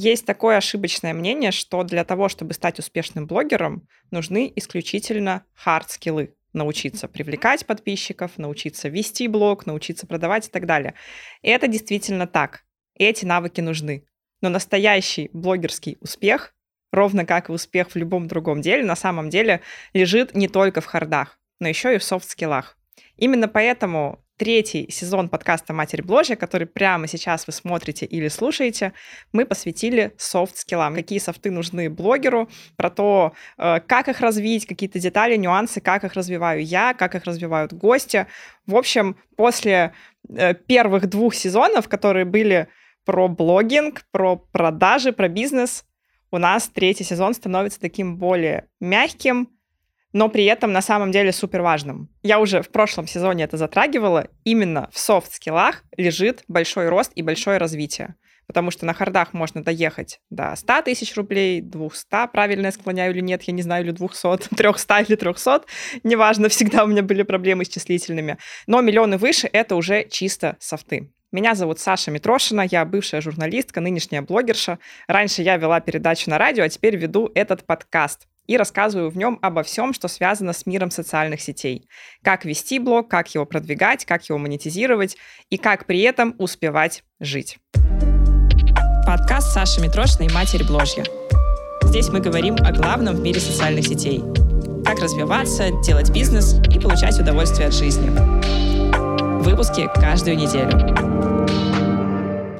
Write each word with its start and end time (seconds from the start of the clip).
Есть 0.00 0.26
такое 0.26 0.58
ошибочное 0.58 1.12
мнение, 1.12 1.50
что 1.50 1.82
для 1.82 2.04
того, 2.04 2.28
чтобы 2.28 2.54
стать 2.54 2.78
успешным 2.78 3.26
блогером, 3.26 3.88
нужны 4.12 4.52
исключительно 4.54 5.44
хард-скиллы 5.54 6.36
научиться 6.52 7.08
привлекать 7.08 7.66
подписчиков, 7.66 8.38
научиться 8.38 8.88
вести 8.88 9.26
блог, 9.26 9.66
научиться 9.66 10.06
продавать 10.06 10.46
и 10.46 10.50
так 10.52 10.66
далее. 10.66 10.94
И 11.42 11.48
это 11.48 11.66
действительно 11.66 12.28
так. 12.28 12.62
Эти 12.94 13.24
навыки 13.24 13.60
нужны. 13.60 14.06
Но 14.40 14.50
настоящий 14.50 15.30
блогерский 15.32 15.96
успех, 16.00 16.54
ровно 16.92 17.26
как 17.26 17.48
и 17.48 17.52
успех 17.52 17.90
в 17.90 17.96
любом 17.96 18.28
другом 18.28 18.60
деле, 18.60 18.84
на 18.84 18.94
самом 18.94 19.30
деле 19.30 19.62
лежит 19.94 20.32
не 20.32 20.46
только 20.46 20.80
в 20.80 20.86
хардах, 20.86 21.40
но 21.58 21.66
еще 21.66 21.96
и 21.96 21.98
в 21.98 22.04
софт-скиллах. 22.04 22.78
Именно 23.16 23.48
поэтому 23.48 24.24
третий 24.38 24.90
сезон 24.90 25.28
подкаста 25.28 25.72
«Матерь 25.72 26.02
Бложья», 26.02 26.36
который 26.36 26.66
прямо 26.66 27.08
сейчас 27.08 27.46
вы 27.46 27.52
смотрите 27.52 28.06
или 28.06 28.28
слушаете, 28.28 28.92
мы 29.32 29.44
посвятили 29.44 30.14
софт-скиллам. 30.16 30.94
Какие 30.94 31.18
софты 31.18 31.50
нужны 31.50 31.90
блогеру, 31.90 32.48
про 32.76 32.88
то, 32.88 33.32
э, 33.58 33.80
как 33.80 34.08
их 34.08 34.20
развить, 34.20 34.66
какие-то 34.66 35.00
детали, 35.00 35.36
нюансы, 35.36 35.80
как 35.80 36.04
их 36.04 36.14
развиваю 36.14 36.64
я, 36.64 36.94
как 36.94 37.16
их 37.16 37.24
развивают 37.24 37.72
гости. 37.72 38.26
В 38.66 38.76
общем, 38.76 39.16
после 39.36 39.92
э, 40.28 40.54
первых 40.54 41.08
двух 41.08 41.34
сезонов, 41.34 41.88
которые 41.88 42.24
были 42.24 42.68
про 43.04 43.26
блогинг, 43.26 44.04
про 44.12 44.36
продажи, 44.36 45.12
про 45.12 45.28
бизнес, 45.28 45.84
у 46.30 46.38
нас 46.38 46.68
третий 46.68 47.04
сезон 47.04 47.34
становится 47.34 47.80
таким 47.80 48.18
более 48.18 48.68
мягким, 48.80 49.48
но 50.12 50.28
при 50.28 50.44
этом 50.44 50.72
на 50.72 50.82
самом 50.82 51.12
деле 51.12 51.32
супер 51.32 51.62
важным. 51.62 52.08
Я 52.22 52.40
уже 52.40 52.62
в 52.62 52.70
прошлом 52.70 53.06
сезоне 53.06 53.44
это 53.44 53.56
затрагивала. 53.56 54.28
Именно 54.44 54.88
в 54.92 54.98
софт-скиллах 54.98 55.84
лежит 55.96 56.44
большой 56.48 56.88
рост 56.88 57.12
и 57.14 57.22
большое 57.22 57.58
развитие. 57.58 58.14
Потому 58.46 58.70
что 58.70 58.86
на 58.86 58.94
хардах 58.94 59.34
можно 59.34 59.62
доехать 59.62 60.20
до 60.30 60.56
100 60.56 60.82
тысяч 60.82 61.14
рублей, 61.16 61.60
200, 61.60 62.28
правильно 62.32 62.66
я 62.66 62.72
склоняю 62.72 63.12
или 63.12 63.20
нет, 63.20 63.42
я 63.42 63.52
не 63.52 63.60
знаю, 63.60 63.84
или 63.84 63.90
200, 63.90 64.54
300 64.56 65.00
или 65.06 65.16
300, 65.16 65.64
неважно, 66.02 66.48
всегда 66.48 66.84
у 66.84 66.86
меня 66.86 67.02
были 67.02 67.24
проблемы 67.24 67.66
с 67.66 67.68
числительными. 67.68 68.38
Но 68.66 68.80
миллионы 68.80 69.18
выше— 69.18 69.50
это 69.52 69.76
уже 69.76 70.08
чисто 70.08 70.56
софты. 70.60 71.12
Меня 71.30 71.54
зовут 71.54 71.78
Саша 71.78 72.10
Митрошина, 72.10 72.66
я 72.70 72.86
бывшая 72.86 73.20
журналистка, 73.20 73.82
нынешняя 73.82 74.22
блогерша. 74.22 74.78
Раньше 75.06 75.42
я 75.42 75.58
вела 75.58 75.78
передачу 75.80 76.30
на 76.30 76.38
радио, 76.38 76.64
а 76.64 76.68
теперь 76.70 76.96
веду 76.96 77.30
этот 77.34 77.66
подкаст 77.66 78.26
и 78.48 78.56
рассказываю 78.56 79.10
в 79.10 79.16
нем 79.16 79.38
обо 79.42 79.62
всем, 79.62 79.92
что 79.92 80.08
связано 80.08 80.52
с 80.52 80.66
миром 80.66 80.90
социальных 80.90 81.40
сетей. 81.40 81.88
Как 82.24 82.44
вести 82.44 82.80
блог, 82.80 83.08
как 83.08 83.32
его 83.34 83.44
продвигать, 83.46 84.04
как 84.04 84.28
его 84.28 84.38
монетизировать 84.38 85.16
и 85.50 85.58
как 85.58 85.86
при 85.86 86.00
этом 86.00 86.34
успевать 86.38 87.04
жить. 87.20 87.58
Подкаст 89.06 89.52
Саши 89.52 89.80
Митрошиной 89.80 90.32
«Матерь 90.32 90.66
Бложья». 90.66 91.04
Здесь 91.82 92.08
мы 92.08 92.20
говорим 92.20 92.56
о 92.56 92.72
главном 92.72 93.16
в 93.16 93.20
мире 93.20 93.38
социальных 93.38 93.86
сетей. 93.86 94.22
Как 94.84 94.98
развиваться, 94.98 95.70
делать 95.82 96.10
бизнес 96.10 96.54
и 96.74 96.80
получать 96.80 97.18
удовольствие 97.20 97.68
от 97.68 97.74
жизни. 97.74 98.08
Выпуски 99.42 99.88
каждую 99.94 100.36
неделю. 100.36 100.70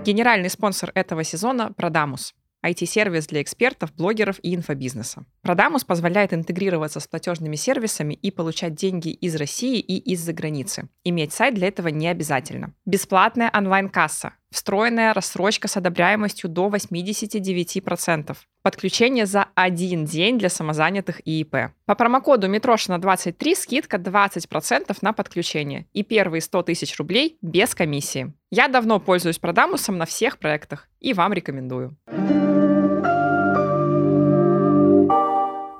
Генеральный 0.05 0.51
спонсор 0.51 0.91
этого 0.95 1.25
сезона– 1.25 1.73
Продамус. 1.77 2.35
IT-сервис 2.65 3.27
для 3.27 3.43
экспертов, 3.43 3.95
блогеров 3.95 4.39
и 4.43 4.55
инфобизнеса. 4.55 5.25
Продамус 5.43 5.85
позволяет 5.85 6.35
интегрироваться 6.35 7.01
с 7.01 7.07
платежными 7.07 7.57
сервисами 7.57 8.15
и 8.15 8.31
получать 8.31 8.75
деньги 8.75 9.11
из 9.11 9.37
России 9.37 9.79
и 9.79 9.97
из-за 10.13 10.33
границы. 10.33 10.89
Иметь 11.05 11.33
сайт 11.33 11.55
для 11.55 11.69
этого 11.69 11.89
не 11.89 12.09
обязательно. 12.09 12.75
Бесплатная 12.85 13.51
онлайн-касса, 13.55 14.33
встроенная 14.51 15.15
рассрочка 15.15 15.69
с 15.69 15.77
одобряемостью 15.77 16.51
до 16.51 16.69
89%. 16.69 18.37
Подключение 18.63 19.27
за 19.27 19.47
один 19.55 20.05
день 20.05 20.39
для 20.39 20.49
самозанятых 20.49 21.21
и 21.25 21.41
ИП. 21.41 21.73
По 21.87 21.95
промокоду 21.95 22.49
Митрошина23 22.49 23.55
скидка 23.55 23.97
20% 23.97 24.97
на 25.01 25.13
подключение 25.13 25.87
и 25.93 26.03
первые 26.03 26.41
100 26.41 26.65
тысяч 26.65 26.97
рублей 26.99 27.39
без 27.41 27.75
комиссии. 27.75 28.33
Я 28.51 28.69
давно 28.69 28.99
пользуюсь 28.99 29.39
Продамусом 29.39 29.99
на 29.99 30.07
всех 30.07 30.39
проектах 30.39 30.89
и 31.01 31.13
вам 31.13 31.35
рекомендую. 31.35 31.97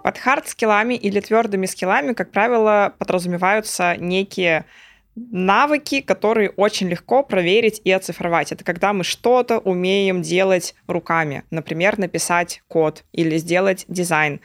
Под 0.05 0.19
хард-скиллами 0.19 0.95
или 0.95 1.21
твердыми 1.21 1.65
скиллами, 1.65 2.13
как 2.13 2.31
правило, 2.31 2.95
подразумеваются 2.99 3.97
некие 3.97 4.67
навыки, 5.15 6.03
которые 6.03 6.51
очень 6.51 6.89
легко 6.89 7.23
проверить 7.23 7.81
и 7.85 7.91
оцифровать. 7.91 8.53
Это 8.53 8.65
когда 8.65 8.93
мы 8.93 9.03
что-то 9.03 9.59
умеем 9.59 10.21
делать 10.21 10.75
руками. 10.87 11.45
Например, 11.51 11.99
написать 11.99 12.63
код 12.69 13.05
или 13.13 13.39
сделать 13.39 13.87
дизайн, 13.89 14.41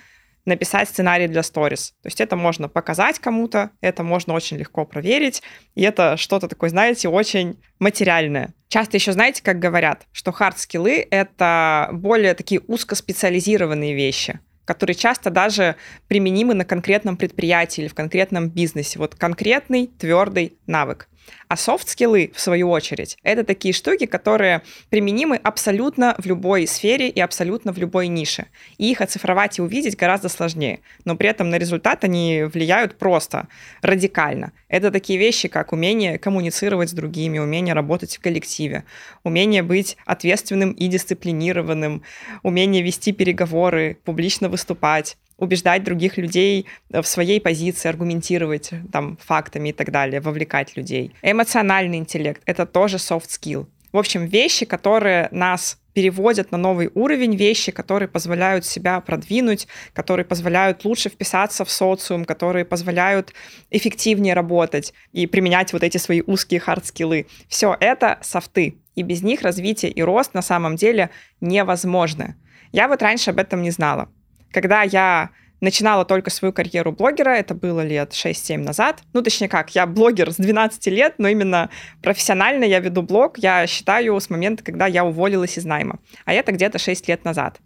написать 0.45 0.89
сценарий 0.89 1.27
для 1.27 1.43
сторис. 1.43 1.93
То 2.01 2.07
есть 2.07 2.21
это 2.21 2.35
можно 2.35 2.67
показать 2.67 3.19
кому-то, 3.19 3.71
это 3.81 4.03
можно 4.03 4.33
очень 4.33 4.57
легко 4.57 4.85
проверить, 4.85 5.41
и 5.75 5.83
это 5.83 6.17
что-то 6.17 6.47
такое, 6.47 6.69
знаете, 6.69 7.09
очень 7.09 7.61
материальное. 7.79 8.53
Часто 8.67 8.97
еще 8.97 9.13
знаете, 9.13 9.41
как 9.43 9.59
говорят, 9.59 10.07
что 10.11 10.31
хард-скиллы— 10.31 11.07
это 11.11 11.89
более 11.91 12.33
такие 12.33 12.61
узкоспециализированные 12.67 13.93
вещи— 13.93 14.39
которые 14.65 14.95
часто 14.95 15.29
даже 15.29 15.75
применимы 16.07 16.53
на 16.53 16.65
конкретном 16.65 17.17
предприятии 17.17 17.81
или 17.81 17.87
в 17.87 17.95
конкретном 17.95 18.49
бизнесе. 18.49 18.99
Вот 18.99 19.15
конкретный 19.15 19.87
твердый 19.87 20.57
навык. 20.67 21.09
А 21.47 21.57
софт-скиллы, 21.57 22.31
в 22.33 22.39
свою 22.39 22.69
очередь, 22.69 23.17
это 23.23 23.43
такие 23.43 23.73
штуки, 23.73 24.05
которые 24.05 24.61
применимы 24.89 25.35
абсолютно 25.35 26.15
в 26.17 26.25
любой 26.25 26.67
сфере 26.67 27.09
и 27.09 27.19
абсолютно 27.19 27.71
в 27.71 27.77
любой 27.77 28.07
нише. 28.07 28.47
И 28.77 28.91
их 28.91 29.01
оцифровать 29.01 29.59
и 29.59 29.61
увидеть 29.61 29.97
гораздо 29.97 30.29
сложнее. 30.29 30.79
Но 31.05 31.15
при 31.15 31.29
этом 31.29 31.49
на 31.49 31.57
результат 31.57 32.03
они 32.03 32.43
влияют 32.43 32.97
просто, 32.97 33.47
радикально. 33.81 34.51
Это 34.67 34.91
такие 34.91 35.19
вещи, 35.19 35.47
как 35.47 35.73
умение 35.73 36.17
коммуницировать 36.17 36.89
с 36.89 36.93
другими, 36.93 37.39
умение 37.39 37.73
работать 37.73 38.17
в 38.17 38.21
коллективе, 38.21 38.85
умение 39.23 39.61
быть 39.61 39.97
ответственным 40.05 40.71
и 40.71 40.87
дисциплинированным, 40.87 42.03
умение 42.41 42.81
вести 42.81 43.11
переговоры, 43.11 43.97
публично 44.03 44.49
выступать, 44.49 45.17
убеждать 45.37 45.83
других 45.83 46.17
людей 46.17 46.65
э, 46.91 47.01
в 47.01 47.07
своей 47.07 47.39
позиции, 47.41 47.89
аргументировать 47.89 48.71
там 48.91 49.17
фактами 49.17 49.69
и 49.69 49.73
так 49.73 49.91
далее, 49.91 50.21
вовлекать 50.21 50.75
людей. 50.77 51.13
Эмоциональный 51.21 51.97
интеллект— 51.97 52.41
это 52.45 52.65
тоже 52.65 52.97
soft 52.97 53.27
skill. 53.27 53.67
В 53.91 53.97
общем, 53.97 54.25
вещи, 54.25 54.65
которые 54.65 55.27
нас 55.31 55.77
переводят 55.93 56.51
на 56.51 56.57
новый 56.57 56.89
уровень 56.95 57.35
вещи, 57.35 57.71
которые 57.71 58.09
позволяют 58.09 58.65
себя 58.65 58.99
продвинуть, 58.99 59.67
которые 59.93 60.25
позволяют 60.25 60.83
лучше 60.85 61.09
вписаться 61.09 61.63
в 61.63 61.69
социум, 61.69 62.25
которые 62.25 62.65
позволяют 62.65 63.33
эффективнее 63.69 64.33
работать 64.33 64.93
и 65.11 65.27
применять 65.27 65.73
вот 65.73 65.83
эти 65.83 65.97
свои 65.97 66.21
узкие 66.25 66.59
хард-скиллы. 66.59 67.27
Все 67.47 67.77
это 67.79 68.17
софты, 68.21 68.79
и 68.95 69.03
без 69.03 69.21
них 69.21 69.43
развитие 69.43 69.91
и 69.91 70.01
рост 70.01 70.33
на 70.33 70.41
самом 70.41 70.75
деле 70.75 71.11
невозможно. 71.39 72.35
Я 72.71 72.87
вот 72.87 73.03
раньше 73.03 73.29
об 73.29 73.37
этом 73.37 73.61
не 73.61 73.69
знала. 73.69 74.09
Когда 74.53 74.83
я 74.83 75.31
начинала 75.59 76.05
только 76.05 76.29
свою 76.29 76.53
карьеру 76.53 76.91
блогера, 76.91 77.31
это 77.31 77.55
было 77.55 77.81
лет 77.81 78.11
6-7 78.11 78.57
назад. 78.57 79.01
Ну, 79.13 79.21
точнее 79.21 79.49
как, 79.49 79.73
я 79.73 79.87
блогер 79.87 80.31
с 80.31 80.35
12 80.35 80.87
лет, 80.87 81.15
но 81.17 81.27
именно 81.27 81.69
профессионально 82.01 82.65
я 82.65 82.79
веду 82.79 83.01
блог, 83.01 83.37
я 83.39 83.65
считаю, 83.65 84.19
с 84.19 84.29
момента, 84.29 84.63
когда 84.63 84.87
я 84.87 85.05
уволилась 85.05 85.57
из 85.57 85.65
найма. 85.65 85.99
А 86.25 86.33
это 86.33 86.51
где-то 86.51 86.79
6 86.79 87.07
лет 87.07 87.25
назад. 87.25 87.59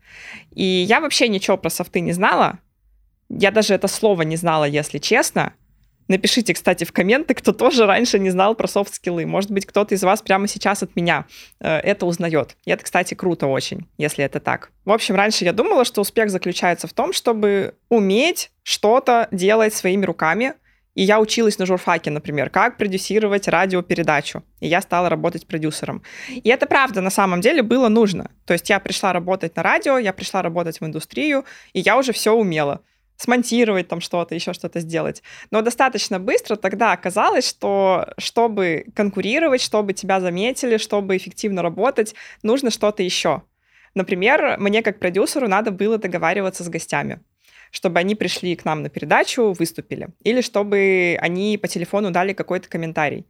И 0.53 0.63
я 0.63 1.01
вообще 1.01 1.27
ничего 1.27 1.57
про 1.57 1.69
софты 1.69 1.99
не 1.99 2.13
знала. 2.13 2.59
Я 3.29 3.51
даже 3.51 3.73
это 3.73 3.87
слово 3.87 4.21
не 4.21 4.37
знала, 4.37 4.65
если 4.65 4.99
честно. 4.99 5.53
Напишите, 6.07 6.53
кстати, 6.53 6.83
в 6.83 6.93
комменты, 6.93 7.33
кто 7.33 7.51
тоже 7.51 7.85
раньше 7.85 8.19
не 8.19 8.29
знал 8.29 8.55
про 8.55 8.67
софт-скиллы. 8.67 9.25
Может 9.25 9.51
быть, 9.51 9.65
кто-то 9.65 9.93
из 9.93 10.03
вас 10.03 10.21
прямо 10.21 10.47
сейчас 10.47 10.83
от 10.83 10.95
меня 10.95 11.25
э, 11.59 11.77
это 11.79 12.05
узнает. 12.05 12.55
И 12.65 12.71
это, 12.71 12.83
кстати, 12.83 13.13
круто 13.13 13.47
очень, 13.47 13.87
если 13.97 14.23
это 14.23 14.39
так. 14.39 14.71
В 14.85 14.91
общем, 14.91 15.15
раньше 15.15 15.43
я 15.43 15.53
думала, 15.53 15.83
что 15.83 16.01
успех 16.01 16.29
заключается 16.29 16.87
в 16.87 16.93
том, 16.93 17.11
чтобы 17.11 17.75
уметь 17.89 18.51
что-то 18.63 19.27
делать 19.31 19.73
своими 19.73 20.05
руками, 20.05 20.53
и 20.95 21.03
я 21.03 21.19
училась 21.19 21.59
на 21.59 21.67
журфаке, 21.67 22.09
например, 22.09 22.49
как 22.49 22.77
продюсировать 22.77 23.47
радиопередачу. 23.47 24.43
И 24.61 24.67
я 24.67 24.81
стала 24.81 25.09
работать 25.09 25.45
продюсером. 25.45 26.01
И 26.27 26.49
это 26.49 26.65
правда 26.65 27.01
на 27.01 27.11
самом 27.11 27.39
деле 27.39 27.61
было 27.61 27.87
нужно. 27.87 28.31
То 28.45 28.53
есть 28.53 28.67
я 28.71 28.79
пришла 28.79 29.13
работать 29.13 29.55
на 29.55 29.61
радио, 29.61 29.99
я 29.99 30.11
пришла 30.11 30.41
работать 30.41 30.81
в 30.81 30.85
индустрию, 30.85 31.45
и 31.73 31.81
я 31.81 31.99
уже 31.99 32.13
все 32.13 32.31
умела 32.31 32.81
смонтировать 33.17 33.87
там 33.87 33.99
что-то, 33.99 34.35
еще 34.35 34.53
что-то 34.53 34.79
сделать. 34.79 35.23
Но 35.51 35.61
достаточно 35.61 36.19
быстро 36.19 36.55
тогда 36.55 36.93
оказалось, 36.93 37.47
что 37.47 38.13
чтобы 38.17 38.85
конкурировать, 38.95 39.61
чтобы 39.61 39.93
тебя 39.93 40.21
заметили, 40.21 40.77
чтобы 40.77 41.17
эффективно 41.17 41.61
работать, 41.61 42.15
нужно 42.43 42.71
что-то 42.71 43.03
еще. 43.03 43.41
Например, 43.95 44.57
мне 44.59 44.83
как 44.83 44.99
продюсеру 44.99 45.47
надо 45.47 45.71
было 45.71 45.97
договариваться 45.97 46.63
с 46.63 46.69
гостями 46.69 47.19
чтобы 47.71 47.99
они 47.99 48.15
пришли 48.15 48.55
к 48.55 48.65
нам 48.65 48.81
на 48.81 48.89
передачу, 48.89 49.51
выступили, 49.51 50.07
или 50.23 50.41
чтобы 50.41 51.17
они 51.19 51.57
по 51.57 51.67
телефону 51.67 52.11
дали 52.11 52.33
какой-то 52.33 52.69
комментарий. 52.69 53.27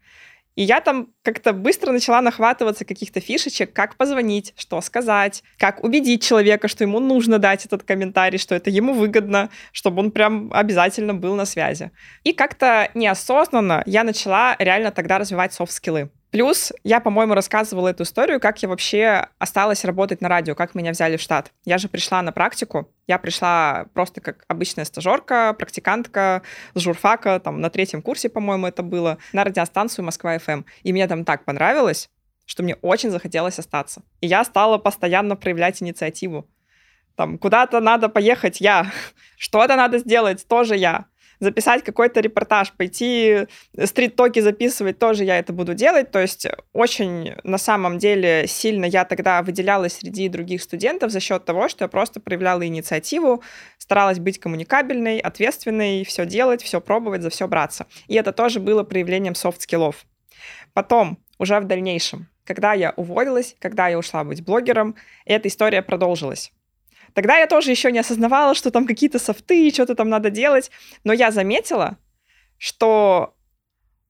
И 0.58 0.64
я 0.64 0.82
там 0.82 1.10
как-то 1.22 1.54
быстро 1.54 1.92
начала 1.92 2.20
нахватываться 2.20 2.84
каких-то 2.84 3.20
фишечек, 3.20 3.74
как 3.74 3.96
позвонить, 3.96 4.56
что 4.58 4.82
сказать, 4.82 5.44
как 5.60 5.84
убедить 5.84 6.24
человека, 6.24 6.68
что 6.68 6.84
ему 6.84 7.00
нужно 7.00 7.38
дать 7.38 7.68
этот 7.68 7.84
комментарий, 7.84 8.40
что 8.40 8.56
это 8.56 8.72
ему 8.72 8.94
выгодно, 8.94 9.52
чтобы 9.72 10.00
он 10.00 10.10
прям 10.10 10.52
обязательно 10.52 11.14
был 11.14 11.36
на 11.36 11.46
связи. 11.46 11.92
И 12.24 12.34
как-то 12.34 12.90
неосознанно 12.96 13.84
я 13.86 14.04
начала 14.04 14.56
реально 14.58 14.90
тогда 14.90 15.20
развивать 15.20 15.54
софт-скиллы. 15.54 16.10
Плюс 16.32 16.74
я, 16.84 17.00
по-моему, 17.00 17.34
рассказывала 17.36 17.88
эту 17.88 18.04
историю, 18.04 18.42
как 18.42 18.62
я 18.62 18.68
вообще 18.68 19.28
осталась 19.40 19.86
работать 19.86 20.20
на 20.20 20.28
радио, 20.28 20.56
как 20.56 20.76
меня 20.76 20.92
взяли 20.92 21.16
в 21.16 21.22
штат. 21.22 21.54
Я 21.64 21.78
же 21.78 21.88
пришла 21.88 22.22
на 22.22 22.34
практику, 22.34 22.92
я 23.08 23.18
пришла 23.18 23.86
просто 23.94 24.20
как 24.20 24.44
обычная 24.50 24.84
стажерка, 24.84 25.54
практикантка 25.54 26.42
с 26.74 26.82
журфака, 26.82 27.40
там 27.40 27.62
на 27.62 27.70
третьем 27.70 28.02
курсе, 28.02 28.28
по-моему, 28.28 28.68
это 28.68 28.84
было, 28.84 29.20
на 29.32 29.46
радиостанцию 29.46 30.04
Москва-ФМ. 30.04 30.64
И 30.84 30.92
мне 30.92 31.08
там 31.08 31.24
так 31.24 31.46
понравилось, 31.46 32.10
что 32.46 32.62
мне 32.62 32.76
очень 32.76 33.10
захотелось 33.10 33.60
остаться. 33.60 34.02
И 34.20 34.28
я 34.28 34.44
стала 34.44 34.78
постоянно 34.78 35.38
проявлять 35.38 35.82
инициативу. 35.82 36.50
Там 37.16 37.38
куда-то 37.38 37.80
надо 37.80 38.10
поехать 38.10 38.60
я, 38.60 38.92
что-то 39.38 39.78
надо 39.78 40.00
сделать 40.00 40.46
тоже 40.46 40.76
я 40.76 41.06
записать 41.40 41.84
какой-то 41.84 42.20
репортаж, 42.20 42.72
пойти 42.74 43.48
стрит-токи 43.82 44.40
записывать, 44.40 45.00
тоже 45.00 45.24
я 45.24 45.40
это 45.40 45.54
буду 45.54 45.74
делать. 45.74 46.12
То 46.12 46.20
есть 46.20 46.48
очень 46.74 47.36
на 47.44 47.58
самом 47.58 47.98
деле 47.98 48.46
сильно 48.48 48.86
я 48.86 49.06
тогда 49.06 49.42
выделялась 49.42 49.94
среди 49.94 50.30
других 50.30 50.62
студентов 50.62 51.12
за 51.12 51.20
счет 51.20 51.46
того, 51.46 51.68
что 51.68 51.86
я 51.86 51.88
просто 51.88 52.20
проявляла 52.20 52.66
инициативу, 52.66 53.44
старалась 53.78 54.20
быть 54.20 54.40
коммуникабельной, 54.40 55.20
ответственной, 55.20 56.04
все 56.06 56.26
делать, 56.26 56.62
все 56.62 56.82
пробовать, 56.82 57.22
за 57.22 57.30
все 57.30 57.48
браться. 57.48 57.88
И 58.08 58.16
это 58.16 58.32
тоже 58.32 58.60
было 58.60 58.84
проявлением 58.84 59.36
софт-скиллов. 59.36 60.06
Потом, 60.74 61.20
уже 61.40 61.60
в 61.60 61.66
дальнейшем, 61.66 62.28
когда 62.44 62.74
я 62.74 62.94
уволилась, 62.96 63.56
когда 63.60 63.88
я 63.88 63.98
ушла 63.98 64.24
быть 64.24 64.44
блогером, 64.44 64.96
эта 65.26 65.48
история 65.48 65.82
продолжилась. 65.82 66.52
Тогда 67.18 67.40
я 67.40 67.48
тоже 67.48 67.72
еще 67.72 67.92
не 67.92 67.98
осознавала, 67.98 68.54
что 68.54 68.70
там 68.70 68.86
какие-то 68.86 69.18
софты, 69.18 69.72
что-то 69.72 69.96
там 69.96 70.08
надо 70.08 70.30
делать. 70.30 70.70
Но 71.04 71.14
я 71.14 71.32
заметила, 71.32 71.98
что 72.60 73.34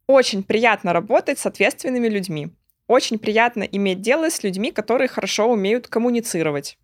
очень 0.08 0.44
приятно 0.44 0.92
работать 0.92 1.40
с 1.40 1.46
ответственными 1.46 2.10
людьми. 2.10 2.50
Очень 2.86 3.18
приятно 3.18 3.64
иметь 3.64 4.02
дело 4.02 4.30
с 4.30 4.44
людьми, 4.44 4.74
которые 4.74 5.08
хорошо 5.08 5.50
умеют 5.50 5.88
коммуницировать, 5.88 6.78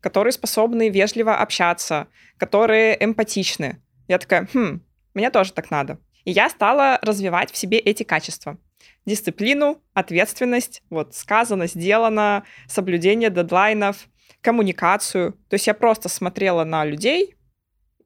которые 0.00 0.34
способны 0.34 0.90
вежливо 0.90 1.38
общаться, 1.38 2.08
которые 2.36 3.02
эмпатичны. 3.02 3.82
Я 4.06 4.18
такая, 4.18 4.48
хм, 4.52 4.82
мне 5.14 5.30
тоже 5.30 5.54
так 5.54 5.70
надо. 5.70 5.96
И 6.26 6.30
я 6.30 6.50
стала 6.50 6.98
развивать 7.00 7.50
в 7.50 7.56
себе 7.56 7.78
эти 7.78 8.02
качества. 8.02 8.58
Дисциплину, 9.06 9.82
ответственность, 9.94 10.82
вот 10.90 11.14
сказано, 11.14 11.66
сделано, 11.66 12.44
соблюдение 12.68 13.30
дедлайнов, 13.30 14.10
коммуникацию. 14.40 15.32
То 15.48 15.54
есть 15.54 15.66
я 15.66 15.74
просто 15.74 16.08
смотрела 16.08 16.64
на 16.64 16.84
людей 16.84 17.36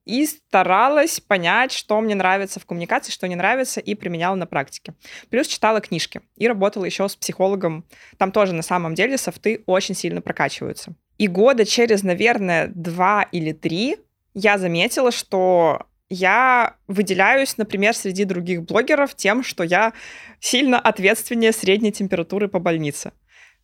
и 0.04 0.26
старалась 0.26 1.20
понять, 1.20 1.72
что 1.72 2.00
мне 2.00 2.14
нравится 2.14 2.60
в 2.60 2.66
коммуникации, 2.66 3.10
что 3.10 3.26
не 3.26 3.36
нравится, 3.36 3.80
и 3.80 3.94
применяла 3.94 4.34
на 4.34 4.46
практике. 4.46 4.94
Плюс 5.30 5.46
читала 5.46 5.80
книжки 5.80 6.20
и 6.36 6.46
работала 6.46 6.84
еще 6.84 7.08
с 7.08 7.16
психологом. 7.16 7.84
Там 8.18 8.30
тоже 8.30 8.52
на 8.52 8.62
самом 8.62 8.94
деле 8.94 9.16
софты 9.16 9.62
очень 9.66 9.94
сильно 9.94 10.20
прокачиваются. 10.20 10.94
И 11.16 11.26
года 11.26 11.64
через, 11.64 12.02
наверное, 12.02 12.68
два 12.74 13.22
или 13.32 13.52
три 13.52 13.96
я 14.34 14.58
заметила, 14.58 15.10
что 15.10 15.86
я 16.10 16.76
выделяюсь, 16.86 17.56
например, 17.56 17.94
среди 17.94 18.24
других 18.24 18.62
блогеров 18.64 19.14
тем, 19.14 19.42
что 19.42 19.64
я 19.64 19.92
сильно 20.38 20.78
ответственнее 20.78 21.52
средней 21.52 21.92
температуры 21.92 22.48
по 22.48 22.58
больнице 22.58 23.12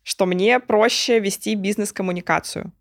что 0.03 0.25
мне 0.25 0.59
проще 0.59 1.19
вести 1.19 1.55
бизнес-коммуникацию, 1.55 2.71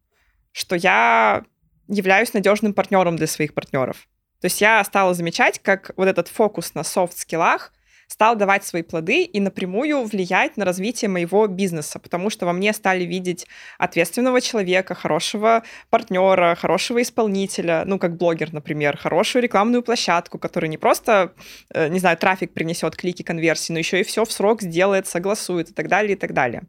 что 0.52 0.76
я 0.76 1.44
являюсь 1.88 2.32
надежным 2.32 2.72
партнером 2.72 3.17
для 3.17 3.26
своих 3.26 3.55
партнеров. 3.55 4.08
То 4.40 4.46
есть 4.46 4.61
я 4.61 4.82
стала 4.84 5.12
замечать, 5.12 5.58
как 5.58 5.93
вот 5.96 6.08
этот 6.08 6.28
фокус 6.28 6.75
на 6.75 6.82
софт-скиллах 6.84 7.72
стал 8.10 8.34
давать 8.34 8.64
свои 8.64 8.82
плоды 8.82 9.22
и 9.22 9.40
напрямую 9.40 10.02
влиять 10.02 10.56
на 10.56 10.64
развитие 10.64 11.08
моего 11.08 11.46
бизнеса, 11.46 12.00
потому 12.00 12.28
что 12.28 12.44
во 12.44 12.52
мне 12.52 12.72
стали 12.72 13.04
видеть 13.04 13.46
ответственного 13.78 14.40
человека, 14.40 14.94
хорошего 14.94 15.62
партнера, 15.90 16.56
хорошего 16.56 17.00
исполнителя, 17.02 17.84
ну, 17.86 18.00
как 18.00 18.16
блогер, 18.16 18.52
например, 18.52 18.96
хорошую 18.96 19.44
рекламную 19.44 19.84
площадку, 19.84 20.38
которая 20.38 20.68
не 20.68 20.76
просто, 20.76 21.34
э, 21.72 21.86
не 21.88 22.00
знаю, 22.00 22.16
трафик 22.16 22.52
принесет, 22.52 22.96
клики, 22.96 23.22
конверсии, 23.22 23.72
но 23.72 23.78
еще 23.78 24.00
и 24.00 24.02
все 24.02 24.24
в 24.24 24.32
срок 24.32 24.60
сделает, 24.62 25.06
согласует 25.06 25.70
и 25.70 25.72
так 25.72 25.86
далее, 25.86 26.14
и 26.14 26.18
так 26.18 26.34
далее. 26.34 26.64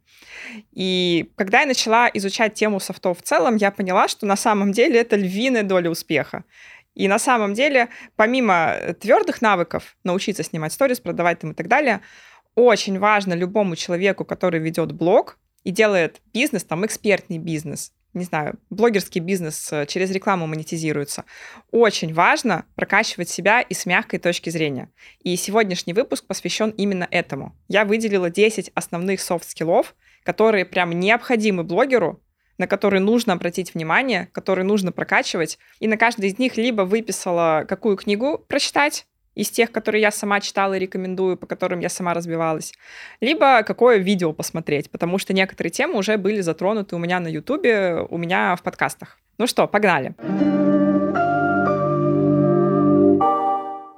И 0.74 1.32
когда 1.36 1.62
я 1.62 1.66
начала 1.66 2.08
изучать 2.14 2.54
тему 2.54 2.80
софтов 2.80 3.18
в 3.18 3.24
целом, 3.24 3.56
я 3.56 3.72
поняла, 3.72 4.08
что 4.08 4.28
на 4.28 4.36
самом 4.36 4.74
деле 4.74 5.00
это 5.00 5.16
львиная 5.16 5.64
доля 5.64 5.90
успеха. 5.90 6.44
И 6.94 7.08
на 7.08 7.20
самом 7.20 7.54
деле, 7.54 7.90
помимо 8.16 8.74
э, 8.74 8.94
твердых 8.94 9.42
навыков, 9.42 9.96
научиться 10.04 10.44
снимать 10.44 10.74
сторис, 10.74 11.00
продавать 11.00 11.40
там 11.40 11.52
и 11.52 11.54
так 11.54 11.68
далее, 11.68 12.02
очень 12.56 13.00
важно 13.00 13.34
любому 13.34 13.76
человеку, 13.76 14.26
который 14.26 14.60
ведет 14.60 14.92
блог 14.92 15.38
и 15.64 15.72
делает 15.72 16.22
бизнес, 16.34 16.64
там, 16.64 16.86
экспертный 16.86 17.38
бизнес, 17.38 17.94
не 18.14 18.26
знаю, 18.26 18.60
блогерский 18.70 19.22
бизнес 19.22 19.72
э, 19.72 19.86
через 19.86 20.12
рекламу 20.12 20.48
монетизируется. 20.48 21.24
Очень 21.72 22.14
важно 22.14 22.66
прокачивать 22.76 23.30
себя 23.30 23.62
и 23.62 23.74
с 23.74 23.86
мягкой 23.86 24.20
точки 24.20 24.50
зрения. 24.50 24.92
И 25.24 25.36
сегодняшний 25.38 25.94
выпуск 25.94 26.26
посвящен 26.28 26.72
именно 26.72 27.08
этому. 27.10 27.56
Я 27.70 27.86
выделила 27.86 28.30
10 28.30 28.72
основных 28.76 29.22
софт-скиллов, 29.22 29.96
которые 30.24 30.66
прям 30.66 30.92
необходимы 30.92 31.64
блогеру, 31.64 32.22
на 32.62 32.68
которые 32.68 33.02
нужно 33.02 33.34
обратить 33.34 33.74
внимание, 33.74 34.30
которые 34.34 34.66
нужно 34.66 34.92
прокачивать. 34.92 35.58
И 35.80 35.88
на 35.88 35.98
каждый 35.98 36.30
из 36.30 36.38
них 36.38 36.58
либо 36.58 36.84
выписала, 36.84 37.66
какую 37.68 37.98
книгу 37.98 38.38
прочитать, 38.48 39.08
из 39.34 39.50
тех, 39.50 39.72
которые 39.72 40.02
я 40.02 40.12
сама 40.12 40.42
читала 40.42 40.76
и 40.76 40.80
рекомендую, 40.80 41.38
по 41.38 41.48
которым 41.48 41.80
я 41.80 41.90
сама 41.90 42.14
разбивалась, 42.14 42.74
либо 43.22 43.64
какое 43.64 43.98
видео 43.98 44.34
посмотреть, 44.34 44.92
потому 44.92 45.18
что 45.18 45.34
некоторые 45.34 45.72
темы 45.72 45.98
уже 45.98 46.18
были 46.18 46.42
затронуты 46.42 46.96
у 46.96 47.00
меня 47.00 47.20
на 47.20 47.30
Ютубе, 47.30 48.06
у 48.10 48.18
меня 48.18 48.56
в 48.56 48.62
подкастах. 48.62 49.18
Ну 49.40 49.48
что, 49.48 49.68
погнали. 49.68 50.14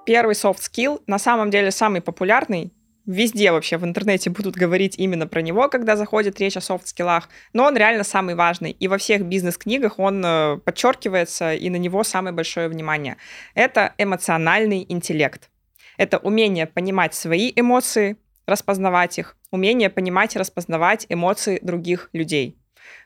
Первый 0.05 0.35
soft 0.35 0.59
skill, 0.59 1.01
на 1.07 1.19
самом 1.19 1.49
деле 1.49 1.71
самый 1.71 2.01
популярный, 2.01 2.71
везде 3.05 3.51
вообще 3.51 3.77
в 3.77 3.83
интернете 3.83 4.29
будут 4.29 4.55
говорить 4.55 4.95
именно 4.97 5.27
про 5.27 5.41
него, 5.41 5.69
когда 5.69 5.95
заходит 5.95 6.39
речь 6.39 6.57
о 6.57 6.61
софт-скиллах, 6.61 7.29
но 7.53 7.65
он 7.65 7.77
реально 7.77 8.03
самый 8.03 8.35
важный. 8.35 8.71
И 8.71 8.87
во 8.87 8.97
всех 8.97 9.23
бизнес-книгах 9.25 9.99
он 9.99 10.23
э, 10.25 10.57
подчеркивается, 10.63 11.53
и 11.53 11.69
на 11.69 11.77
него 11.77 12.03
самое 12.03 12.33
большое 12.33 12.67
внимание. 12.67 13.17
Это 13.55 13.93
эмоциональный 13.97 14.85
интеллект. 14.87 15.49
Это 15.97 16.17
умение 16.17 16.65
понимать 16.65 17.13
свои 17.13 17.51
эмоции, 17.55 18.17
распознавать 18.45 19.19
их, 19.19 19.37
умение 19.51 19.89
понимать 19.89 20.35
и 20.35 20.39
распознавать 20.39 21.05
эмоции 21.09 21.59
других 21.61 22.09
людей. 22.13 22.57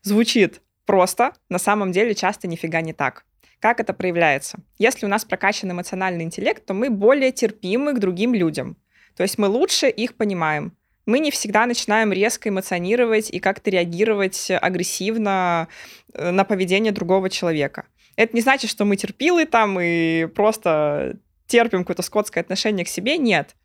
Звучит 0.01 0.61
просто, 0.85 1.33
на 1.49 1.59
самом 1.59 1.91
деле 1.91 2.15
часто 2.15 2.47
нифига 2.47 2.81
не 2.81 2.93
так. 2.93 3.25
Как 3.59 3.79
это 3.79 3.93
проявляется? 3.93 4.59
Если 4.77 5.05
у 5.05 5.09
нас 5.09 5.25
прокачан 5.25 5.71
эмоциональный 5.71 6.23
интеллект, 6.23 6.63
то 6.65 6.73
мы 6.73 6.89
более 6.89 7.31
терпимы 7.31 7.93
к 7.93 7.99
другим 7.99 8.33
людям. 8.33 8.77
То 9.17 9.23
есть 9.23 9.37
мы 9.37 9.47
лучше 9.47 9.89
их 9.89 10.15
понимаем. 10.15 10.77
Мы 11.07 11.19
не 11.19 11.31
всегда 11.31 11.65
начинаем 11.65 12.13
резко 12.13 12.49
эмоционировать 12.49 13.29
и 13.31 13.39
как-то 13.39 13.69
реагировать 13.71 14.51
агрессивно 14.51 15.67
э, 16.13 16.31
на 16.31 16.43
поведение 16.43 16.91
другого 16.91 17.29
человека. 17.29 17.87
Это 18.15 18.35
не 18.35 18.41
значит, 18.41 18.69
что 18.69 18.85
мы 18.85 18.95
терпилы 18.95 19.45
там 19.45 19.79
и 19.79 20.27
просто 20.27 21.17
терпим 21.47 21.79
какое-то 21.79 22.03
скотское 22.03 22.43
отношение 22.43 22.85
к 22.85 22.89
себе. 22.89 23.17
Нет. 23.17 23.55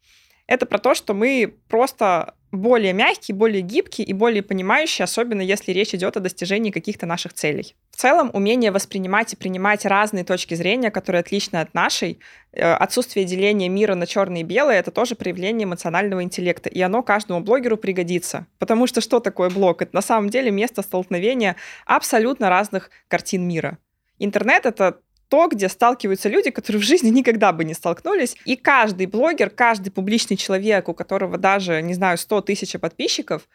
Это 0.47 0.67
про 0.67 0.79
то, 0.79 0.95
что 0.95 1.15
мы 1.15 1.55
просто 1.69 2.35
более 2.53 2.93
мягкий, 2.93 3.33
более 3.33 3.63
гибкий 3.63 4.03
и 4.03 4.13
более 4.13 4.43
понимающий, 4.43 5.05
особенно 5.05 5.41
если 5.41 5.73
речь 5.73 5.95
идет 5.95 6.17
о 6.17 6.21
достижении 6.21 6.71
каких-то 6.71 7.07
наших 7.07 7.33
целей. 7.33 7.75
В 7.91 7.97
целом, 7.97 8.31
умение 8.35 8.71
воспринимать 8.71 9.33
и 9.33 9.37
принимать 9.37 9.87
разные 9.87 10.23
точки 10.23 10.55
зрения, 10.55 10.91
которые 10.91 11.21
отличны 11.21 11.57
от 11.57 11.73
нашей, 11.73 12.21
э, 12.53 12.63
отсутствие 12.63 13.25
деления 13.25 13.71
мира 13.71 13.95
на 13.95 14.07
черное 14.07 14.43
и 14.43 14.45
белое, 14.45 14.79
это 14.79 14.91
тоже 14.91 15.15
проявление 15.15 15.65
эмоционального 15.65 16.23
интеллекта, 16.23 16.69
и 16.69 16.81
оно 16.83 17.03
каждому 17.03 17.41
блогеру 17.41 17.79
пригодится. 17.79 18.47
Потому 18.59 18.87
что 18.87 19.01
что 19.01 19.21
такое 19.21 19.49
блог? 19.49 19.81
Это 19.81 19.95
на 19.95 20.03
самом 20.03 20.29
деле 20.29 20.51
место 20.51 20.83
столкновения 20.83 21.57
абсолютно 21.87 22.51
разных 22.51 22.91
картин 23.09 23.49
мира. 23.49 23.79
Интернет— 24.19 24.67
это 24.67 25.01
то, 25.33 25.49
где 25.49 25.71
сталкиваются 25.71 26.29
люди, 26.29 26.51
которые 26.51 26.83
в 26.83 26.85
жизни 26.85 27.09
никогда 27.09 27.53
бы 27.53 27.65
не 27.65 27.73
столкнулись. 27.73 28.37
И 28.45 28.55
каждый 28.55 29.07
блогер, 29.07 29.49
каждый 29.49 29.89
публичный 29.89 30.37
человек, 30.37 30.91
у 30.91 30.93
которого 30.93 31.39
даже, 31.39 31.81
не 31.81 31.95
знаю, 31.95 32.19
100 32.19 32.43
тысяч 32.43 32.79
подписчиков, 32.79 33.49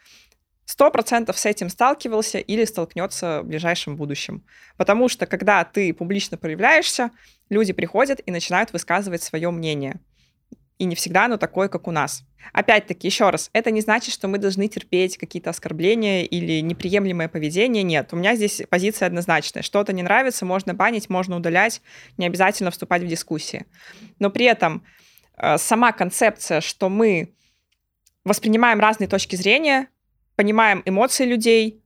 сто 0.66 0.90
процентов 0.90 1.38
с 1.38 1.46
этим 1.46 1.70
сталкивался 1.70 2.40
или 2.40 2.66
столкнется 2.66 3.42
в 3.44 3.46
ближайшем 3.46 3.96
будущем. 3.96 4.44
Потому 4.76 5.08
что, 5.08 5.28
когда 5.28 5.64
ты 5.66 5.94
публично 5.94 6.36
проявляешься, 6.36 7.12
люди 7.52 7.74
приходят 7.74 8.22
и 8.26 8.32
начинают 8.32 8.74
высказывать 8.74 9.22
свое 9.22 9.52
мнение. 9.52 10.00
И 10.80 10.86
не 10.86 10.96
всегда 10.96 11.26
оно 11.26 11.38
такое, 11.38 11.70
как 11.70 11.88
у 11.88 11.92
нас. 11.92 12.24
Опять-таки, 12.54 13.08
еще 13.08 13.30
раз, 13.30 13.50
это 13.54 13.72
не 13.72 13.82
значит, 13.82 14.14
что 14.14 14.28
мы 14.28 14.38
должны 14.38 14.68
терпеть 14.68 15.18
какие-то 15.18 15.50
оскорбления 15.50 16.24
или 16.24 16.62
неприемлемое 16.62 17.28
поведение. 17.28 17.84
Нет, 17.84 18.14
у 18.14 18.16
меня 18.16 18.36
здесь 18.36 18.62
позиция 18.70 19.08
однозначная. 19.08 19.64
Что-то 19.64 19.92
не 19.92 20.04
нравится, 20.04 20.46
можно 20.46 20.74
банить, 20.74 21.10
можно 21.10 21.36
удалять, 21.36 21.82
не 22.18 22.26
обязательно 22.26 22.72
вступать 22.72 23.02
в 23.04 23.08
дискуссии. 23.08 23.66
Но 24.20 24.30
при 24.30 24.46
этом 24.46 24.84
э, 25.38 25.58
сама 25.58 25.92
концепция, 25.92 26.62
что 26.62 26.90
мы 26.90 27.34
воспринимаем 28.24 28.80
разные 28.80 29.08
точки 29.08 29.36
зрения, 29.36 29.88
понимаем 30.36 30.84
эмоции 30.86 31.26
людей, 31.26 31.84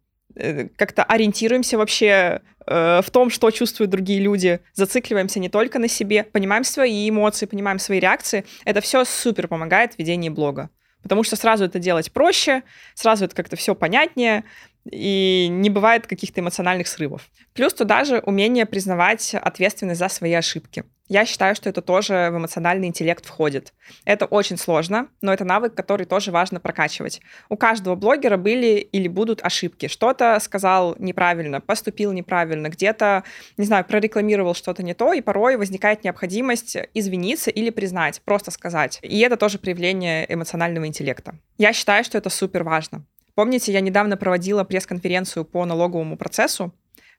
как-то 0.76 1.04
ориентируемся 1.04 1.78
вообще 1.78 2.42
э, 2.66 3.02
в 3.02 3.10
том, 3.12 3.30
что 3.30 3.52
чувствуют 3.52 3.92
другие 3.92 4.20
люди, 4.20 4.60
зацикливаемся 4.74 5.40
не 5.40 5.50
только 5.50 5.80
на 5.80 5.88
себе, 5.88 6.24
понимаем 6.24 6.64
свои 6.64 7.10
эмоции, 7.10 7.46
понимаем 7.46 7.80
свои 7.80 8.00
реакции. 8.00 8.46
Это 8.66 8.82
все 8.82 9.06
супер 9.06 9.48
помогает 9.48 9.96
в 9.96 10.00
ведении 10.00 10.30
блога. 10.30 10.70
Потому 11.04 11.24
что 11.24 11.36
сразу 11.36 11.66
это 11.66 11.80
делать 11.80 12.12
проще, 12.12 12.64
сразу 12.94 13.26
это 13.26 13.36
как-то 13.36 13.56
все 13.56 13.74
понятнее, 13.74 14.44
и 14.90 15.48
не 15.50 15.70
бывает 15.70 16.08
каких-то 16.08 16.42
эмоциональных 16.42 16.88
срывов. 16.88 17.30
Плюс 17.54 17.74
туда 17.74 18.04
же 18.04 18.20
умение 18.20 18.66
признавать 18.66 19.36
ответственность 19.36 20.00
за 20.00 20.10
свои 20.10 20.34
ошибки. 20.34 20.84
Я 21.12 21.26
считаю, 21.26 21.56
что 21.56 21.68
это 21.68 21.82
тоже 21.82 22.30
в 22.32 22.38
эмоциональный 22.38 22.88
интеллект 22.88 23.26
входит. 23.26 23.74
Это 24.06 24.26
очень 24.26 24.56
сложно, 24.56 25.10
но 25.20 25.34
это 25.34 25.44
навык, 25.44 25.76
который 25.76 26.06
тоже 26.06 26.32
важно 26.32 26.62
прокачивать. 26.62 27.20
У 27.50 27.58
каждого 27.58 27.96
блогера 27.96 28.38
были 28.38 28.78
или 28.78 29.10
будут 29.10 29.44
ошибки. 29.44 29.90
Что-то 29.90 30.40
сказал 30.40 30.96
неправильно, 31.00 31.60
поступил 31.60 32.14
неправильно, 32.14 32.70
где-то, 32.70 33.26
не 33.58 33.66
знаю, 33.66 33.84
прорекламировал 33.84 34.56
что-то 34.56 34.84
не 34.84 34.94
то, 34.94 35.12
и 35.12 35.20
порой 35.20 35.58
возникает 35.58 36.06
необходимость 36.06 36.78
извиниться 36.94 37.52
или 37.52 37.72
признать, 37.72 38.22
просто 38.24 38.50
сказать. 38.52 39.00
И 39.02 39.20
это 39.20 39.36
тоже 39.36 39.60
проявление 39.60 40.34
эмоционального 40.34 40.88
интеллекта. 40.88 41.36
Я 41.58 41.74
считаю, 41.74 42.06
что 42.06 42.18
это 42.18 42.30
супер 42.30 42.64
важно. 42.64 43.06
Помните, 43.36 43.72
я 43.72 43.82
недавно 43.82 44.18
проводила 44.18 44.64
пресс-конференцию 44.64 45.46
по 45.46 45.66
налоговому 45.66 46.18
процессу, 46.18 46.74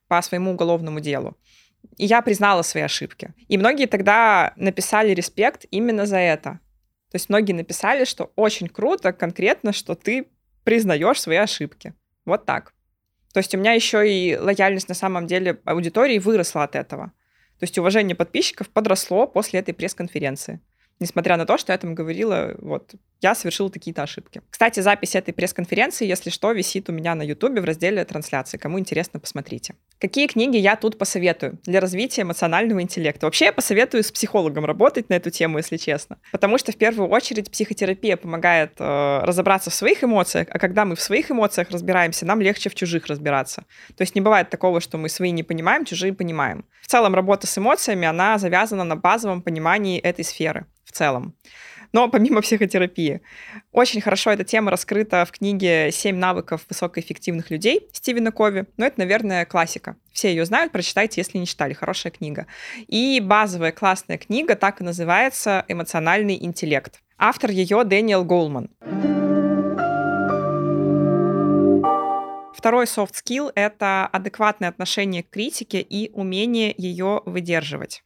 по 0.09 0.21
своему 0.23 0.53
уголовному 0.53 1.01
делу. 1.01 1.37
И 1.97 2.07
я 2.07 2.23
признала 2.23 2.63
свои 2.63 2.83
ошибки. 2.83 3.35
И 3.49 3.59
многие 3.59 3.87
тогда 3.87 4.53
написали 4.57 5.15
респект 5.15 5.65
именно 5.71 6.07
за 6.07 6.19
это. 6.19 6.61
То 7.11 7.17
есть 7.17 7.29
многие 7.29 7.53
написали, 7.53 8.05
что 8.05 8.33
очень 8.37 8.69
круто 8.69 9.13
конкретно, 9.13 9.73
что 9.73 9.95
ты 9.95 10.29
признаешь 10.65 11.21
свои 11.21 11.37
ошибки. 11.37 11.95
Вот 12.25 12.47
так. 12.47 12.73
То 13.33 13.39
есть 13.39 13.55
у 13.55 13.59
меня 13.59 13.73
еще 13.73 14.09
и 14.09 14.37
лояльность 14.37 14.89
на 14.89 14.95
самом 14.95 15.27
деле 15.27 15.61
аудитории 15.65 16.19
выросла 16.19 16.65
от 16.65 16.77
этого. 16.77 17.13
То 17.59 17.65
есть 17.65 17.79
уважение 17.79 18.15
подписчиков 18.15 18.69
подросло 18.69 19.27
после 19.27 19.61
этой 19.61 19.73
пресс-конференции 19.75 20.61
несмотря 21.03 21.37
на 21.37 21.45
то, 21.45 21.59
что 21.59 21.73
я 21.73 21.79
там 21.79 21.95
говорила, 21.95 22.55
вот, 22.59 22.95
я 23.21 23.35
совершила 23.35 23.71
такие-то 23.71 24.03
ошибки. 24.03 24.43
Кстати, 24.51 24.81
запись 24.81 25.15
этой 25.15 25.33
пресс-конференции, 25.33 26.07
если 26.07 26.31
что, 26.31 26.53
висит 26.53 26.89
у 26.89 26.93
меня 26.93 27.15
на 27.15 27.23
Ютубе 27.23 27.61
в 27.61 27.65
разделе 27.65 28.05
трансляции. 28.05 28.57
Кому 28.59 28.79
интересно, 28.79 29.21
посмотрите. 29.21 29.75
Какие 30.01 30.27
книги 30.27 30.57
я 30.57 30.77
тут 30.77 30.99
посоветую 30.99 31.59
для 31.65 31.81
развития 31.81 32.23
эмоционального 32.23 32.83
интеллекта? 32.83 33.27
Вообще, 33.27 33.47
я 33.47 33.53
посоветую 33.53 34.03
с 34.03 34.11
психологом 34.11 34.65
работать 34.65 35.09
на 35.09 35.15
эту 35.15 35.31
тему, 35.31 35.59
если 35.59 35.77
честно. 35.77 36.19
Потому 36.33 36.59
что, 36.59 36.73
в 36.73 36.77
первую 36.77 37.09
очередь, 37.09 37.51
психотерапия 37.51 38.17
помогает 38.17 38.73
э, 38.79 39.21
разобраться 39.23 39.71
в 39.71 39.75
своих 39.75 40.03
эмоциях, 40.03 40.49
а 40.51 40.59
когда 40.59 40.85
мы 40.85 40.97
в 40.97 41.01
своих 41.01 41.31
эмоциях 41.31 41.71
разбираемся, 41.71 42.27
нам 42.27 42.41
легче 42.41 42.71
в 42.71 42.75
чужих 42.75 43.07
разбираться. 43.07 43.65
То 43.97 44.03
есть 44.03 44.15
не 44.15 44.21
бывает 44.21 44.51
такого, 44.51 44.81
что 44.81 44.99
мы 44.99 45.09
свои 45.09 45.31
не 45.31 45.43
понимаем, 45.43 45.85
чужие 45.85 46.13
понимаем. 46.13 46.65
В 46.81 46.89
целом, 46.89 47.15
работа 47.15 47.47
с 47.47 47.59
эмоциями, 47.59 48.07
она 48.07 48.39
завязана 48.39 48.85
на 48.85 48.97
базовом 48.97 49.43
понимании 49.43 50.01
этой 50.01 50.25
сферы 50.25 50.67
в 50.85 50.93
целом. 50.93 51.35
Но 51.93 52.09
помимо 52.09 52.41
психотерапии, 52.41 53.21
очень 53.71 54.01
хорошо 54.01 54.31
эта 54.31 54.45
тема 54.45 54.71
раскрыта 54.71 55.25
в 55.27 55.33
книге 55.33 55.91
«Семь 55.93 56.17
навыков 56.17 56.65
высокоэффективных 56.69 57.51
людей» 57.51 57.89
Стивена 57.93 58.31
Кови. 58.31 58.65
Но 58.79 58.87
это, 58.87 58.99
наверное, 59.01 59.45
классика. 59.45 59.97
Все 60.11 60.31
ее 60.31 60.47
знают, 60.47 60.73
прочитайте, 60.73 61.21
если 61.21 61.37
не 61.37 61.47
читали. 61.47 61.75
Хорошая 61.75 62.11
книга. 62.11 62.47
И 62.87 63.21
базовая 63.21 63.73
классная 63.73 64.17
книга 64.17 64.57
так 64.57 64.81
и 64.81 64.85
называется 64.85 65.67
«Эмоциональный 65.69 66.43
интеллект». 66.43 67.03
Автор 67.19 67.51
ее 67.51 67.85
Дэниел 67.85 68.25
Голман. 68.25 68.71
Второй 72.57 72.85
soft 72.85 73.15
skill— 73.15 73.51
это 73.55 74.07
адекватное 74.07 74.69
отношение 74.69 75.23
к 75.23 75.31
критике 75.31 75.81
и 75.81 76.11
умение 76.13 76.75
ее 76.79 77.21
выдерживать. 77.27 78.03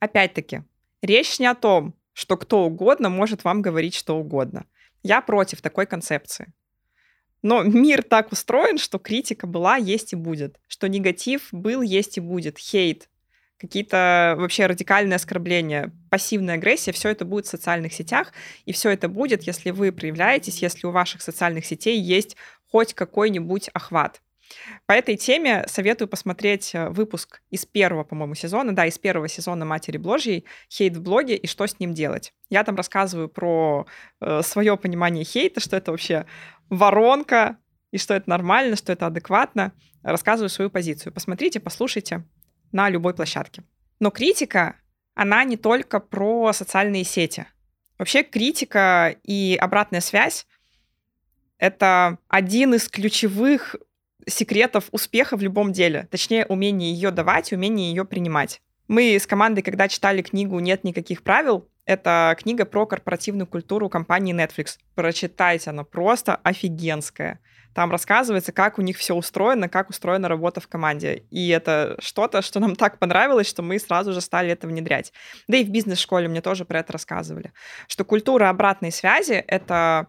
Опять-таки, 0.00 0.62
речь 1.00 1.38
не 1.38 1.46
о 1.46 1.54
том, 1.54 1.94
что 2.14 2.38
кто 2.38 2.64
угодно 2.64 3.10
может 3.10 3.44
вам 3.44 3.60
говорить 3.60 3.94
что 3.94 4.16
угодно. 4.16 4.64
Я 5.02 5.20
против 5.20 5.60
такой 5.60 5.84
концепции. 5.84 6.52
Но 7.42 7.62
мир 7.62 8.02
так 8.02 8.32
устроен, 8.32 8.78
что 8.78 8.98
критика 8.98 9.46
была, 9.46 9.76
есть 9.76 10.14
и 10.14 10.16
будет. 10.16 10.58
Что 10.66 10.88
негатив 10.88 11.48
был, 11.52 11.82
есть 11.82 12.16
и 12.16 12.20
будет. 12.20 12.56
Хейт, 12.56 13.10
какие-то 13.58 14.34
вообще 14.38 14.64
радикальные 14.64 15.16
оскорбления, 15.16 15.92
пассивная 16.10 16.54
агрессия, 16.54 16.92
все 16.92 17.10
это 17.10 17.26
будет 17.26 17.44
в 17.44 17.50
социальных 17.50 17.92
сетях, 17.92 18.32
и 18.64 18.72
все 18.72 18.90
это 18.90 19.08
будет, 19.08 19.42
если 19.42 19.72
вы 19.72 19.92
проявляетесь, 19.92 20.62
если 20.62 20.86
у 20.86 20.90
ваших 20.90 21.20
социальных 21.20 21.66
сетей 21.66 22.00
есть 22.00 22.36
хоть 22.70 22.94
какой-нибудь 22.94 23.68
охват. 23.74 24.22
По 24.86 24.92
этой 24.92 25.16
теме 25.16 25.64
советую 25.68 26.08
посмотреть 26.08 26.74
э, 26.74 26.88
выпуск 26.90 27.42
из 27.50 27.66
первого, 27.66 28.04
по-моему, 28.04 28.34
сезона, 28.34 28.74
да, 28.74 28.86
из 28.86 28.98
первого 28.98 29.28
сезона 29.28 29.64
«Матери 29.64 29.96
Бложьей» 29.96 30.44
«Хейт 30.70 30.96
в 30.96 31.02
блоге» 31.02 31.36
и 31.36 31.46
что 31.46 31.66
с 31.66 31.78
ним 31.78 31.94
делать. 31.94 32.32
Я 32.50 32.64
там 32.64 32.76
рассказываю 32.76 33.28
про 33.28 33.86
э, 34.20 34.42
свое 34.42 34.76
понимание 34.76 35.24
хейта, 35.24 35.60
что 35.60 35.76
это 35.76 35.90
вообще 35.90 36.26
воронка, 36.68 37.58
и 37.94 37.98
что 37.98 38.12
это 38.14 38.28
нормально, 38.28 38.74
что 38.74 38.92
это 38.92 39.06
адекватно. 39.06 39.72
Рассказываю 40.02 40.50
свою 40.50 40.68
позицию. 40.68 41.12
Посмотрите, 41.12 41.60
послушайте 41.60 42.24
на 42.72 42.88
любой 42.88 43.14
площадке. 43.14 43.62
Но 44.00 44.10
критика, 44.10 44.74
она 45.14 45.44
не 45.44 45.56
только 45.56 46.00
про 46.00 46.52
социальные 46.52 47.04
сети. 47.04 47.46
Вообще 47.96 48.24
критика 48.24 49.14
и 49.22 49.56
обратная 49.60 50.00
связь— 50.00 50.48
это 51.58 52.18
один 52.26 52.74
из 52.74 52.88
ключевых 52.88 53.76
секретов 54.26 54.88
успеха 54.92 55.36
в 55.36 55.42
любом 55.42 55.72
деле. 55.72 56.08
Точнее, 56.10 56.46
умение 56.46 56.92
ее 56.92 57.10
давать, 57.10 57.52
умение 57.52 57.90
ее 57.90 58.04
принимать. 58.04 58.60
Мы 58.88 59.14
с 59.14 59.26
командой, 59.26 59.62
когда 59.62 59.88
читали 59.88 60.22
книгу 60.22 60.58
«Нет 60.60 60.84
никаких 60.84 61.22
правил», 61.22 61.68
это 61.86 62.34
книга 62.38 62.64
про 62.64 62.86
корпоративную 62.86 63.46
культуру 63.46 63.88
компании 63.88 64.34
Netflix. 64.34 64.78
Прочитайте, 64.94 65.70
она 65.70 65.84
просто 65.84 66.36
офигенская. 66.36 67.40
Там 67.74 67.90
рассказывается, 67.90 68.52
как 68.52 68.78
у 68.78 68.82
них 68.82 68.96
все 68.96 69.14
устроено, 69.14 69.68
как 69.68 69.90
устроена 69.90 70.28
работа 70.28 70.60
в 70.60 70.68
команде. 70.68 71.24
И 71.30 71.48
это 71.48 71.96
что-то, 71.98 72.40
что 72.40 72.60
нам 72.60 72.76
так 72.76 72.98
понравилось, 72.98 73.48
что 73.48 73.62
мы 73.62 73.78
сразу 73.80 74.12
же 74.12 74.20
стали 74.20 74.50
это 74.50 74.68
внедрять. 74.68 75.12
Да 75.48 75.56
и 75.56 75.64
в 75.64 75.70
бизнес-школе 75.70 76.28
мне 76.28 76.40
тоже 76.40 76.64
про 76.64 76.78
это 76.78 76.92
рассказывали. 76.92 77.52
Что 77.88 78.04
культура 78.04 78.48
обратной 78.48 78.92
связи— 78.92 79.32
это 79.48 80.06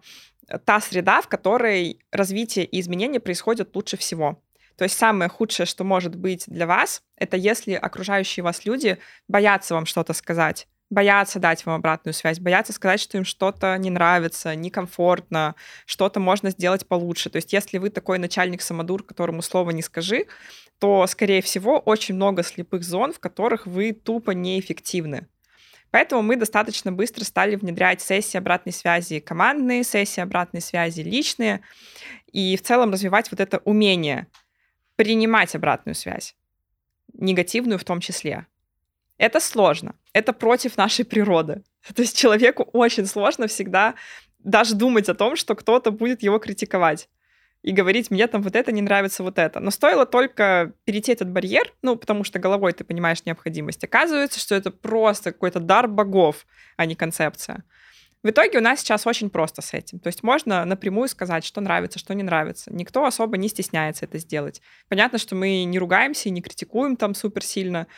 та 0.64 0.80
среда, 0.80 1.20
в 1.20 1.28
которой 1.28 2.00
развитие 2.10 2.64
и 2.64 2.80
изменения 2.80 3.20
происходят 3.20 3.74
лучше 3.74 3.96
всего. 3.96 4.42
То 4.76 4.84
есть 4.84 4.96
самое 4.98 5.30
худшее, 5.30 5.66
что 5.66 5.84
может 5.84 6.16
быть 6.16 6.44
для 6.46 6.66
вас, 6.66 7.02
это 7.16 7.36
если 7.36 7.72
окружающие 7.72 8.44
вас 8.44 8.64
люди 8.64 8.98
боятся 9.26 9.74
вам 9.74 9.86
что-то 9.86 10.12
сказать, 10.12 10.68
боятся 10.90 11.38
дать 11.38 11.64
вам 11.64 11.76
обратную 11.76 12.14
связь, 12.14 12.38
боятся 12.38 12.72
сказать, 12.72 13.00
что 13.00 13.16
им 13.16 13.24
что-то 13.24 13.76
не 13.78 13.90
нравится, 13.90 14.54
некомфортно, 14.54 15.54
что-то 15.86 16.20
можно 16.20 16.50
сделать 16.50 16.86
получше. 16.86 17.30
То 17.30 17.36
есть 17.36 17.52
если 17.52 17.78
вы 17.78 17.90
такой 17.90 18.18
начальник 18.18 18.60
самодур, 18.62 19.02
которому 19.02 19.42
слова 19.42 19.70
не 19.70 19.82
скажи, 19.82 20.26
то, 20.78 21.06
скорее 21.06 21.40
всего, 21.40 21.78
очень 21.78 22.14
много 22.14 22.42
слепых 22.42 22.84
зон, 22.84 23.12
в 23.12 23.18
которых 23.18 23.66
вы 23.66 23.92
тупо 23.92 24.32
неэффективны. 24.32 25.26
Поэтому 25.96 26.20
мы 26.20 26.36
достаточно 26.36 26.92
быстро 26.92 27.24
стали 27.24 27.56
внедрять 27.56 28.02
сессии 28.02 28.36
обратной 28.36 28.74
связи 28.74 29.18
командные, 29.18 29.82
сессии 29.82 30.20
обратной 30.20 30.60
связи 30.60 31.00
личные, 31.00 31.62
и 32.30 32.54
в 32.58 32.62
целом 32.62 32.92
развивать 32.92 33.30
вот 33.30 33.40
это 33.40 33.62
умение 33.64 34.26
принимать 34.96 35.54
обратную 35.54 35.94
связь, 35.94 36.36
негативную 37.14 37.78
в 37.78 37.84
том 37.84 38.00
числе. 38.00 38.46
Это 39.16 39.40
сложно, 39.40 39.94
это 40.12 40.34
против 40.34 40.76
нашей 40.76 41.06
природы. 41.06 41.62
То 41.94 42.02
есть 42.02 42.14
человеку 42.14 42.64
очень 42.74 43.06
сложно 43.06 43.46
всегда 43.46 43.94
даже 44.40 44.74
думать 44.74 45.08
о 45.08 45.14
том, 45.14 45.34
что 45.34 45.54
кто-то 45.54 45.92
будет 45.92 46.22
его 46.22 46.38
критиковать 46.38 47.08
и 47.66 47.72
говорить, 47.72 48.12
мне 48.12 48.28
там 48.28 48.42
вот 48.42 48.54
это 48.54 48.70
не 48.70 48.80
нравится, 48.80 49.24
вот 49.24 49.40
это. 49.40 49.58
Но 49.58 49.72
стоило 49.72 50.06
только 50.06 50.72
перейти 50.84 51.10
этот 51.10 51.28
барьер, 51.28 51.74
ну, 51.82 51.96
потому 51.96 52.22
что 52.22 52.38
головой 52.38 52.72
ты 52.72 52.84
понимаешь 52.84 53.24
необходимость. 53.26 53.82
Оказывается, 53.82 54.38
что 54.38 54.54
это 54.54 54.70
просто 54.70 55.32
какой-то 55.32 55.58
дар 55.58 55.88
богов, 55.88 56.46
а 56.76 56.86
не 56.86 56.94
концепция. 56.94 57.64
В 58.22 58.30
итоге 58.30 58.58
у 58.58 58.60
нас 58.60 58.80
сейчас 58.80 59.04
очень 59.04 59.30
просто 59.30 59.62
с 59.62 59.74
этим. 59.74 59.98
То 59.98 60.06
есть 60.06 60.22
можно 60.22 60.64
напрямую 60.64 61.08
сказать, 61.08 61.44
что 61.44 61.60
нравится, 61.60 61.98
что 61.98 62.14
не 62.14 62.22
нравится. 62.22 62.72
Никто 62.72 63.04
особо 63.04 63.36
не 63.36 63.48
стесняется 63.48 64.04
это 64.04 64.18
сделать. 64.18 64.62
Понятно, 64.88 65.18
что 65.18 65.34
мы 65.34 65.64
не 65.64 65.80
ругаемся 65.80 66.28
и 66.28 66.32
не 66.32 66.42
критикуем 66.42 66.96
там 66.96 67.16
супер 67.16 67.42
сильно, 67.42 67.88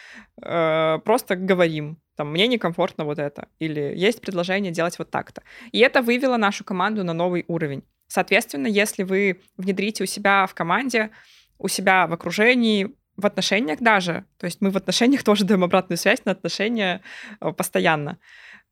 э, 0.43 0.99
просто 1.05 1.37
говорим, 1.37 1.99
там, 2.17 2.33
мне 2.33 2.47
некомфортно 2.47 3.05
вот 3.05 3.19
это, 3.19 3.49
или 3.59 3.93
есть 3.95 4.23
предложение 4.23 4.73
делать 4.73 4.99
вот 4.99 5.11
так-то. 5.11 5.43
И 5.73 5.79
это 5.81 6.01
вывело 6.01 6.39
нашу 6.39 6.65
команду 6.65 7.05
на 7.05 7.13
новый 7.13 7.45
уровень. 7.49 7.85
Соответственно, 8.09 8.67
если 8.67 9.03
вы 9.03 9.43
внедрите 9.57 10.05
у 10.05 10.07
себя 10.07 10.47
в 10.47 10.55
команде, 10.55 11.11
у 11.59 11.69
себя 11.69 12.07
в 12.07 12.13
окружении, 12.13 12.97
в 13.17 13.27
отношениях 13.27 13.81
даже, 13.81 14.25
то 14.39 14.47
есть 14.47 14.61
мы 14.61 14.71
в 14.71 14.77
отношениях 14.77 15.23
тоже 15.25 15.45
даем 15.45 15.65
обратную 15.65 15.99
связь 15.99 16.25
на 16.25 16.33
отношения 16.33 17.03
э, 17.41 17.53
постоянно, 17.53 18.19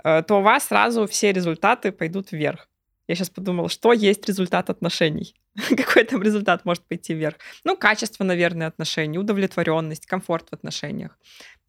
э, 0.03 0.23
то 0.23 0.39
у 0.39 0.43
вас 0.43 0.69
сразу 0.69 1.07
все 1.07 1.33
результаты 1.33 1.93
пойдут 1.93 2.33
вверх. 2.33 2.69
Я 3.09 3.15
сейчас 3.15 3.31
подумала, 3.31 3.69
что 3.69 3.93
есть 3.93 4.27
результат 4.27 4.71
отношений? 4.71 5.35
Какой 5.77 6.05
там 6.05 6.23
результат 6.23 6.65
может 6.65 6.85
пойти 6.89 7.15
вверх? 7.15 7.37
Ну, 7.65 7.77
качество, 7.77 8.25
наверное, 8.25 8.67
отношений, 8.67 9.19
удовлетворенность, 9.19 10.07
комфорт 10.07 10.49
в 10.51 10.55
отношениях. 10.55 11.19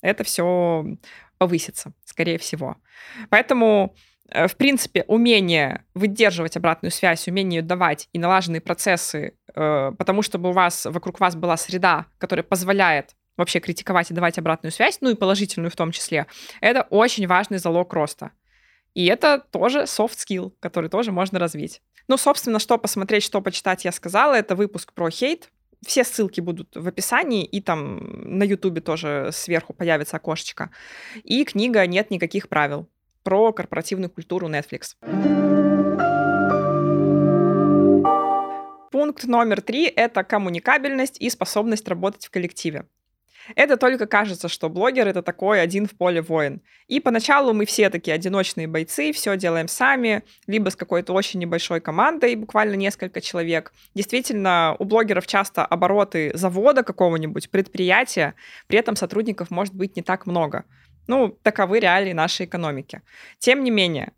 Это 0.01 0.23
все 0.23 0.97
повысится, 1.37 1.93
скорее 2.05 2.37
всего. 2.37 2.77
Поэтому 3.29 3.95
в 4.33 4.55
принципе, 4.57 5.03
умение 5.07 5.85
выдерживать 5.93 6.57
обратную 6.57 6.91
связь, 6.91 7.27
умение 7.27 7.59
ее 7.59 7.61
давать 7.61 8.09
и 8.13 8.19
налаженные 8.19 8.61
процессы, 8.61 9.37
э, 9.55 9.91
потому 9.97 10.21
чтобы 10.21 10.49
у 10.49 10.53
вас 10.53 10.85
вокруг 10.85 11.19
вас 11.19 11.35
была 11.35 11.55
среда, 11.57 12.07
которая 12.17 12.43
позволяет 12.43 13.15
вообще 13.37 13.59
критиковать 13.59 14.11
и 14.11 14.13
давать 14.13 14.37
обратную 14.37 14.71
связь, 14.71 14.97
ну 15.01 15.11
и 15.11 15.15
положительную 15.15 15.71
в 15.71 15.75
том 15.75 15.91
числе, 15.91 16.25
это 16.59 16.81
очень 16.89 17.27
важный 17.27 17.59
залог 17.59 17.93
роста. 17.93 18.31
И 18.93 19.05
это 19.05 19.39
тоже 19.51 19.83
soft 19.83 20.15
skill, 20.15 20.53
который 20.59 20.89
тоже 20.89 21.11
можно 21.11 21.37
развить. 21.37 21.81
Ну, 22.07 22.17
собственно, 22.17 22.57
что 22.57 22.77
посмотреть, 22.77 23.23
что 23.23 23.41
почитать, 23.41 23.85
я 23.85 23.91
сказала. 23.91 24.33
Это 24.33 24.55
выпуск 24.55 24.93
про 24.93 25.11
хейт. 25.11 25.51
Все 25.85 26.03
ссылки 26.03 26.41
будут 26.41 26.75
в 26.75 26.87
описании, 26.87 27.45
и 27.45 27.61
там 27.61 27.99
на 28.39 28.43
Ютубе 28.43 28.81
тоже 28.81 29.29
сверху 29.31 29.73
появится 29.73 30.17
окошечко. 30.17 30.71
И 31.23 31.43
книга 31.43 31.85
«Нет 31.85 32.09
никаких 32.09 32.49
правил» 32.49 32.89
про 33.27 33.51
корпоративную 33.51 34.09
культуру 34.09 34.47
Netflix. 34.47 34.95
Пункт 38.89 39.25
номер 39.25 39.59
три— 39.59 39.85
это 39.97 40.23
коммуникабельность 40.23 41.17
и 41.19 41.29
способность 41.29 41.85
работать 41.89 42.25
в 42.25 42.31
коллективе. 42.31 42.85
Это 43.55 43.75
только 43.75 44.07
кажется, 44.07 44.47
что 44.47 44.69
блогер— 44.69 45.07
это 45.09 45.21
такой 45.21 45.61
один 45.61 45.87
в 45.87 45.91
поле 45.91 46.21
воин. 46.21 46.61
И 46.87 47.01
поначалу 47.01 47.53
мы 47.53 47.65
все 47.65 47.89
такие 47.89 48.15
одиночные 48.15 48.67
бойцы, 48.67 49.11
все 49.11 49.35
делаем 49.35 49.67
сами, 49.67 50.23
либо 50.47 50.69
с 50.69 50.77
какой-то 50.77 51.11
очень 51.11 51.41
небольшой 51.41 51.81
командой, 51.81 52.35
буквально 52.35 52.75
несколько 52.75 53.19
человек. 53.19 53.73
Действительно, 53.93 54.77
у 54.79 54.85
блогеров 54.85 55.27
часто 55.27 55.65
обороты 55.65 56.31
завода 56.33 56.81
какого-нибудь, 56.81 57.49
предприятия, 57.49 58.35
при 58.67 58.79
этом 58.79 58.95
сотрудников 58.95 59.51
может 59.51 59.73
быть 59.73 59.97
не 59.97 60.01
так 60.01 60.27
много. 60.27 60.63
Ну, 61.07 61.29
таковы 61.41 61.79
реалии 61.79 62.11
нашей 62.11 62.45
экономики. 62.45 63.01
Тем 63.39 63.63
не 63.63 63.71
менее, 63.71 64.11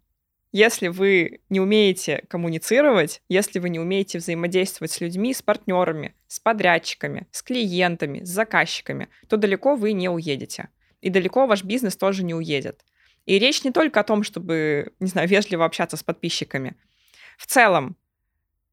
если 0.51 0.88
вы 0.88 1.41
не 1.50 1.60
умеете 1.60 2.24
коммуницировать, 2.27 3.22
если 3.29 3.60
вы 3.60 3.69
не 3.69 3.79
умеете 3.79 4.17
взаимодействовать 4.17 4.91
с 4.91 5.00
людьми, 5.00 5.34
с 5.34 5.43
партнерами, 5.43 6.15
с 6.27 6.39
подрядчиками, 6.39 7.27
с 7.31 7.43
клиентами, 7.43 8.24
с 8.24 8.29
заказчиками, 8.29 9.10
то 9.27 9.38
далеко 9.38 9.75
вы 9.75 9.93
не 9.93 10.10
уедете. 10.10 10.69
И 11.01 11.12
далеко 11.12 11.46
ваш 11.46 11.63
бизнес 11.63 11.96
тоже 11.96 12.24
не 12.24 12.34
уедет. 12.34 12.84
И 13.27 13.38
речь 13.38 13.63
не 13.63 13.72
только 13.72 14.00
о 14.00 14.03
том, 14.03 14.24
чтобы, 14.24 14.93
не 15.00 15.08
знаю, 15.08 15.27
вежливо 15.27 15.65
общаться 15.65 15.98
с 15.98 16.03
подписчиками. 16.03 16.75
В 17.38 17.46
целом, 17.46 17.96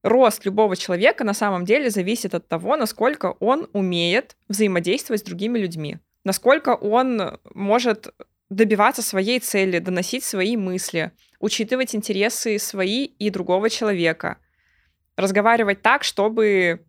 рост 0.02 0.46
любого 0.46 0.76
человека 0.76 1.24
на 1.24 1.34
самом 1.34 1.66
деле 1.66 1.90
зависит 1.90 2.34
от 2.34 2.48
того, 2.48 2.78
насколько 2.78 3.36
он 3.38 3.68
умеет 3.74 4.36
взаимодействовать 4.48 5.20
с 5.20 5.24
другими 5.24 5.58
людьми 5.58 5.98
насколько 6.26 6.74
он 6.74 7.38
может 7.54 8.12
добиваться 8.50 9.00
своей 9.00 9.38
цели, 9.38 9.78
доносить 9.78 10.24
свои 10.24 10.56
мысли, 10.56 11.12
учитывать 11.38 11.94
интересы 11.94 12.58
свои 12.58 13.04
и 13.04 13.30
другого 13.30 13.70
человека, 13.70 14.38
разговаривать 15.16 15.82
так, 15.82 16.02
чтобы 16.02 16.84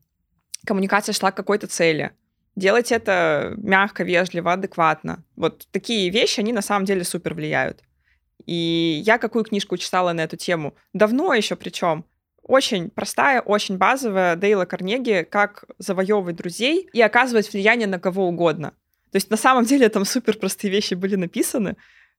коммуникация 0.65 1.13
шла 1.13 1.31
к 1.31 1.37
какой-то 1.37 1.67
цели. 1.67 2.13
Делать 2.55 2.91
это 2.91 3.53
мягко, 3.57 4.03
вежливо, 4.03 4.53
адекватно. 4.53 5.23
Вот 5.35 5.67
такие 5.71 6.09
вещи, 6.09 6.39
они 6.39 6.51
на 6.51 6.63
самом 6.63 6.85
деле 6.85 7.03
супер 7.03 7.35
влияют. 7.35 7.83
И 8.47 9.03
я 9.05 9.19
какую 9.19 9.45
книжку 9.45 9.77
читала 9.77 10.13
на 10.13 10.21
эту 10.21 10.35
тему? 10.35 10.73
Давно 10.93 11.35
еще 11.35 11.55
причем. 11.55 12.05
Очень 12.41 12.89
простая, 12.89 13.41
очень 13.41 13.77
базовая 13.77 14.35
Дейла 14.35 14.65
Карнеги 14.65 15.27
«Как 15.29 15.65
завоевывать 15.77 16.37
друзей 16.37 16.89
и 16.91 17.01
оказывать 17.01 17.53
влияние 17.53 17.87
на 17.87 17.99
кого 17.99 18.27
угодно». 18.27 18.73
То 19.11 19.15
есть 19.15 19.29
на 19.29 19.37
самом 19.37 19.65
деле 19.65 19.89
там 19.89 20.05
супер 20.05 20.37
простые 20.37 20.71
вещи 20.71 20.93
были 20.93 21.15
написаны. 21.15 21.75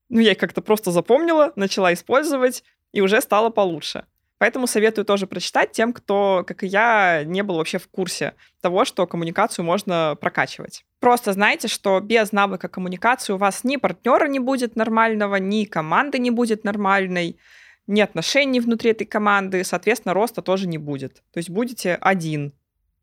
Ну, 0.09 0.21
я 0.21 0.33
их 0.33 0.39
как-то 0.39 0.63
просто 0.63 0.91
запомнила, 0.91 1.53
начала 1.57 1.93
использовать, 1.93 2.65
и 2.93 3.01
уже 3.01 3.21
стало 3.21 3.51
получше. 3.51 4.05
Поэтому 4.39 4.69
советую 4.69 5.05
тоже 5.05 5.27
прочитать 5.27 5.73
тем, 5.73 5.93
кто, 5.93 6.45
как 6.47 6.63
и 6.63 6.69
я, 6.69 7.25
не 7.25 7.43
был 7.43 7.57
вообще 7.57 7.79
в 7.79 7.89
курсе 7.89 8.35
того, 8.61 8.85
что 8.85 9.07
коммуникацию 9.07 9.65
можно 9.65 10.17
прокачивать. 10.21 10.85
Просто 11.01 11.33
знайте, 11.33 11.67
что 11.67 11.99
без 12.01 12.31
навыка 12.31 12.69
коммуникации 12.69 13.33
у 13.33 13.37
вас 13.37 13.65
ни 13.65 13.77
партнера 13.77 14.29
не 14.29 14.39
будет 14.39 14.77
нормального, 14.77 15.37
ни 15.37 15.65
команды 15.65 16.19
не 16.19 16.31
будет 16.31 16.63
нормальной, 16.63 17.37
ни 17.89 18.01
отношений 18.01 18.61
внутри 18.61 18.93
этой 18.93 19.07
команды, 19.07 19.65
соответственно, 19.65 20.15
роста 20.15 20.41
тоже 20.41 20.69
не 20.69 20.79
будет. 20.79 21.17
То 21.33 21.39
есть 21.39 21.51
будете 21.51 21.97
один, 21.97 22.53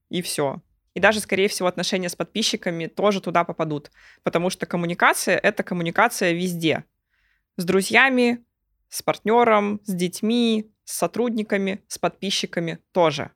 и 0.10 0.22
все. 0.22 0.62
И 0.96 1.00
даже, 1.00 1.20
скорее 1.20 1.50
всего, 1.50 1.68
отношения 1.68 2.10
с 2.10 2.16
подписчиками 2.16 2.88
тоже 2.88 3.22
туда 3.22 3.44
попадут. 3.44 3.92
Потому 4.24 4.50
что 4.50 4.66
коммуникация— 4.66 5.38
это 5.44 5.62
коммуникация 5.62 6.32
везде. 6.32 6.86
С 7.58 7.66
друзьями, 7.66 8.44
с 8.90 9.04
партнером, 9.04 9.82
с 9.84 9.94
детьми, 9.94 10.72
с 10.86 10.98
сотрудниками, 10.98 11.84
с 11.88 12.00
подписчиками 12.00 12.80
тоже. 12.94 13.32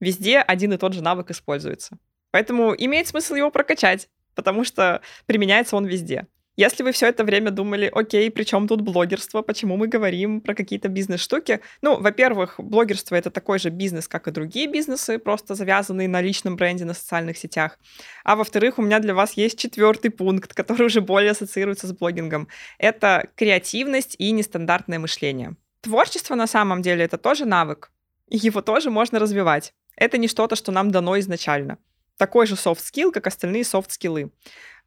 Везде 0.00 0.38
один 0.38 0.72
и 0.72 0.78
тот 0.78 0.94
же 0.94 1.02
навык 1.02 1.30
используется. 1.30 1.98
Поэтому 2.30 2.74
имеет 2.76 3.06
смысл 3.06 3.34
его 3.34 3.50
прокачать, 3.50 4.08
потому 4.34 4.64
что 4.64 5.02
применяется 5.26 5.76
он 5.76 5.84
везде. 5.84 6.26
Если 6.56 6.84
вы 6.84 6.92
все 6.92 7.08
это 7.08 7.24
время 7.24 7.50
думали, 7.50 7.90
окей, 7.92 8.30
при 8.30 8.44
чем 8.44 8.68
тут 8.68 8.80
блогерство, 8.80 9.42
почему 9.42 9.76
мы 9.76 9.88
говорим 9.88 10.40
про 10.40 10.54
какие-то 10.54 10.88
бизнес-штуки? 10.88 11.60
Ну, 11.82 12.00
во-первых, 12.00 12.54
блогерство— 12.58 13.14
это 13.16 13.30
такой 13.30 13.58
же 13.58 13.70
бизнес, 13.70 14.06
как 14.06 14.28
и 14.28 14.30
другие 14.30 14.68
бизнесы, 14.68 15.18
просто 15.18 15.56
завязанные 15.56 16.06
на 16.06 16.20
личном 16.20 16.54
бренде 16.54 16.84
на 16.84 16.94
социальных 16.94 17.38
сетях. 17.38 17.78
А 18.22 18.36
во-вторых, 18.36 18.78
у 18.78 18.82
меня 18.82 19.00
для 19.00 19.14
вас 19.14 19.32
есть 19.32 19.58
четвертый 19.58 20.10
пункт, 20.10 20.54
который 20.54 20.86
уже 20.86 21.00
более 21.00 21.32
ассоциируется 21.32 21.88
с 21.88 21.92
блогингом. 21.92 22.46
Это 22.78 23.28
креативность 23.34 24.14
и 24.18 24.30
нестандартное 24.30 25.00
мышление. 25.00 25.56
Творчество 25.80 26.36
на 26.36 26.46
самом 26.46 26.82
деле— 26.82 27.04
это 27.06 27.18
тоже 27.18 27.46
навык, 27.46 27.90
и 28.28 28.36
его 28.36 28.60
тоже 28.60 28.90
можно 28.90 29.18
развивать. 29.18 29.74
Это 29.96 30.18
не 30.18 30.28
что-то, 30.28 30.54
что 30.54 30.70
нам 30.70 30.92
дано 30.92 31.18
изначально. 31.18 31.78
Такой 32.16 32.46
же 32.46 32.54
софт-скилл, 32.54 33.10
как 33.10 33.26
остальные 33.26 33.64
софт-скиллы. 33.64 34.30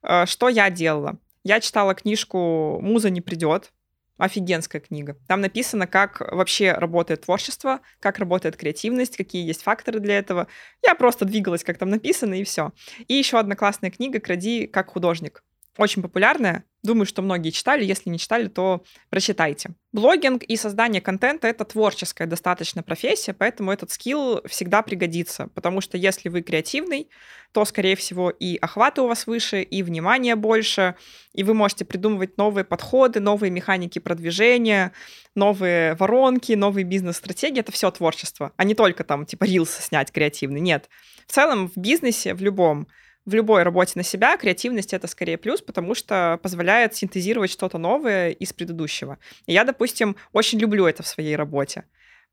Э, 0.01 0.25
что 0.25 0.47
я 0.47 0.69
делала? 0.69 1.17
Я 1.47 1.61
читала 1.61 1.95
книжку 1.95 2.77
«Муза 2.81 3.09
не 3.09 3.21
придет», 3.21 3.71
офигенская 4.17 4.81
книга. 4.81 5.15
Там 5.29 5.39
написано, 5.39 5.87
как 5.87 6.19
вообще 6.19 6.73
работает 6.73 7.21
творчество, 7.21 7.79
как 8.01 8.19
работает 8.19 8.57
креативность, 8.57 9.15
какие 9.15 9.47
есть 9.47 9.61
факторы 9.61 10.01
для 10.01 10.17
этого. 10.17 10.47
Я 10.85 10.93
просто 10.93 11.23
двигалась, 11.23 11.63
как 11.63 11.77
там 11.77 11.89
написано, 11.89 12.33
и 12.33 12.43
все. 12.43 12.73
И 13.07 13.13
еще 13.13 13.39
одна 13.39 13.55
классная 13.55 13.91
книга 13.91 14.19
«Кради 14.19 14.67
как 14.67 14.89
художник». 14.89 15.41
Очень 15.77 16.01
популярная, 16.01 16.63
Думаю, 16.87 17.05
что 17.05 17.21
многие 17.21 17.49
читали. 17.49 17.83
Если 17.83 18.09
не 18.09 18.17
читали, 18.17 18.47
то 18.47 18.81
прочитайте. 19.09 19.71
Блогинг 19.91 20.43
и 20.43 20.55
создание 20.55 21.01
контента— 21.01 21.47
это 21.49 21.65
творческая 21.65 22.27
достаточно 22.27 22.81
профессия, 22.81 23.33
поэтому 23.33 23.71
этот 23.73 23.91
скилл 23.91 24.41
всегда 24.45 24.81
пригодится. 24.83 25.49
Потому 25.53 25.81
что 25.81 25.97
если 25.97 26.29
вы 26.29 26.43
креативный, 26.43 27.09
то, 27.51 27.65
скорее 27.65 27.97
всего, 27.97 28.29
и 28.29 28.55
охваты 28.57 29.01
у 29.01 29.07
вас 29.07 29.27
выше, 29.27 29.63
и 29.63 29.83
внимание 29.83 30.35
больше, 30.35 30.95
и 31.33 31.43
вы 31.43 31.53
можете 31.53 31.83
придумывать 31.83 32.37
новые 32.37 32.63
подходы, 32.63 33.19
новые 33.19 33.51
механики 33.51 33.99
продвижения, 33.99 34.93
новые 35.35 35.95
воронки, 35.95 36.53
новые 36.53 36.85
бизнес-стратегии. 36.85 37.59
Это 37.59 37.73
все 37.73 37.91
творчество, 37.91 38.53
а 38.55 38.63
не 38.63 38.75
только 38.75 39.03
там 39.03 39.25
типа 39.25 39.43
рилсы 39.43 39.81
снять 39.81 40.13
креативный. 40.13 40.61
Нет. 40.61 40.89
В 41.25 41.33
целом 41.33 41.67
в 41.67 41.75
бизнесе, 41.75 42.33
в 42.33 42.41
любом, 42.41 42.87
в 43.27 43.33
любой 43.33 43.63
работе 43.63 43.91
на 43.95 44.03
себя 44.03 44.37
креативность 44.37 44.93
это 44.93 45.05
скорее 45.07 45.37
плюс, 45.37 45.61
потому 45.61 45.93
что 45.95 46.39
позволяет 46.41 46.95
синтезировать 46.95 47.51
что-то 47.51 47.77
новое 47.77 48.29
из 48.29 48.53
предыдущего. 48.53 49.19
И 49.47 49.53
я, 49.53 49.65
допустим, 49.65 50.15
очень 50.31 50.59
люблю 50.59 50.85
это 50.85 51.03
в 51.03 51.07
своей 51.07 51.35
работе, 51.35 51.83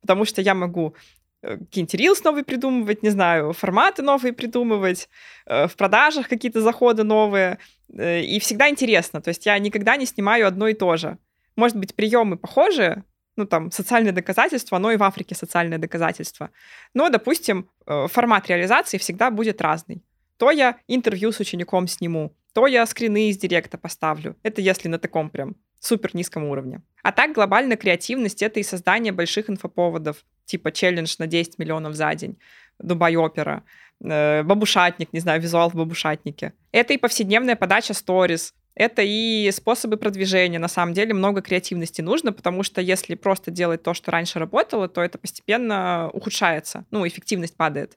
потому 0.00 0.24
что 0.24 0.40
я 0.40 0.54
могу 0.54 0.94
э, 1.42 1.59
какие-нибудь 1.59 1.94
рилс 1.94 2.22
новые 2.22 2.44
придумывать, 2.44 3.02
не 3.02 3.11
знаю, 3.11 3.52
форматы 3.52 4.02
новые 4.02 4.33
придумывать, 4.33 5.09
э, 5.46 5.66
в 5.66 5.74
продажах 5.74 6.28
какие-то 6.28 6.61
заходы 6.61 7.02
новые. 7.02 7.59
Э, 7.92 8.20
и 8.20 8.38
всегда 8.38 8.68
интересно. 8.68 9.20
То 9.20 9.30
есть 9.30 9.46
я 9.46 9.59
никогда 9.59 9.96
не 9.96 10.07
снимаю 10.07 10.46
одно 10.46 10.68
и 10.68 10.74
то 10.74 10.96
же. 10.96 11.18
Может 11.57 11.76
быть, 11.76 11.96
приемы 11.96 12.37
похожи, 12.37 13.02
ну, 13.35 13.46
там, 13.46 13.72
социальное 13.72 14.12
доказательство, 14.12 14.76
оно 14.76 14.92
и 14.92 14.96
в 14.96 15.02
Африке 15.02 15.35
социальное 15.35 15.78
доказательство. 15.78 16.50
Но, 16.94 17.11
допустим, 17.11 17.68
формат 17.85 18.48
реализации 18.48 18.96
всегда 18.98 19.33
будет 19.33 19.61
разный. 19.61 20.04
То 20.38 20.51
я 20.51 20.79
интервью 20.88 21.33
с 21.33 21.40
учеником 21.40 21.87
сниму, 21.88 22.35
то 22.53 22.66
я 22.66 22.87
скрины 22.87 23.31
из 23.31 23.37
директа 23.37 23.79
поставлю. 23.79 24.37
Это 24.42 24.61
если 24.61 24.88
на 24.88 24.99
таком 24.99 25.31
прям 25.31 25.57
супер 25.81 26.14
низком 26.14 26.44
уровне. 26.44 26.83
А 27.03 27.12
так 27.12 27.33
глобально 27.33 27.77
креативность— 27.77 28.42
это 28.42 28.61
и 28.61 28.62
создание 28.62 29.12
больших 29.12 29.51
инфоповодов, 29.51 30.25
типа 30.47 30.73
челлендж 30.73 31.16
на 31.18 31.27
10 31.27 31.59
миллионов 31.59 31.94
за 31.94 32.14
день, 32.14 32.38
Дубай 32.79 33.16
Опера, 33.16 33.64
э, 34.03 34.42
бабушатник, 34.42 35.12
не 35.12 35.20
знаю, 35.20 35.40
визуал 35.40 35.70
в 35.70 35.75
бабушатнике. 35.75 36.55
Это 36.73 36.94
и 36.94 36.97
повседневная 36.97 37.57
подача 37.57 37.94
сторис, 37.94 38.55
это 38.75 39.03
и 39.03 39.51
способы 39.53 39.97
продвижения. 39.97 40.59
На 40.59 40.68
самом 40.68 40.94
деле 40.94 41.14
много 41.14 41.42
креативности 41.42 42.01
нужно, 42.01 42.33
потому 42.33 42.62
что 42.62 42.81
если 42.81 43.14
просто 43.14 43.51
делать 43.51 43.83
то, 43.83 43.94
что 43.94 44.11
раньше 44.11 44.38
работало, 44.38 44.88
то 44.88 45.03
это 45.03 45.18
постепенно 45.18 46.11
ухудшается, 46.12 46.85
ну, 46.90 47.07
эффективность 47.07 47.57
падает. 47.57 47.97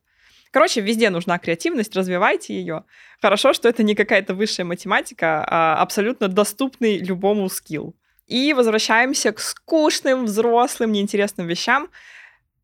Короче, 0.57 0.81
везде 0.81 1.11
нужна 1.11 1.37
креативность, 1.37 1.95
развивайте 1.95 2.55
ее. 2.55 2.83
Хорошо, 3.21 3.53
что 3.53 3.69
это 3.69 3.83
не 3.83 3.93
какая-то 3.93 4.33
высшая 4.33 4.63
математика, 4.63 5.45
а 5.47 5.79
абсолютно 5.79 6.29
доступный 6.29 6.97
любому 6.97 7.47
скилл. 7.47 7.95
И 8.25 8.53
возвращаемся 8.53 9.33
к 9.33 9.39
скучным, 9.39 10.25
взрослым, 10.25 10.93
неинтересным 10.93 11.45
вещам. 11.45 11.89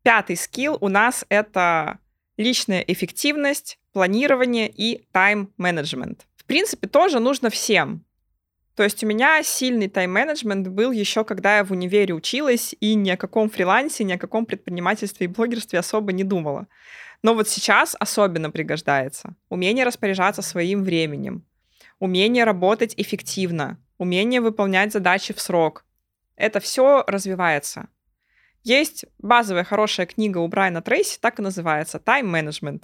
Пятый 0.02 0.34
скилл 0.34 0.76
у 0.80 0.88
нас— 0.88 1.24
это 1.28 2.00
личная 2.36 2.80
эффективность, 2.80 3.78
планирование 3.92 4.68
и 4.68 5.06
тайм-менеджмент. 5.12 6.26
В 6.34 6.46
принципе, 6.46 6.88
тоже 6.88 7.20
нужно 7.20 7.48
всем. 7.48 8.04
То 8.74 8.82
есть 8.82 9.04
у 9.04 9.06
меня 9.06 9.40
сильный 9.44 9.86
тайм-менеджмент 9.86 10.66
был 10.66 10.90
еще, 10.90 11.22
когда 11.22 11.58
я 11.58 11.64
в 11.64 11.70
универе 11.70 12.12
училась 12.12 12.74
и 12.80 12.96
ни 12.96 13.10
о 13.10 13.16
каком 13.16 13.48
фрилансе, 13.48 14.02
ни 14.02 14.12
о 14.12 14.18
каком 14.18 14.46
предпринимательстве 14.46 15.26
и 15.26 15.28
блогерстве 15.28 15.78
особо 15.78 16.10
не 16.10 16.24
думала. 16.24 16.66
Но 17.24 17.32
вот 17.34 17.48
сейчас 17.48 17.96
особенно 17.98 18.50
пригождается. 18.50 19.34
Умение 19.48 19.86
распоряжаться 19.86 20.42
своим 20.42 20.84
временем, 20.84 21.46
умение 21.98 22.44
работать 22.44 22.92
эффективно, 22.98 23.82
умение 23.96 24.42
выполнять 24.42 24.92
задачи 24.92 25.32
в 25.32 25.40
срок. 25.40 25.86
Это 26.36 26.60
все 26.60 27.02
развивается. 27.06 27.88
Есть 28.62 29.06
базовая 29.16 29.64
хорошая 29.64 30.04
книга 30.04 30.36
у 30.36 30.48
Брайана 30.48 30.82
Трейси, 30.82 31.18
так 31.18 31.38
и 31.38 31.42
называется 31.42 31.96
«Time 31.96 32.30
Management». 32.30 32.82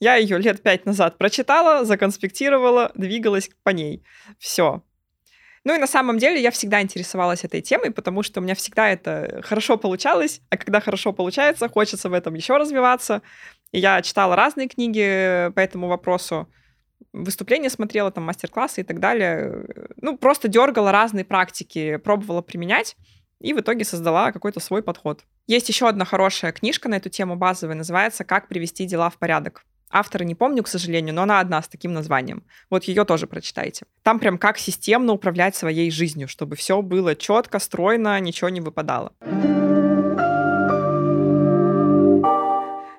Я 0.00 0.16
ее 0.16 0.36
лет 0.36 0.62
пять 0.62 0.84
назад 0.84 1.16
прочитала, 1.16 1.86
законспектировала, 1.86 2.92
двигалась 2.94 3.48
по 3.62 3.70
ней. 3.70 4.04
Все. 4.38 4.82
Ну 5.64 5.74
и 5.74 5.78
на 5.78 5.86
самом 5.86 6.18
деле 6.18 6.40
я 6.40 6.50
всегда 6.50 6.80
интересовалась 6.80 7.44
этой 7.44 7.60
темой, 7.60 7.90
потому 7.90 8.22
что 8.22 8.40
у 8.40 8.42
меня 8.42 8.54
всегда 8.54 8.88
это 8.90 9.42
хорошо 9.44 9.76
получалось, 9.76 10.40
а 10.50 10.56
когда 10.56 10.80
хорошо 10.80 11.12
получается, 11.12 11.68
хочется 11.68 12.08
в 12.08 12.12
этом 12.12 12.34
еще 12.34 12.56
развиваться. 12.56 13.22
Я 13.72 14.00
читала 14.02 14.36
разные 14.36 14.68
книги 14.68 15.50
по 15.54 15.60
этому 15.60 15.88
вопросу, 15.88 16.48
выступления 17.12 17.70
смотрела, 17.70 18.10
там, 18.10 18.24
мастер-классы 18.24 18.80
и 18.80 18.84
так 18.84 19.00
далее. 19.00 19.66
Ну, 19.96 20.16
просто 20.16 20.48
дергала 20.48 20.92
разные 20.92 21.24
практики, 21.24 21.96
пробовала 21.96 22.42
применять 22.42 22.96
и 23.40 23.52
в 23.52 23.60
итоге 23.60 23.84
создала 23.84 24.32
какой-то 24.32 24.60
свой 24.60 24.82
подход. 24.82 25.22
Есть 25.46 25.68
еще 25.68 25.88
одна 25.88 26.04
хорошая 26.04 26.52
книжка 26.52 26.88
на 26.88 26.96
эту 26.96 27.08
тему 27.08 27.36
базовая, 27.36 27.76
называется 27.76 28.24
«Как 28.24 28.48
привести 28.48 28.84
дела 28.84 29.10
в 29.10 29.16
порядок». 29.16 29.64
Автора 29.90 30.24
не 30.24 30.34
помню, 30.34 30.62
к 30.62 30.68
сожалению, 30.68 31.14
но 31.14 31.22
она 31.22 31.40
одна 31.40 31.62
с 31.62 31.68
таким 31.68 31.94
названием. 31.94 32.44
Вот 32.68 32.84
ее 32.84 33.06
тоже 33.06 33.26
прочитайте. 33.26 33.86
Там 34.02 34.18
прям 34.18 34.36
как 34.36 34.58
системно 34.58 35.12
управлять 35.12 35.56
своей 35.56 35.90
жизнью, 35.90 36.28
чтобы 36.28 36.56
все 36.56 36.82
было 36.82 37.16
четко, 37.16 37.58
стройно, 37.58 38.20
ничего 38.20 38.50
не 38.50 38.60
выпадало. 38.60 39.14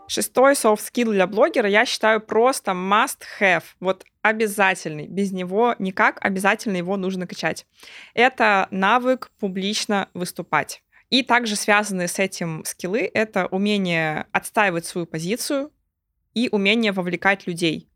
Шестой 0.09 0.53
soft 0.53 0.81
skill 0.91 1.11
для 1.11 1.27
блогера 1.27 1.69
я 1.69 1.85
считаю 1.85 2.19
просто 2.19 2.71
must 2.71 3.21
have. 3.39 3.63
Вот 3.79 4.05
обязательный. 4.23 5.07
Без 5.07 5.31
него 5.31 5.75
никак, 5.77 6.17
обязательно 6.19 6.77
его 6.77 6.97
нужно 6.97 7.27
качать. 7.27 7.67
Это 8.15 8.67
навык 8.71 9.31
публично 9.39 10.09
выступать. 10.15 10.83
И 11.11 11.21
также 11.21 11.55
связанные 11.55 12.07
с 12.07 12.17
этим 12.17 12.63
скиллы— 12.65 13.09
это 13.13 13.45
умение 13.45 14.25
отстаивать 14.31 14.85
свою 14.85 15.05
позицию, 15.05 15.71
и 16.33 16.49
умение 16.51 16.91
вовлекать 16.91 17.45
людей. 17.47 17.87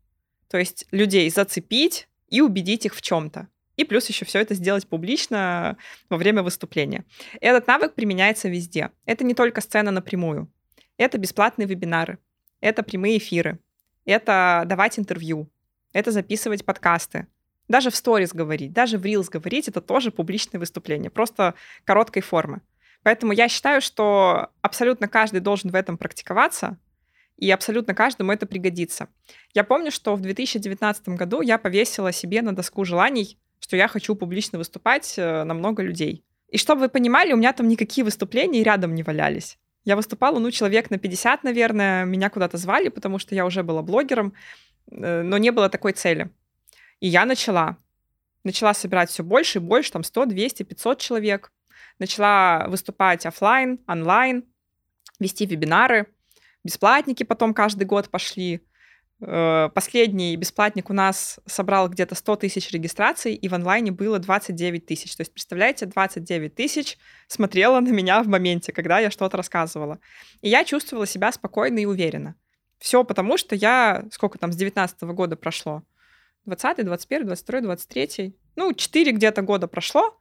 То 0.48 0.58
есть 0.58 0.86
людей 0.90 1.28
зацепить 1.30 2.08
и 2.28 2.40
убедить 2.40 2.86
их 2.86 2.94
в 2.94 3.02
чем-то. 3.02 3.48
И 3.76 3.84
плюс 3.84 4.08
еще 4.08 4.24
все 4.24 4.38
это 4.38 4.54
сделать 4.54 4.86
публично 4.86 5.76
во 6.08 6.16
время 6.16 6.42
выступления. 6.42 7.04
Этот 7.40 7.66
навык 7.66 7.94
применяется 7.94 8.48
везде. 8.48 8.90
Это 9.04 9.24
не 9.24 9.34
только 9.34 9.60
сцена 9.60 9.90
напрямую. 9.90 10.48
Это 10.96 11.18
бесплатные 11.18 11.66
вебинары. 11.66 12.18
Это 12.60 12.82
прямые 12.82 13.18
эфиры. 13.18 13.58
Это 14.04 14.64
давать 14.66 14.98
интервью. 14.98 15.50
Это 15.92 16.10
записывать 16.10 16.64
подкасты. 16.64 17.26
Даже 17.68 17.90
в 17.90 17.96
сторис 17.96 18.32
говорить, 18.34 18.72
даже 18.72 18.98
в 18.98 19.04
рилс 19.04 19.28
говорить, 19.28 19.68
это 19.68 19.80
тоже 19.80 20.10
публичное 20.10 20.58
выступление, 20.58 21.10
просто 21.10 21.54
короткой 21.84 22.22
формы. 22.22 22.60
Поэтому 23.02 23.32
я 23.32 23.48
считаю, 23.48 23.80
что 23.80 24.50
абсолютно 24.60 25.08
каждый 25.08 25.40
должен 25.40 25.70
в 25.70 25.74
этом 25.74 25.96
практиковаться, 25.96 26.78
и 27.36 27.50
абсолютно 27.50 27.94
каждому 27.94 28.32
это 28.32 28.46
пригодится. 28.46 29.08
Я 29.54 29.64
помню, 29.64 29.90
что 29.90 30.14
в 30.14 30.20
2019 30.20 31.08
году 31.10 31.40
я 31.40 31.58
повесила 31.58 32.12
себе 32.12 32.42
на 32.42 32.54
доску 32.54 32.84
желаний, 32.84 33.38
что 33.58 33.76
я 33.76 33.88
хочу 33.88 34.14
публично 34.14 34.58
выступать 34.58 35.14
э, 35.16 35.44
на 35.44 35.54
много 35.54 35.82
людей. 35.82 36.24
И 36.48 36.58
чтобы 36.58 36.82
вы 36.82 36.88
понимали, 36.88 37.32
у 37.32 37.36
меня 37.36 37.52
там 37.52 37.66
никакие 37.66 38.04
выступления 38.04 38.62
рядом 38.62 38.94
не 38.94 39.02
валялись. 39.02 39.58
Я 39.84 39.96
выступала, 39.96 40.38
ну, 40.38 40.50
человек 40.50 40.90
на 40.90 40.98
50, 40.98 41.44
наверное, 41.44 42.04
меня 42.04 42.30
куда-то 42.30 42.56
звали, 42.56 42.88
потому 42.88 43.18
что 43.18 43.34
я 43.34 43.44
уже 43.44 43.62
была 43.62 43.82
блогером, 43.82 44.32
э, 44.90 45.22
но 45.22 45.36
не 45.38 45.50
было 45.50 45.68
такой 45.68 45.92
цели. 45.92 46.30
И 47.00 47.08
я 47.08 47.26
начала. 47.26 47.76
Начала 48.44 48.74
собирать 48.74 49.10
все 49.10 49.22
больше 49.22 49.58
и 49.58 49.62
больше, 49.62 49.92
там 49.92 50.02
100, 50.02 50.26
200, 50.26 50.62
500 50.62 50.98
человек. 51.00 51.52
Начала 51.98 52.66
выступать 52.68 53.26
офлайн, 53.26 53.78
онлайн, 53.86 54.44
вести 55.20 55.46
вебинары. 55.46 56.06
Бесплатники 56.64 57.22
потом 57.22 57.52
каждый 57.54 57.84
год 57.84 58.08
пошли. 58.08 58.66
Э, 59.26 59.70
последний 59.74 60.36
бесплатник 60.36 60.90
у 60.90 60.92
нас 60.92 61.40
собрал 61.46 61.88
где-то 61.88 62.14
100 62.14 62.36
тысяч 62.36 62.70
регистраций, 62.72 63.34
и 63.34 63.48
в 63.48 63.54
онлайне 63.54 63.90
было 63.90 64.18
29 64.18 64.84
тысяч. 64.84 65.16
То 65.16 65.22
есть, 65.22 65.32
представляете, 65.32 65.86
29 65.86 66.54
тысяч 66.54 66.98
смотрела 67.26 67.80
на 67.80 67.88
меня 67.88 68.22
в 68.22 68.28
моменте, 68.28 68.72
когда 68.72 68.98
я 68.98 69.10
что-то 69.10 69.36
рассказывала. 69.36 69.98
И 70.42 70.48
я 70.48 70.64
чувствовала 70.64 71.06
себя 71.06 71.32
спокойно 71.32 71.78
и 71.78 71.86
уверенно. 71.86 72.34
Все 72.78 73.02
потому, 73.02 73.38
что 73.38 73.54
я, 73.54 74.04
сколько 74.10 74.38
там, 74.38 74.52
с 74.52 74.56
19 74.56 75.02
-го 75.02 75.14
года 75.14 75.36
прошло? 75.36 75.82
20 76.44 76.84
21 76.84 77.26
22 77.26 77.60
23 77.62 78.36
Ну, 78.56 78.74
4 78.74 79.12
где-то 79.12 79.40
года 79.40 79.68
прошло, 79.68 80.18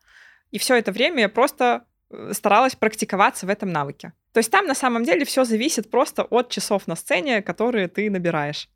и 0.52 0.58
все 0.58 0.76
это 0.76 0.94
время 0.94 1.22
я 1.22 1.30
просто 1.30 1.86
э, 2.10 2.32
старалась 2.34 2.76
практиковаться 2.76 3.46
в 3.46 3.50
этом 3.50 3.70
навыке. 3.70 4.14
То 4.32 4.40
есть 4.40 4.50
там 4.52 4.66
на 4.66 4.76
самом 4.76 5.04
деле 5.04 5.26
все 5.26 5.44
зависит 5.44 5.92
просто 5.92 6.24
от 6.24 6.50
часов 6.50 6.88
на 6.88 6.96
сцене, 6.96 7.42
которые 7.42 7.90
ты 7.90 8.10
набираешь. 8.10 8.70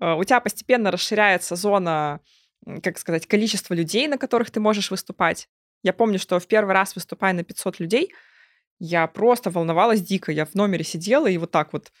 Э, 0.00 0.14
у 0.14 0.24
тебя 0.24 0.40
постепенно 0.40 0.90
расширяется 0.90 1.56
зона, 1.56 2.20
как 2.82 2.98
сказать, 2.98 3.26
количество 3.26 3.74
людей, 3.74 4.08
на 4.08 4.18
которых 4.18 4.50
ты 4.50 4.60
можешь 4.60 4.90
выступать. 4.90 5.48
Я 5.82 5.92
помню, 5.92 6.18
что 6.18 6.38
в 6.38 6.46
первый 6.46 6.74
раз 6.74 6.94
выступая 6.94 7.32
на 7.32 7.42
500 7.42 7.80
людей, 7.80 8.12
я 8.78 9.06
просто 9.06 9.50
волновалась 9.50 10.02
дико. 10.02 10.32
Я 10.32 10.44
в 10.44 10.54
номере 10.54 10.84
сидела 10.84 11.26
и 11.26 11.38
вот 11.38 11.50
так 11.50 11.72
вот 11.72 11.92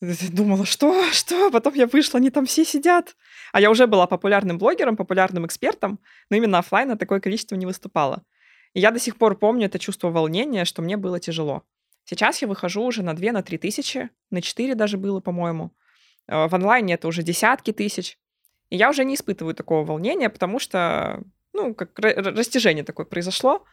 думала, 0.00 0.66
что, 0.66 1.04
что, 1.12 1.50
потом 1.50 1.74
я 1.74 1.86
вышла, 1.86 2.18
они 2.18 2.30
там 2.30 2.46
все 2.46 2.64
сидят. 2.64 3.16
А 3.52 3.60
я 3.60 3.70
уже 3.70 3.86
была 3.86 4.06
популярным 4.06 4.58
блогером, 4.58 4.96
популярным 4.96 5.46
экспертом, 5.46 6.00
но 6.30 6.36
именно 6.36 6.58
офлайн 6.58 6.96
такое 6.98 7.20
количество 7.20 7.56
не 7.56 7.66
выступала. 7.66 8.22
И 8.74 8.80
я 8.80 8.90
до 8.90 8.98
сих 8.98 9.16
пор 9.16 9.38
помню 9.38 9.66
это 9.66 9.78
чувство 9.78 10.10
волнения, 10.10 10.64
что 10.64 10.82
мне 10.82 10.96
было 10.96 11.20
тяжело. 11.20 11.62
Сейчас 12.04 12.42
я 12.42 12.48
выхожу 12.48 12.82
уже 12.82 13.02
на 13.02 13.14
2, 13.14 13.32
на 13.32 13.42
3 13.42 13.58
тысячи, 13.58 14.10
на 14.30 14.42
4 14.42 14.74
даже 14.74 14.96
было, 14.96 15.20
по-моему. 15.20 15.72
Э, 16.28 16.46
в 16.48 16.54
онлайне 16.54 16.94
это 16.94 17.08
уже 17.08 17.22
десятки 17.22 17.72
тысяч. 17.72 18.18
И 18.70 18.76
я 18.76 18.88
уже 18.88 19.04
не 19.04 19.14
испытываю 19.14 19.54
такого 19.54 19.84
волнения, 19.84 20.30
потому 20.30 20.58
что, 20.58 21.22
ну, 21.52 21.74
как 21.74 21.98
растяжение 21.98 22.84
такое 22.84 23.04
произошло 23.04 23.64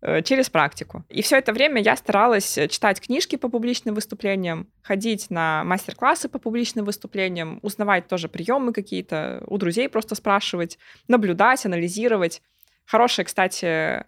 э, 0.00 0.22
через 0.22 0.48
практику. 0.48 1.04
И 1.08 1.20
все 1.22 1.36
это 1.36 1.52
время 1.52 1.82
я 1.82 1.96
старалась 1.96 2.58
читать 2.70 3.00
книжки 3.00 3.36
по 3.36 3.48
публичным 3.48 3.94
выступлениям, 3.94 4.68
ходить 4.82 5.28
на 5.30 5.64
мастер-классы 5.64 6.28
по 6.28 6.38
публичным 6.38 6.84
выступлениям, 6.86 7.58
узнавать 7.62 8.08
тоже 8.08 8.28
приемы 8.28 8.72
какие-то, 8.72 9.44
у 9.46 9.58
друзей 9.58 9.88
просто 9.88 10.14
спрашивать, 10.14 10.78
наблюдать, 11.08 11.66
анализировать. 11.66 12.40
Хорошая, 12.86 13.26
кстати, 13.26 13.66
Э, 13.66 14.04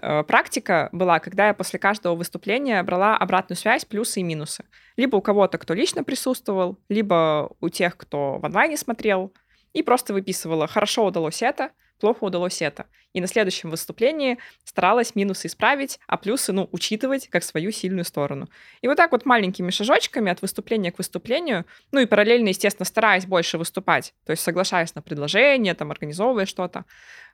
практика 0.00 0.88
была, 0.92 1.18
когда 1.20 1.48
я 1.48 1.54
после 1.54 1.78
каждого 1.78 2.14
выступления 2.14 2.82
брала 2.82 3.16
обратную 3.16 3.56
связь, 3.56 3.84
плюсы 3.84 4.20
и 4.20 4.22
минусы. 4.22 4.64
Либо 4.96 5.16
у 5.16 5.20
кого-то, 5.20 5.58
кто 5.58 5.74
лично 5.74 6.04
присутствовал, 6.04 6.78
либо 6.88 7.50
у 7.60 7.68
тех, 7.68 7.96
кто 7.96 8.38
в 8.38 8.44
онлайне 8.44 8.76
смотрел, 8.76 9.32
и 9.72 9.82
просто 9.82 10.12
выписывала, 10.12 10.66
хорошо 10.66 11.04
удалось 11.04 11.42
это, 11.42 11.70
плохо 12.00 12.24
удалось 12.24 12.62
это. 12.62 12.86
И 13.12 13.20
на 13.20 13.26
следующем 13.26 13.70
выступлении 13.70 14.38
старалась 14.64 15.14
минусы 15.14 15.46
исправить, 15.46 16.00
а 16.06 16.16
плюсы, 16.16 16.52
ну, 16.52 16.68
учитывать 16.72 17.28
как 17.28 17.44
свою 17.44 17.70
сильную 17.70 18.04
сторону. 18.04 18.48
И 18.82 18.88
вот 18.88 18.96
так 18.96 19.12
вот 19.12 19.24
маленькими 19.24 19.70
шажочками 19.70 20.32
от 20.32 20.42
выступления 20.42 20.90
к 20.90 20.98
выступлению, 20.98 21.64
ну 21.92 22.00
и 22.00 22.06
параллельно, 22.06 22.48
естественно, 22.48 22.84
стараясь 22.84 23.26
больше 23.26 23.58
выступать, 23.58 24.14
то 24.26 24.32
есть 24.32 24.42
соглашаясь 24.42 24.94
на 24.94 25.02
предложение, 25.02 25.74
там, 25.74 25.90
организовывая 25.90 26.46
что-то, 26.46 26.84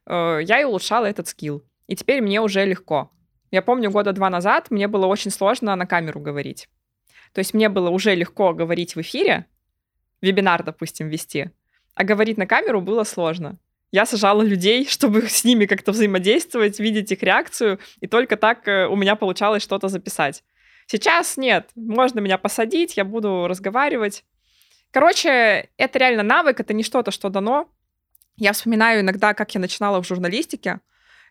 э, 0.06 0.40
я 0.42 0.60
и 0.60 0.64
улучшала 0.64 1.06
этот 1.06 1.28
скилл. 1.28 1.64
И 1.90 1.96
теперь 1.96 2.22
мне 2.22 2.40
уже 2.40 2.64
легко. 2.64 3.10
Я 3.50 3.62
помню, 3.62 3.90
года 3.90 4.12
два 4.12 4.30
назад 4.30 4.70
мне 4.70 4.86
было 4.86 5.06
очень 5.06 5.32
сложно 5.32 5.74
на 5.74 5.86
камеру 5.86 6.20
говорить. 6.20 6.68
То 7.32 7.40
есть 7.40 7.52
мне 7.52 7.68
было 7.68 7.90
уже 7.90 8.14
легко 8.14 8.54
говорить 8.54 8.94
в 8.94 9.00
эфире, 9.00 9.46
вебинар, 10.22 10.62
допустим, 10.62 11.08
вести, 11.08 11.50
а 11.96 12.04
говорить 12.04 12.38
на 12.38 12.46
камеру 12.46 12.80
было 12.80 13.02
сложно. 13.02 13.58
Я 13.90 14.06
сажала 14.06 14.42
людей, 14.42 14.86
чтобы 14.88 15.22
с 15.22 15.42
ними 15.42 15.66
как-то 15.66 15.90
взаимодействовать, 15.90 16.78
видеть 16.78 17.10
их 17.10 17.24
реакцию, 17.24 17.80
и 17.98 18.06
только 18.06 18.36
так 18.36 18.68
э, 18.68 18.86
у 18.86 18.94
меня 18.94 19.16
получалось 19.16 19.64
что-то 19.64 19.88
записать. 19.88 20.44
Сейчас 20.86 21.36
нет, 21.36 21.70
можно 21.74 22.20
меня 22.20 22.38
посадить, 22.38 22.96
я 22.96 23.04
буду 23.04 23.48
разговаривать. 23.48 24.24
Короче, 24.92 25.70
это 25.76 25.98
реально 25.98 26.22
навык, 26.22 26.60
это 26.60 26.72
не 26.72 26.84
что-то, 26.84 27.10
что 27.10 27.30
дано. 27.30 27.68
Я 28.36 28.52
вспоминаю 28.52 29.00
иногда, 29.00 29.34
как 29.34 29.52
я 29.56 29.60
начинала 29.60 30.00
в 30.00 30.06
журналистике. 30.06 30.78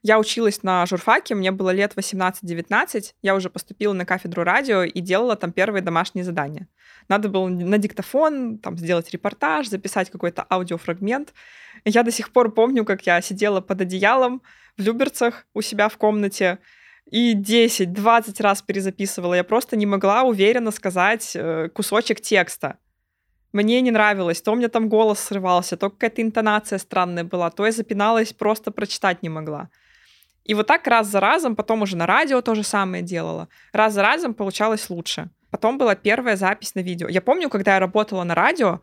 Я 0.01 0.17
училась 0.17 0.63
на 0.63 0.85
журфаке, 0.85 1.35
мне 1.35 1.51
было 1.51 1.71
лет 1.71 1.93
18-19, 1.95 3.13
я 3.21 3.35
уже 3.35 3.49
поступила 3.49 3.93
на 3.93 4.05
кафедру 4.05 4.43
радио 4.43 4.83
и 4.83 5.01
делала 5.01 5.35
там 5.35 5.51
первые 5.51 5.81
домашние 5.81 6.23
задания. 6.23 6.67
Надо 7.09 7.27
было 7.27 7.47
на 7.49 7.77
диктофон 7.77 8.59
там 8.59 8.77
сделать 8.77 9.11
репортаж, 9.11 9.67
записать 9.67 10.09
какой-то 10.09 10.45
аудиофрагмент. 10.49 11.33
Я 11.83 12.03
до 12.03 12.11
сих 12.11 12.31
пор 12.31 12.51
помню, 12.51 12.85
как 12.85 13.05
я 13.05 13.21
сидела 13.21 13.61
под 13.61 13.81
одеялом 13.81 14.41
в 14.77 14.81
Люберцах 14.81 15.45
у 15.53 15.61
себя 15.61 15.89
в 15.89 15.97
комнате 15.97 16.59
и 17.11 17.35
10-20 17.35 18.41
раз 18.41 18.61
перезаписывала. 18.61 19.33
Я 19.33 19.43
просто 19.43 19.75
не 19.75 19.85
могла 19.85 20.23
уверенно 20.23 20.71
сказать 20.71 21.31
э, 21.35 21.69
кусочек 21.73 22.21
текста. 22.21 22.77
Мне 23.51 23.81
не 23.81 23.91
нравилось. 23.91 24.41
То 24.41 24.51
у 24.51 24.55
меня 24.55 24.69
там 24.69 24.89
голос 24.89 25.19
срывался, 25.19 25.75
то 25.75 25.89
какая-то 25.89 26.21
интонация 26.21 26.77
странная 26.77 27.23
была, 27.23 27.49
то 27.49 27.65
я 27.65 27.71
запиналась, 27.71 28.31
просто 28.31 28.71
прочитать 28.71 29.23
не 29.23 29.29
могла. 29.29 29.69
И 30.49 30.55
вот 30.55 30.65
так 30.65 30.87
раз 30.87 31.07
за 31.07 31.19
разом, 31.19 31.55
потом 31.55 31.83
уже 31.83 31.95
на 31.95 32.07
радио 32.07 32.41
то 32.41 32.55
же 32.55 32.63
самое 32.63 33.03
делала. 33.03 33.49
Раз 33.71 33.93
за 33.93 34.01
разом 34.01 34.33
получалось 34.33 34.89
лучше. 34.89 35.29
Потом 35.51 35.77
была 35.77 35.93
первая 35.93 36.37
запись 36.37 36.73
на 36.73 36.79
видео. 36.79 37.07
Я 37.07 37.21
помню, 37.21 37.49
когда 37.49 37.75
я 37.75 37.79
работала 37.79 38.23
на 38.23 38.33
радио, 38.33 38.81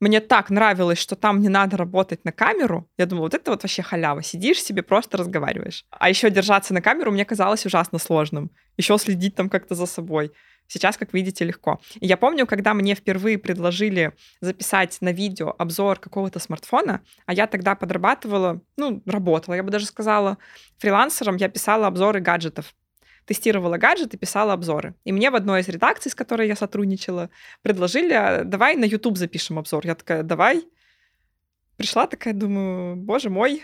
мне 0.00 0.20
так 0.20 0.48
нравилось, 0.48 0.96
что 0.96 1.14
там 1.14 1.42
не 1.42 1.50
надо 1.50 1.76
работать 1.76 2.24
на 2.24 2.32
камеру. 2.32 2.88
Я 2.96 3.04
думала, 3.04 3.24
вот 3.24 3.34
это 3.34 3.50
вот 3.50 3.62
вообще 3.62 3.82
халява. 3.82 4.22
Сидишь 4.22 4.62
себе, 4.62 4.82
просто 4.82 5.18
разговариваешь. 5.18 5.84
А 5.90 6.08
еще 6.08 6.30
держаться 6.30 6.72
на 6.72 6.80
камеру 6.80 7.12
мне 7.12 7.26
казалось 7.26 7.66
ужасно 7.66 7.98
сложным. 7.98 8.50
Еще 8.78 8.96
следить 8.96 9.34
там 9.34 9.50
как-то 9.50 9.74
за 9.74 9.84
собой. 9.84 10.32
Сейчас, 10.66 10.96
как 10.96 11.12
видите, 11.12 11.44
легко. 11.44 11.80
И 12.00 12.06
я 12.06 12.16
помню, 12.16 12.46
когда 12.46 12.74
мне 12.74 12.94
впервые 12.94 13.38
предложили 13.38 14.12
записать 14.40 14.98
на 15.00 15.12
видео 15.12 15.54
обзор 15.58 15.98
какого-то 15.98 16.38
смартфона, 16.38 17.02
а 17.26 17.34
я 17.34 17.46
тогда 17.46 17.74
подрабатывала, 17.74 18.60
ну, 18.76 19.02
работала, 19.06 19.54
я 19.54 19.62
бы 19.62 19.70
даже 19.70 19.86
сказала, 19.86 20.38
фрилансером, 20.78 21.36
я 21.36 21.48
писала 21.48 21.86
обзоры 21.86 22.20
гаджетов 22.20 22.74
тестировала 23.26 23.78
гаджеты, 23.78 24.16
писала 24.16 24.52
обзоры. 24.52 24.94
И 25.04 25.12
мне 25.12 25.30
в 25.30 25.34
одной 25.34 25.60
из 25.60 25.68
редакций, 25.68 26.10
с 26.10 26.14
которой 26.14 26.46
я 26.46 26.56
сотрудничала, 26.56 27.30
предложили, 27.62 28.12
«А 28.12 28.44
давай 28.44 28.76
на 28.76 28.84
YouTube 28.84 29.16
запишем 29.16 29.58
обзор. 29.58 29.86
Я 29.86 29.94
такая, 29.94 30.22
давай. 30.22 30.64
Пришла 31.76 32.06
такая, 32.06 32.34
думаю, 32.34 32.96
боже 32.96 33.30
мой. 33.30 33.62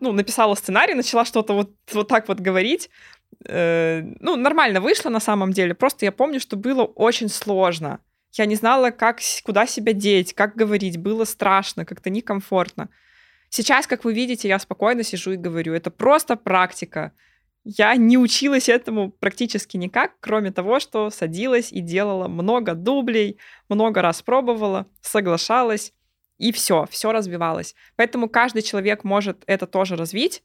Ну, 0.00 0.12
написала 0.12 0.54
сценарий, 0.54 0.94
начала 0.94 1.24
что-то 1.24 1.54
вот, 1.54 1.72
вот 1.92 2.08
так 2.08 2.28
вот 2.28 2.40
говорить. 2.40 2.90
Э, 3.46 4.02
ну, 4.20 4.36
нормально 4.36 4.80
вышло 4.80 5.10
на 5.10 5.20
самом 5.20 5.52
деле. 5.52 5.74
Просто 5.74 6.04
я 6.04 6.12
помню, 6.12 6.40
что 6.40 6.56
было 6.56 6.84
очень 6.84 7.28
сложно. 7.28 8.00
Я 8.32 8.46
не 8.46 8.56
знала, 8.56 8.90
как, 8.90 9.20
куда 9.44 9.66
себя 9.66 9.92
деть, 9.92 10.34
как 10.34 10.54
говорить. 10.54 10.98
Было 10.98 11.24
страшно, 11.24 11.84
как-то 11.84 12.10
некомфортно. 12.10 12.88
Сейчас, 13.50 13.86
как 13.86 14.04
вы 14.04 14.12
видите, 14.12 14.48
я 14.48 14.58
спокойно 14.58 15.02
сижу 15.02 15.32
и 15.32 15.36
говорю. 15.36 15.72
Это 15.74 15.90
просто 15.90 16.36
практика. 16.36 17.12
Я 17.64 17.96
не 17.96 18.16
училась 18.16 18.68
этому 18.68 19.10
практически 19.10 19.76
никак, 19.76 20.12
кроме 20.20 20.52
того, 20.52 20.80
что 20.80 21.10
садилась 21.10 21.72
и 21.72 21.80
делала 21.80 22.28
много 22.28 22.74
дублей, 22.74 23.38
много 23.68 24.00
раз 24.00 24.22
пробовала, 24.22 24.86
соглашалась, 25.00 25.92
и 26.38 26.52
все, 26.52 26.86
все 26.90 27.12
развивалось. 27.12 27.74
Поэтому 27.96 28.28
каждый 28.28 28.62
человек 28.62 29.04
может 29.04 29.42
это 29.46 29.66
тоже 29.66 29.96
развить. 29.96 30.42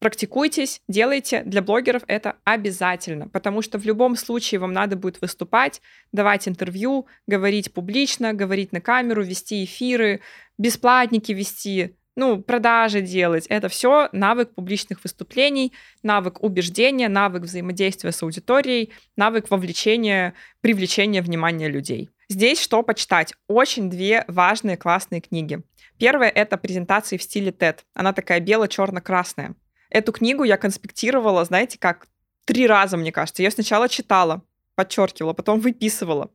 Практикуйтесь, 0.00 0.80
делайте. 0.88 1.42
Для 1.44 1.60
блогеров 1.60 2.02
это 2.06 2.36
обязательно, 2.44 3.28
потому 3.28 3.60
что 3.60 3.78
в 3.78 3.84
любом 3.84 4.16
случае 4.16 4.58
вам 4.58 4.72
надо 4.72 4.96
будет 4.96 5.20
выступать, 5.20 5.82
давать 6.10 6.48
интервью, 6.48 7.06
говорить 7.26 7.74
публично, 7.74 8.32
говорить 8.32 8.72
на 8.72 8.80
камеру, 8.80 9.22
вести 9.22 9.62
эфиры, 9.62 10.20
бесплатники 10.56 11.32
вести, 11.32 11.96
ну, 12.16 12.42
продажи 12.42 13.02
делать. 13.02 13.46
Это 13.48 13.68
все 13.68 14.08
навык 14.12 14.54
публичных 14.54 15.02
выступлений, 15.02 15.74
навык 16.02 16.42
убеждения, 16.42 17.10
навык 17.10 17.42
взаимодействия 17.42 18.12
с 18.12 18.22
аудиторией, 18.22 18.94
навык 19.16 19.50
вовлечения, 19.50 20.32
привлечения 20.62 21.20
внимания 21.20 21.68
людей. 21.68 22.08
Здесь 22.30 22.58
что 22.58 22.82
почитать? 22.82 23.34
Очень 23.48 23.90
две 23.90 24.24
важные 24.28 24.78
классные 24.78 25.20
книги. 25.20 25.60
Первая— 25.98 26.30
это 26.34 26.56
презентации 26.56 27.18
в 27.18 27.22
стиле 27.22 27.50
TED. 27.50 27.80
Она 27.92 28.14
такая 28.14 28.40
бело-черно-красная. 28.40 29.54
Эту 29.90 30.12
книгу 30.12 30.44
я 30.44 30.56
конспектировала, 30.56 31.44
знаете, 31.44 31.78
как 31.78 32.06
три 32.44 32.66
раза, 32.66 32.96
мне 32.96 33.12
кажется. 33.12 33.42
Я 33.42 33.50
сначала 33.50 33.88
читала, 33.88 34.42
подчеркивала, 34.76 35.32
потом 35.32 35.60
выписывала, 35.60 36.30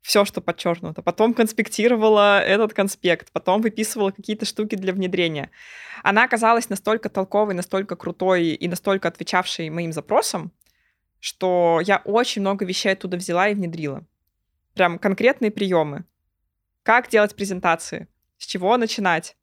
все, 0.00 0.24
что 0.24 0.40
подчеркнуто. 0.40 1.02
Потом 1.02 1.34
конспектировала 1.34 2.40
этот 2.40 2.72
конспект, 2.72 3.32
потом 3.32 3.60
выписывала 3.60 4.12
какие-то 4.12 4.46
штуки 4.46 4.76
для 4.76 4.92
внедрения. 4.92 5.50
Она 6.02 6.24
оказалась 6.24 6.68
настолько 6.68 7.08
толковой, 7.08 7.54
настолько 7.54 7.96
крутой 7.96 8.50
и 8.50 8.68
настолько 8.68 9.08
отвечавшей 9.08 9.68
моим 9.68 9.92
запросам, 9.92 10.52
что 11.20 11.80
я 11.84 12.02
очень 12.04 12.42
много 12.42 12.64
вещей 12.64 12.92
оттуда 12.92 13.16
взяла 13.16 13.48
и 13.48 13.54
внедрила. 13.54 14.04
Прям 14.74 14.98
конкретные 14.98 15.50
приемы. 15.50 16.04
Как 16.82 17.08
делать 17.08 17.34
презентации, 17.34 18.06
с 18.38 18.46
чего 18.46 18.76
начинать, 18.76 19.36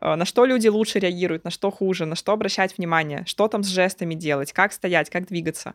на 0.00 0.24
что 0.24 0.44
люди 0.44 0.68
лучше 0.68 0.98
реагируют, 0.98 1.44
на 1.44 1.50
что 1.50 1.70
хуже, 1.70 2.04
на 2.06 2.16
что 2.16 2.32
обращать 2.32 2.76
внимание, 2.76 3.24
что 3.26 3.48
там 3.48 3.62
с 3.62 3.68
жестами 3.68 4.14
делать, 4.14 4.52
как 4.52 4.72
стоять, 4.72 5.10
как 5.10 5.26
двигаться 5.26 5.74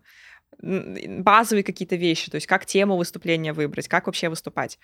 базовые 0.61 1.63
какие-то 1.63 1.95
вещи, 1.95 2.29
то 2.31 2.35
есть 2.35 2.47
как 2.47 2.65
тему 2.65 2.97
выступления 2.97 3.53
выбрать, 3.53 3.87
как 3.87 4.07
вообще 4.07 4.29
выступать. 4.29 4.79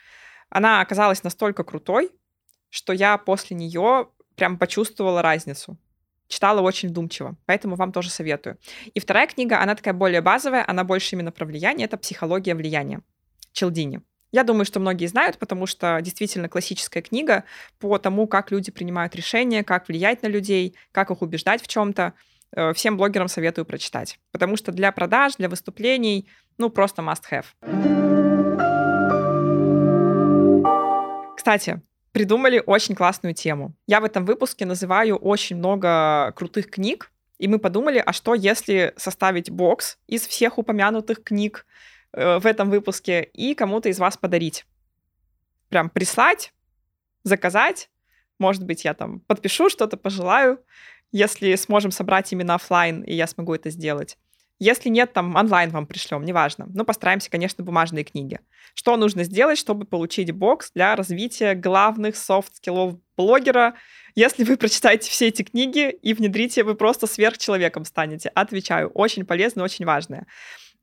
Она 0.49 0.81
оказалась 0.81 1.23
настолько 1.23 1.63
крутой, 1.63 2.11
что 2.69 2.93
я 2.93 3.17
после 3.17 3.57
нее 3.57 4.07
прям 4.35 4.57
почувствовала 4.57 5.21
разницу. 5.21 5.77
Читала 6.27 6.61
очень 6.61 6.89
вдумчиво, 6.89 7.35
поэтому 7.45 7.75
вам 7.75 7.91
тоже 7.91 8.09
советую. 8.09 8.57
И 8.93 8.99
вторая 8.99 9.27
книга, 9.27 9.61
она 9.61 9.75
такая 9.75 9.93
более 9.93 10.21
базовая, 10.21 10.63
она 10.67 10.83
больше 10.83 11.15
именно 11.15 11.31
про 11.31 11.45
влияние, 11.45 11.85
это 11.85 11.97
«Психология 11.97 12.55
влияния» 12.55 13.01
Челдини. 13.51 14.01
Я 14.35 14.43
думаю, 14.43 14.65
что 14.65 14.81
многие 14.81 15.05
знают, 15.05 15.37
потому 15.37 15.65
что 15.65 15.97
действительно 16.01 16.49
классическая 16.49 17.01
книга 17.01 17.45
по 17.79 17.97
тому, 17.97 18.27
как 18.27 18.51
люди 18.51 18.69
принимают 18.69 19.15
решения, 19.15 19.63
как 19.63 19.87
влиять 19.87 20.23
на 20.23 20.27
людей, 20.27 20.75
как 20.91 21.09
их 21.09 21.21
убеждать 21.21 21.63
в 21.63 21.69
чем-то. 21.69 22.11
Э, 22.53 22.73
всем 22.73 22.97
блогерам 22.97 23.29
советую 23.29 23.63
прочитать. 23.63 24.19
Потому 24.33 24.57
что 24.57 24.73
для 24.73 24.91
продаж, 24.91 25.37
для 25.37 25.47
выступлений, 25.47 26.27
ну, 26.57 26.69
просто 26.69 27.01
must 27.01 27.21
have. 27.31 27.45
Кстати, 31.37 31.81
придумали 32.11 32.61
очень 32.65 32.93
классную 32.93 33.35
тему. 33.35 33.73
Я 33.87 34.01
в 34.01 34.03
этом 34.03 34.25
выпуске 34.25 34.65
называю 34.65 35.15
очень 35.15 35.55
много 35.55 36.33
крутых 36.35 36.69
книг, 36.69 37.09
и 37.37 37.47
мы 37.47 37.57
подумали, 37.57 38.03
а 38.05 38.11
что 38.11 38.33
если 38.33 38.93
составить 38.97 39.49
бокс 39.49 39.97
из 40.07 40.27
всех 40.27 40.57
упомянутых 40.57 41.23
книг 41.23 41.65
в 42.15 42.45
этом 42.45 42.69
выпуске 42.69 43.23
и 43.33 43.53
кому-то 43.53 43.89
из 43.89 43.99
вас 43.99 44.17
подарить? 44.17 44.65
Прям 45.69 45.89
прислать, 45.89 46.53
заказать, 47.23 47.89
может 48.39 48.65
быть, 48.65 48.85
я 48.85 48.93
там 48.93 49.19
подпишу 49.21 49.69
что-то, 49.69 49.97
пожелаю, 49.97 50.59
если 51.11 51.55
сможем 51.55 51.91
собрать 51.91 52.31
именно 52.31 52.55
офлайн, 52.55 53.01
и 53.01 53.13
я 53.13 53.27
смогу 53.27 53.53
это 53.53 53.69
сделать. 53.69 54.17
Если 54.57 54.87
нет, 54.87 55.11
там 55.11 55.35
онлайн 55.35 55.69
вам 55.69 55.85
пришлем, 55.85 56.23
неважно. 56.23 56.65
Но 56.69 56.85
постараемся, 56.85 57.29
конечно, 57.29 57.63
бумажные 57.63 58.05
книги. 58.05 58.39
Что 58.73 58.95
нужно 58.95 59.25
сделать, 59.25 59.57
чтобы 59.57 59.85
получить 59.85 60.31
бокс 60.31 60.71
для 60.71 60.95
развития 60.95 61.55
главных 61.55 62.15
софт-скиллов 62.15 62.95
блогера? 63.17 63.75
Если 64.15 64.45
вы 64.45 64.55
прочитаете 64.55 65.09
все 65.09 65.27
эти 65.27 65.41
книги 65.43 65.89
и 65.89 66.13
внедрите, 66.13 66.63
вы 66.63 66.75
просто 66.75 67.05
сверхчеловеком 67.05 67.83
станете. 67.83 68.29
Отвечаю, 68.29 68.89
очень 68.89 69.25
полезно, 69.25 69.63
очень 69.63 69.85
важное. 69.85 70.25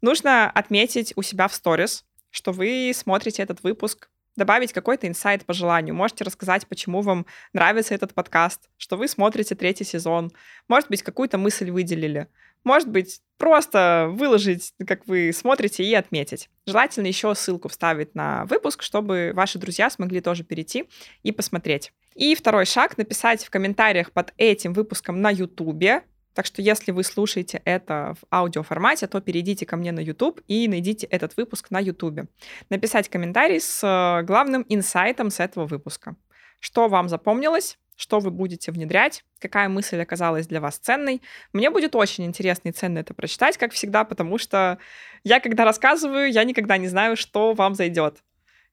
Нужно 0.02 0.50
отметить 0.50 1.12
у 1.14 1.22
себя 1.22 1.46
в 1.46 1.54
сторис, 1.54 2.04
что 2.30 2.50
вы 2.50 2.90
смотрите 2.92 3.42
этот 3.42 3.62
выпуск 3.62 4.10
добавить 4.34 4.72
какой-то 4.72 5.06
инсайт 5.06 5.44
по 5.44 5.52
желанию. 5.52 5.94
Можете 5.94 6.24
рассказать, 6.24 6.66
почему 6.66 7.02
вам 7.02 7.24
нравится 7.52 7.94
этот 7.94 8.12
подкаст, 8.12 8.68
что 8.78 8.96
вы 8.96 9.06
смотрите 9.06 9.54
третий 9.54 9.84
сезон. 9.84 10.32
Может 10.68 10.88
быть, 10.88 11.02
какую-то 11.02 11.38
мысль 11.38 11.70
выделили. 11.70 12.26
Может 12.64 12.88
быть, 12.88 13.20
просто 13.38 14.08
выложить, 14.10 14.72
как 14.86 15.06
вы 15.06 15.32
смотрите, 15.32 15.84
и 15.84 15.94
отметить. 15.94 16.48
Желательно 16.66 17.06
еще 17.06 17.34
ссылку 17.34 17.68
вставить 17.68 18.14
на 18.14 18.44
выпуск, 18.46 18.82
чтобы 18.82 19.32
ваши 19.34 19.58
друзья 19.58 19.90
смогли 19.90 20.20
тоже 20.20 20.44
перейти 20.44 20.88
и 21.22 21.30
посмотреть. 21.32 21.92
И 22.14 22.34
второй 22.34 22.66
шаг— 22.66 22.96
написать 22.98 23.44
в 23.44 23.50
комментариях 23.50 24.12
под 24.12 24.32
этим 24.36 24.72
выпуском 24.72 25.20
на 25.20 25.30
YouTube, 25.30 26.02
так 26.34 26.46
что 26.46 26.62
если 26.62 26.92
вы 26.92 27.04
слушаете 27.04 27.60
это 27.64 28.14
в 28.20 28.34
аудиоформате, 28.34 29.06
то 29.06 29.20
перейдите 29.20 29.66
ко 29.66 29.76
мне 29.76 29.92
на 29.92 30.00
YouTube 30.00 30.40
и 30.48 30.68
найдите 30.68 31.06
этот 31.06 31.36
выпуск 31.36 31.70
на 31.70 31.78
YouTube. 31.78 32.28
Написать 32.70 33.08
комментарий 33.08 33.60
с 33.60 33.82
э, 33.82 34.24
главным 34.24 34.64
инсайтом 34.68 35.30
с 35.30 35.40
этого 35.40 35.66
выпуска. 35.66 36.16
Что 36.60 36.88
вам 36.88 37.08
запомнилось, 37.08 37.78
что 37.96 38.18
вы 38.18 38.30
будете 38.30 38.72
внедрять, 38.72 39.24
какая 39.40 39.68
мысль 39.68 40.00
оказалась 40.00 40.46
для 40.46 40.60
вас 40.60 40.78
ценной. 40.78 41.22
Мне 41.52 41.70
будет 41.70 41.94
очень 41.94 42.24
интересно 42.24 42.68
и 42.68 42.72
ценно 42.72 42.98
это 42.98 43.14
прочитать, 43.14 43.58
как 43.58 43.72
всегда, 43.72 44.04
потому 44.04 44.38
что 44.38 44.78
я, 45.24 45.40
когда 45.40 45.64
рассказываю, 45.64 46.30
я 46.30 46.44
никогда 46.44 46.78
не 46.78 46.88
знаю, 46.88 47.16
что 47.16 47.52
вам 47.52 47.74
зайдет. 47.74 48.22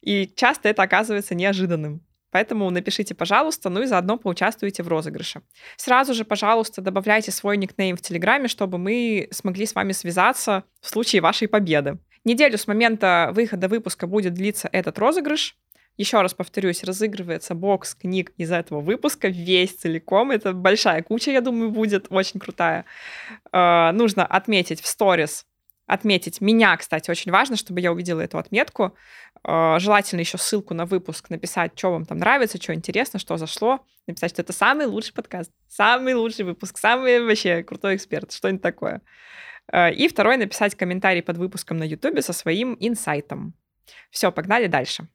И 0.01 0.31
часто 0.35 0.69
это 0.69 0.83
оказывается 0.83 1.35
неожиданным. 1.35 2.01
Поэтому 2.31 2.69
напишите, 2.69 3.15
пожалуйста, 3.15 3.69
ну 3.69 3.81
и 3.81 3.85
заодно 3.85 4.17
поучаствуйте 4.17 4.83
в 4.83 4.87
розыгрыше. 4.87 5.41
Сразу 5.77 6.13
же, 6.13 6.25
пожалуйста, 6.25 6.81
добавляйте 6.81 7.31
свой 7.31 7.57
никнейм 7.57 7.97
в 7.97 8.01
Телеграме, 8.01 8.47
чтобы 8.47 8.77
мы 8.77 9.27
смогли 9.31 9.65
с 9.65 9.75
вами 9.75 9.91
связаться 9.93 10.63
в 10.81 10.89
случае 10.89 11.21
вашей 11.21 11.47
победы. 11.47 11.97
Неделю 12.25 12.57
с 12.57 12.67
момента 12.67 13.31
выхода 13.33 13.67
выпуска 13.67 14.05
будет 14.05 14.33
длиться 14.33 14.69
этот 14.71 14.99
розыгрыш. 14.99 15.57
Еще 15.97 16.21
раз 16.21 16.33
повторюсь, 16.33 16.83
разыгрывается 16.83 17.55
бокс 17.55 17.93
книг 17.93 18.31
из 18.37 18.51
этого 18.51 18.79
выпуска 18.79 19.27
весь 19.27 19.75
целиком. 19.75 20.31
Это 20.31 20.53
большая 20.53 21.01
куча, 21.03 21.31
я 21.31 21.41
думаю, 21.41 21.71
будет 21.71 22.07
очень 22.09 22.39
крутая. 22.39 22.85
Э, 23.51 23.91
нужно 23.91 24.25
отметить 24.25 24.81
в 24.81 24.87
сторис 24.87 25.45
отметить 25.89 26.39
меня, 26.39 26.77
кстати, 26.77 27.09
очень 27.09 27.31
важно, 27.31 27.55
чтобы 27.55 27.81
я 27.81 27.91
увидела 27.91 28.21
эту 28.21 28.37
отметку. 28.37 28.95
Э, 29.43 29.77
желательно 29.79 30.19
еще 30.19 30.37
ссылку 30.37 30.73
на 30.73 30.85
выпуск 30.85 31.29
написать, 31.29 31.71
что 31.75 31.91
вам 31.91 32.05
там 32.05 32.17
нравится, 32.17 32.61
что 32.61 32.73
интересно, 32.73 33.19
что 33.19 33.37
зашло. 33.37 33.85
Написать, 34.07 34.31
что 34.31 34.41
это 34.41 34.53
самый 34.53 34.85
лучший 34.85 35.13
подкаст, 35.13 35.51
самый 35.67 36.13
лучший 36.13 36.45
выпуск, 36.45 36.77
самый 36.77 37.23
вообще 37.23 37.63
крутой 37.63 37.95
эксперт, 37.95 38.31
что-нибудь 38.31 38.61
такое. 38.61 39.01
Э, 39.71 39.93
и 39.93 40.07
второй, 40.07 40.37
написать 40.37 40.75
комментарий 40.75 41.21
под 41.21 41.37
выпуском 41.37 41.77
на 41.77 41.83
YouTube 41.83 42.21
со 42.21 42.33
своим 42.33 42.75
инсайтом. 42.79 43.53
Все, 44.11 44.31
погнали 44.31 44.67
дальше. 44.67 45.07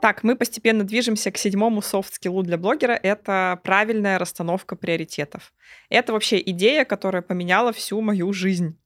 Так, 0.00 0.22
мы 0.22 0.34
постепенно 0.34 0.82
движемся 0.82 1.30
к 1.30 1.36
седьмому 1.36 1.82
софт-скиллу 1.82 2.42
для 2.42 2.56
блогера. 2.56 2.92
Это 2.92 3.60
правильная 3.62 4.18
расстановка 4.18 4.74
приоритетов. 4.74 5.52
Это 5.90 6.14
вообще 6.14 6.40
идея, 6.40 6.86
которая 6.86 7.20
поменяла 7.20 7.74
всю 7.74 8.00
мою 8.00 8.32
жизнь. 8.32 8.79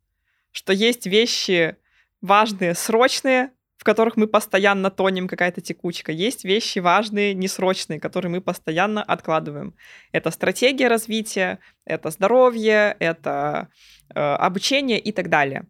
Что 0.55 0.73
есть 0.73 1.07
вещи 1.07 1.77
важные, 2.21 2.75
срочные, 2.75 3.51
в 3.77 3.83
которых 3.83 4.17
мы 4.17 4.29
постоянно 4.29 4.89
тонем, 4.89 5.27
какая-то 5.27 5.61
текучка. 5.61 6.13
Есть 6.13 6.45
вещи 6.45 6.79
важные, 6.79 7.35
несрочные, 7.35 7.99
которые 7.99 8.31
мы 8.31 8.41
постоянно 8.41 9.03
откладываем. 9.03 9.75
Это 10.13 10.31
стратегия 10.31 10.87
развития, 10.87 11.59
это 11.85 12.11
здоровье, 12.11 12.97
это 13.01 13.69
э, 14.15 14.21
обучение 14.21 15.01
и 15.01 15.11
так 15.11 15.29
далее. 15.29 15.67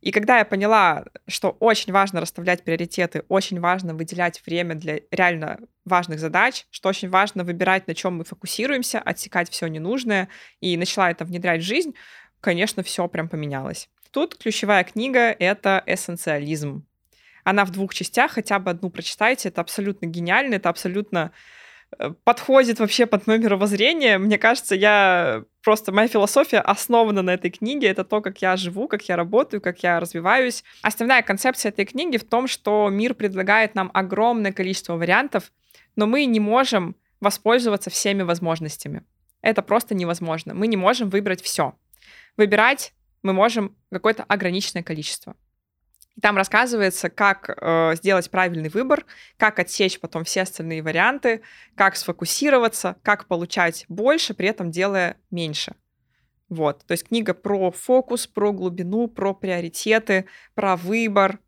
И 0.00 0.12
когда 0.12 0.38
я 0.38 0.44
поняла, 0.44 1.04
что 1.26 1.50
очень 1.58 1.92
важно 1.92 2.20
расставлять 2.20 2.62
приоритеты, 2.62 3.24
очень 3.28 3.58
важно 3.58 3.92
выделять 3.92 4.40
время 4.46 4.76
для 4.76 5.00
реально 5.10 5.58
важных 5.84 6.20
задач, 6.20 6.66
что 6.70 6.88
очень 6.88 7.08
важно 7.08 7.42
выбирать, 7.42 7.88
на 7.88 7.94
чем 7.94 8.18
мы 8.18 8.24
фокусируемся, 8.24 9.00
отсекать 9.00 9.50
все 9.50 9.66
ненужное, 9.66 10.28
и 10.60 10.76
начала 10.76 11.10
это 11.10 11.24
внедрять 11.24 11.60
в 11.60 11.66
жизнь, 11.66 11.94
конечно, 12.40 12.84
все 12.84 13.08
прям 13.08 13.28
поменялось. 13.28 13.88
Тут 14.12 14.36
ключевая 14.36 14.84
книга— 14.84 15.34
это 15.38 15.82
«Эссенциализм». 15.86 16.86
Она 17.42 17.64
в 17.64 17.72
двух 17.72 17.92
частях, 17.92 18.32
хотя 18.32 18.60
бы 18.60 18.70
одну 18.70 18.88
прочитайте, 18.88 19.48
это 19.48 19.60
абсолютно 19.60 20.06
гениально, 20.06 20.54
это 20.54 20.68
абсолютно 20.68 21.32
Э, 21.98 22.10
подходит 22.24 22.78
вообще 22.80 23.06
под 23.06 23.26
мое 23.26 23.38
мировоззрение. 23.38 24.18
Мне 24.18 24.38
кажется, 24.38 24.74
я 24.74 25.44
просто 25.62 25.92
моя 25.92 26.08
философия 26.08 26.58
основана 26.58 27.22
на 27.22 27.34
этой 27.34 27.50
книге. 27.50 27.88
Это 27.88 28.04
то, 28.04 28.20
как 28.20 28.40
я 28.42 28.56
живу, 28.56 28.88
как 28.88 29.02
я 29.08 29.16
работаю, 29.16 29.60
как 29.60 29.82
я 29.82 30.00
развиваюсь. 30.00 30.64
Основная 30.82 31.22
концепция 31.22 31.70
этой 31.70 31.84
книги 31.84 32.16
в 32.16 32.24
том, 32.24 32.46
что 32.46 32.88
мир 32.90 33.14
предлагает 33.14 33.74
нам 33.74 33.90
огромное 33.94 34.52
количество 34.52 34.96
вариантов, 34.96 35.52
но 35.96 36.06
мы 36.06 36.24
не 36.24 36.40
можем 36.40 36.96
воспользоваться 37.20 37.90
всеми 37.90 38.22
возможностями. 38.22 39.04
Это 39.42 39.62
просто 39.62 39.94
невозможно. 39.94 40.54
Мы 40.54 40.66
не 40.66 40.76
можем 40.76 41.10
выбрать 41.10 41.42
все. 41.42 41.74
Выбирать 42.36 42.94
мы 43.22 43.32
можем 43.32 43.76
какое-то 43.90 44.24
ограниченное 44.24 44.82
количество. 44.82 45.36
И 46.16 46.20
там 46.20 46.36
рассказывается, 46.36 47.08
как 47.08 47.48
э, 47.48 47.94
сделать 47.96 48.30
правильный 48.30 48.68
выбор, 48.68 49.06
как 49.38 49.58
отсечь 49.58 49.98
потом 49.98 50.24
все 50.24 50.42
остальные 50.42 50.82
варианты, 50.82 51.42
как 51.74 51.96
сфокусироваться, 51.96 52.96
как 53.02 53.26
получать 53.26 53.86
больше, 53.88 54.34
при 54.34 54.48
этом 54.48 54.70
делая 54.70 55.16
меньше. 55.30 55.74
Вот. 56.50 56.84
То 56.84 56.92
есть 56.92 57.08
книга 57.08 57.32
про 57.32 57.70
фокус, 57.70 58.26
про 58.26 58.52
глубину, 58.52 59.08
про 59.08 59.32
приоритеты, 59.32 60.26
про 60.54 60.76
выбор. 60.76 61.38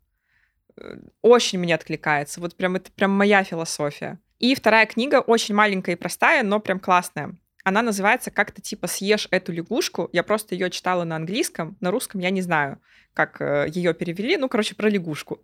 Э, 0.77 0.97
очень 1.21 1.59
мне 1.59 1.75
откликается. 1.75 2.41
Вот 2.41 2.55
прям 2.55 2.75
это 2.75 2.91
прям 2.91 3.11
моя 3.11 3.43
философия. 3.43 4.19
И 4.39 4.55
вторая 4.55 4.87
книга 4.87 5.21
очень 5.21 5.53
маленькая 5.53 5.91
и 5.93 5.95
простая, 5.95 6.43
но 6.43 6.59
прям 6.59 6.79
классная. 6.79 7.37
Она 7.65 7.81
называется 7.81 8.29
как-то 8.29 8.61
типа 8.61 8.85
«Съешь 8.85 9.27
эту 9.31 9.51
лягушку». 9.51 10.07
Я 10.13 10.21
просто 10.21 10.53
ее 10.53 10.69
читала 10.69 11.03
на 11.03 11.15
английском, 11.15 11.75
на 11.81 11.89
русском 11.89 12.21
я 12.21 12.29
не 12.29 12.41
знаю, 12.41 12.79
как 13.15 13.41
э, 13.41 13.65
ее 13.73 13.95
перевели. 13.95 14.37
Ну, 14.37 14.47
короче, 14.47 14.75
про 14.75 14.87
лягушку. 14.87 15.41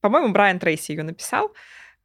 По-моему, 0.00 0.32
Брайан 0.32 0.60
Трейси 0.60 0.92
ее 0.92 1.02
написал. 1.02 1.52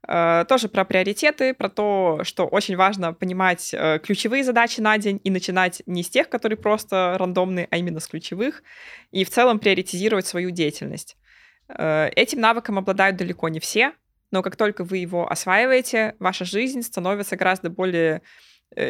Э, 0.07 0.43
тоже 0.49 0.69
про 0.69 0.85
приоритеты, 0.85 1.53
про 1.53 1.69
то, 1.69 2.21
что 2.23 2.47
очень 2.47 2.75
важно 2.77 3.13
понимать 3.13 3.69
э, 3.71 3.99
ключевые 3.99 4.43
задачи 4.43 4.79
на 4.79 4.97
день 4.97 5.21
и 5.23 5.29
начинать 5.29 5.83
не 5.85 6.01
с 6.01 6.09
тех, 6.09 6.29
которые 6.29 6.57
просто 6.57 7.15
рандомные, 7.19 7.67
а 7.69 7.77
именно 7.77 7.99
с 7.99 8.07
ключевых, 8.07 8.63
и 9.11 9.23
в 9.23 9.29
целом 9.29 9.59
приоритизировать 9.59 10.25
свою 10.25 10.49
деятельность. 10.49 11.15
Этим 11.67 12.41
навыком 12.41 12.79
обладают 12.79 13.17
далеко 13.17 13.47
не 13.49 13.59
все, 13.59 13.93
но 14.31 14.41
как 14.41 14.55
только 14.55 14.83
вы 14.83 14.97
его 14.97 15.31
осваиваете, 15.31 16.15
ваша 16.17 16.43
жизнь 16.43 16.81
становится 16.81 17.35
гораздо 17.35 17.69
более 17.69 18.23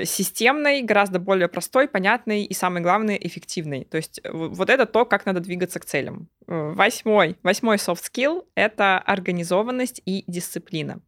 системной, 0.06 0.82
гораздо 0.82 1.20
более 1.20 1.48
простой, 1.48 1.88
понятной 1.88 2.44
и, 2.44 2.54
самое 2.54 2.84
главное, 2.84 3.16
эффективной. 3.16 3.86
То 3.86 3.98
есть 3.98 4.20
э, 4.24 4.30
вот 4.32 4.70
это 4.70 4.86
то, 4.86 5.06
как 5.06 5.26
надо 5.26 5.40
двигаться 5.40 5.80
к 5.80 5.86
целям. 5.86 6.28
Э, 6.48 6.74
восьмой, 6.74 7.38
восьмой 7.44 7.78
soft 7.78 8.04
skill— 8.12 8.46
это 8.56 9.00
организованность 9.00 10.02
и 10.06 10.24
дисциплина. 10.28 11.02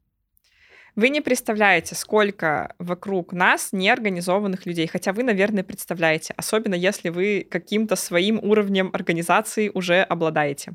Вы 0.95 1.09
не 1.09 1.21
представляете, 1.21 1.95
сколько 1.95 2.75
вокруг 2.77 3.31
нас 3.31 3.69
неорганизованных 3.71 4.65
людей, 4.65 4.87
хотя 4.87 5.13
вы, 5.13 5.23
наверное, 5.23 5.63
представляете, 5.63 6.33
особенно 6.35 6.75
если 6.75 7.09
вы 7.09 7.47
каким-то 7.49 7.95
своим 7.95 8.39
уровнем 8.39 8.89
организации 8.93 9.71
уже 9.73 10.01
обладаете. 10.01 10.73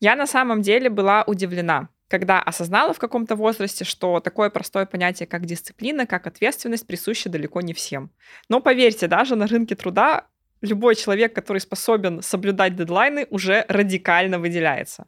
Я 0.00 0.16
на 0.16 0.26
самом 0.26 0.62
деле 0.62 0.88
была 0.88 1.22
удивлена, 1.26 1.88
когда 2.08 2.40
осознала 2.40 2.94
в 2.94 2.98
каком-то 2.98 3.36
возрасте, 3.36 3.84
что 3.84 4.20
такое 4.20 4.48
простое 4.48 4.86
понятие, 4.86 5.26
как 5.26 5.44
дисциплина, 5.44 6.06
как 6.06 6.26
ответственность, 6.26 6.86
присуще 6.86 7.28
далеко 7.28 7.60
не 7.60 7.74
всем. 7.74 8.10
Но 8.48 8.60
поверьте, 8.60 9.06
даже 9.08 9.36
на 9.36 9.46
рынке 9.46 9.74
труда 9.74 10.26
любой 10.62 10.94
человек, 10.94 11.34
который 11.34 11.58
способен 11.58 12.22
соблюдать 12.22 12.76
дедлайны, 12.76 13.26
уже 13.28 13.66
радикально 13.68 14.38
выделяется. 14.38 15.06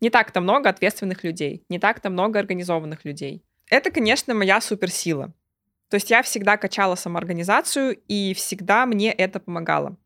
Не 0.00 0.08
так-то 0.08 0.40
много 0.40 0.70
ответственных 0.70 1.24
людей, 1.24 1.64
не 1.68 1.80
так-то 1.80 2.08
много 2.08 2.38
организованных 2.38 3.04
людей. 3.04 3.42
Это, 3.68 3.90
конечно, 3.90 4.34
моя 4.34 4.60
суперсила. 4.60 5.32
То 5.90 5.96
есть 5.96 6.10
я 6.10 6.22
всегда 6.22 6.56
качала 6.56 6.94
самоорганизацию, 6.94 7.98
и 8.06 8.34
всегда 8.34 8.86
мне 8.86 9.10
это 9.10 9.40
помогало. 9.40 9.96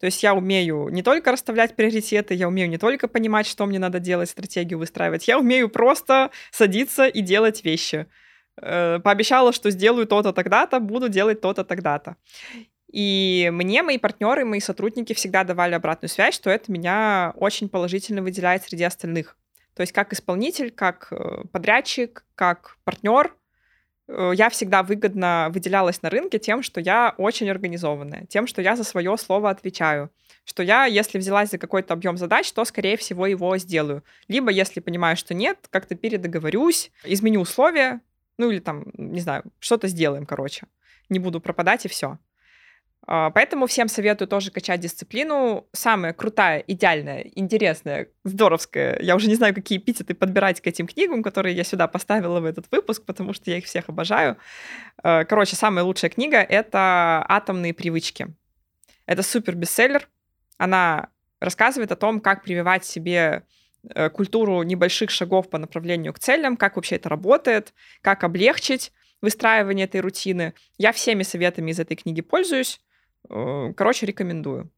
То 0.00 0.06
есть 0.06 0.22
я 0.22 0.34
умею 0.34 0.88
не 0.88 1.02
только 1.02 1.30
расставлять 1.30 1.76
приоритеты, 1.76 2.34
я 2.34 2.48
умею 2.48 2.68
не 2.70 2.78
только 2.78 3.06
понимать, 3.06 3.46
что 3.46 3.66
мне 3.66 3.78
надо 3.78 4.00
делать, 4.00 4.30
стратегию 4.30 4.78
выстраивать, 4.78 5.28
я 5.28 5.38
умею 5.38 5.68
просто 5.68 6.30
садиться 6.50 7.06
и 7.06 7.20
делать 7.20 7.64
вещи. 7.64 8.06
Э, 8.60 8.98
пообещала, 8.98 9.52
что 9.52 9.70
сделаю 9.70 10.06
то-то 10.06 10.32
тогда-то, 10.32 10.80
буду 10.80 11.10
делать 11.10 11.42
то-то 11.42 11.64
тогда-то. 11.64 12.16
И 12.90 13.50
мне 13.52 13.82
мои 13.82 13.98
партнеры, 13.98 14.44
мои 14.44 14.60
сотрудники 14.60 15.12
всегда 15.12 15.44
давали 15.44 15.74
обратную 15.74 16.08
связь, 16.08 16.34
что 16.34 16.50
это 16.50 16.72
меня 16.72 17.34
очень 17.36 17.68
положительно 17.68 18.22
выделяет 18.22 18.64
среди 18.64 18.84
остальных. 18.84 19.36
То 19.74 19.82
есть 19.82 19.92
как 19.92 20.12
исполнитель, 20.14 20.70
как 20.70 21.08
э, 21.12 21.44
подрядчик, 21.52 22.24
как 22.34 22.78
партнер, 22.84 23.34
я 24.32 24.50
всегда 24.50 24.82
выгодно 24.82 25.48
выделялась 25.52 26.02
на 26.02 26.10
рынке 26.10 26.38
тем, 26.38 26.62
что 26.62 26.80
я 26.80 27.14
очень 27.16 27.48
организованная, 27.50 28.26
тем, 28.26 28.46
что 28.46 28.62
я 28.62 28.76
за 28.76 28.84
свое 28.84 29.16
слово 29.16 29.50
отвечаю, 29.50 30.10
что 30.44 30.62
я, 30.62 30.86
если 30.86 31.18
взялась 31.18 31.50
за 31.50 31.58
какой-то 31.58 31.94
объем 31.94 32.16
задач, 32.16 32.50
то, 32.52 32.64
скорее 32.64 32.96
всего, 32.96 33.26
его 33.26 33.56
сделаю. 33.58 34.02
Либо, 34.28 34.50
если 34.50 34.80
понимаю, 34.80 35.16
что 35.16 35.34
нет, 35.34 35.58
как-то 35.70 35.94
передоговорюсь, 35.94 36.90
изменю 37.04 37.40
условия, 37.40 38.00
ну 38.36 38.50
или 38.50 38.58
там, 38.58 38.84
не 38.94 39.20
знаю, 39.20 39.44
что-то 39.58 39.86
сделаем, 39.86 40.26
короче. 40.26 40.66
Не 41.08 41.18
буду 41.18 41.40
пропадать 41.40 41.84
и 41.84 41.88
все. 41.88 42.18
А, 43.06 43.30
поэтому 43.30 43.66
всем 43.66 43.88
советую 43.88 44.28
тоже 44.28 44.50
качать 44.50 44.80
дисциплину. 44.80 45.66
Самая 45.72 46.12
крутая, 46.12 46.60
идеальная, 46.66 47.22
интересная, 47.34 48.08
здоровская. 48.24 48.98
Я 49.00 49.16
уже 49.16 49.28
не 49.28 49.34
знаю, 49.34 49.54
какие 49.54 49.78
эпитеты 49.78 50.14
подбирать 50.14 50.60
к 50.60 50.66
этим 50.66 50.86
книгам, 50.86 51.22
которые 51.22 51.56
я 51.56 51.64
сюда 51.64 51.88
поставила 51.88 52.40
в 52.40 52.44
этот 52.44 52.66
выпуск, 52.70 53.04
потому 53.04 53.32
что 53.32 53.50
я 53.50 53.58
их 53.58 53.64
всех 53.64 53.88
обожаю. 53.88 54.36
А, 55.02 55.24
короче, 55.24 55.56
самая 55.56 55.84
лучшая 55.84 56.10
книга— 56.10 56.38
это 56.48 57.24
«Атомные 57.28 57.74
привычки». 57.74 58.28
Это 59.06 59.22
супер 59.22 59.56
бестселлер. 59.56 60.08
Она 60.56 61.08
рассказывает 61.40 61.90
о 61.90 61.96
том, 61.96 62.20
как 62.20 62.44
прививать 62.44 62.84
себе 62.84 63.44
э, 63.94 64.10
культуру 64.10 64.62
небольших 64.62 65.10
шагов 65.10 65.50
по 65.50 65.58
направлению 65.58 66.12
к 66.12 66.20
целям, 66.20 66.56
как 66.56 66.76
вообще 66.76 66.96
это 66.96 67.08
работает, 67.08 67.72
как 68.02 68.22
облегчить 68.22 68.92
выстраивание 69.20 69.86
этой 69.86 70.00
рутины. 70.00 70.54
Я 70.78 70.92
всеми 70.92 71.22
советами 71.22 71.72
из 71.72 71.80
этой 71.80 71.96
книги 71.96 72.20
пользуюсь. 72.20 72.80
Э, 73.28 73.72
короче, 73.76 74.06
рекомендую. 74.06 74.70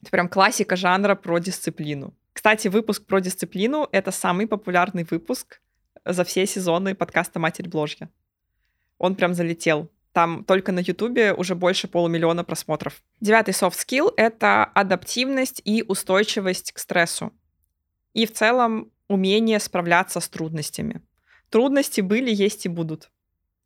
Это 0.00 0.10
прям 0.10 0.28
классика 0.28 0.76
жанра 0.76 1.14
про 1.14 1.38
дисциплину. 1.38 2.14
Кстати, 2.32 2.68
выпуск 2.68 3.06
про 3.06 3.20
дисциплину— 3.20 3.88
это 3.92 4.10
самый 4.10 4.46
популярный 4.46 5.04
выпуск 5.04 5.60
за 6.04 6.24
все 6.24 6.46
сезоны 6.46 6.94
подкаста 6.94 7.38
«Матерь 7.38 7.68
Бложья». 7.68 8.10
Он 8.98 9.14
прям 9.14 9.34
залетел. 9.34 9.90
Там 10.12 10.44
только 10.44 10.72
на 10.72 10.80
Ютубе 10.80 11.32
уже 11.32 11.54
больше 11.54 11.88
полумиллиона 11.88 12.44
просмотров. 12.44 13.02
Девятый 13.20 13.54
soft 13.54 13.76
skill— 13.76 14.12
это 14.16 14.64
адаптивность 14.64 15.62
и 15.64 15.82
устойчивость 15.82 16.72
к 16.72 16.78
стрессу. 16.78 17.32
И 18.12 18.26
в 18.26 18.32
целом 18.32 18.90
умение 19.08 19.58
справляться 19.58 20.20
с 20.20 20.28
трудностями. 20.28 21.00
Трудности 21.48 22.00
были, 22.00 22.30
есть 22.30 22.66
и 22.66 22.68
будут. 22.68 23.10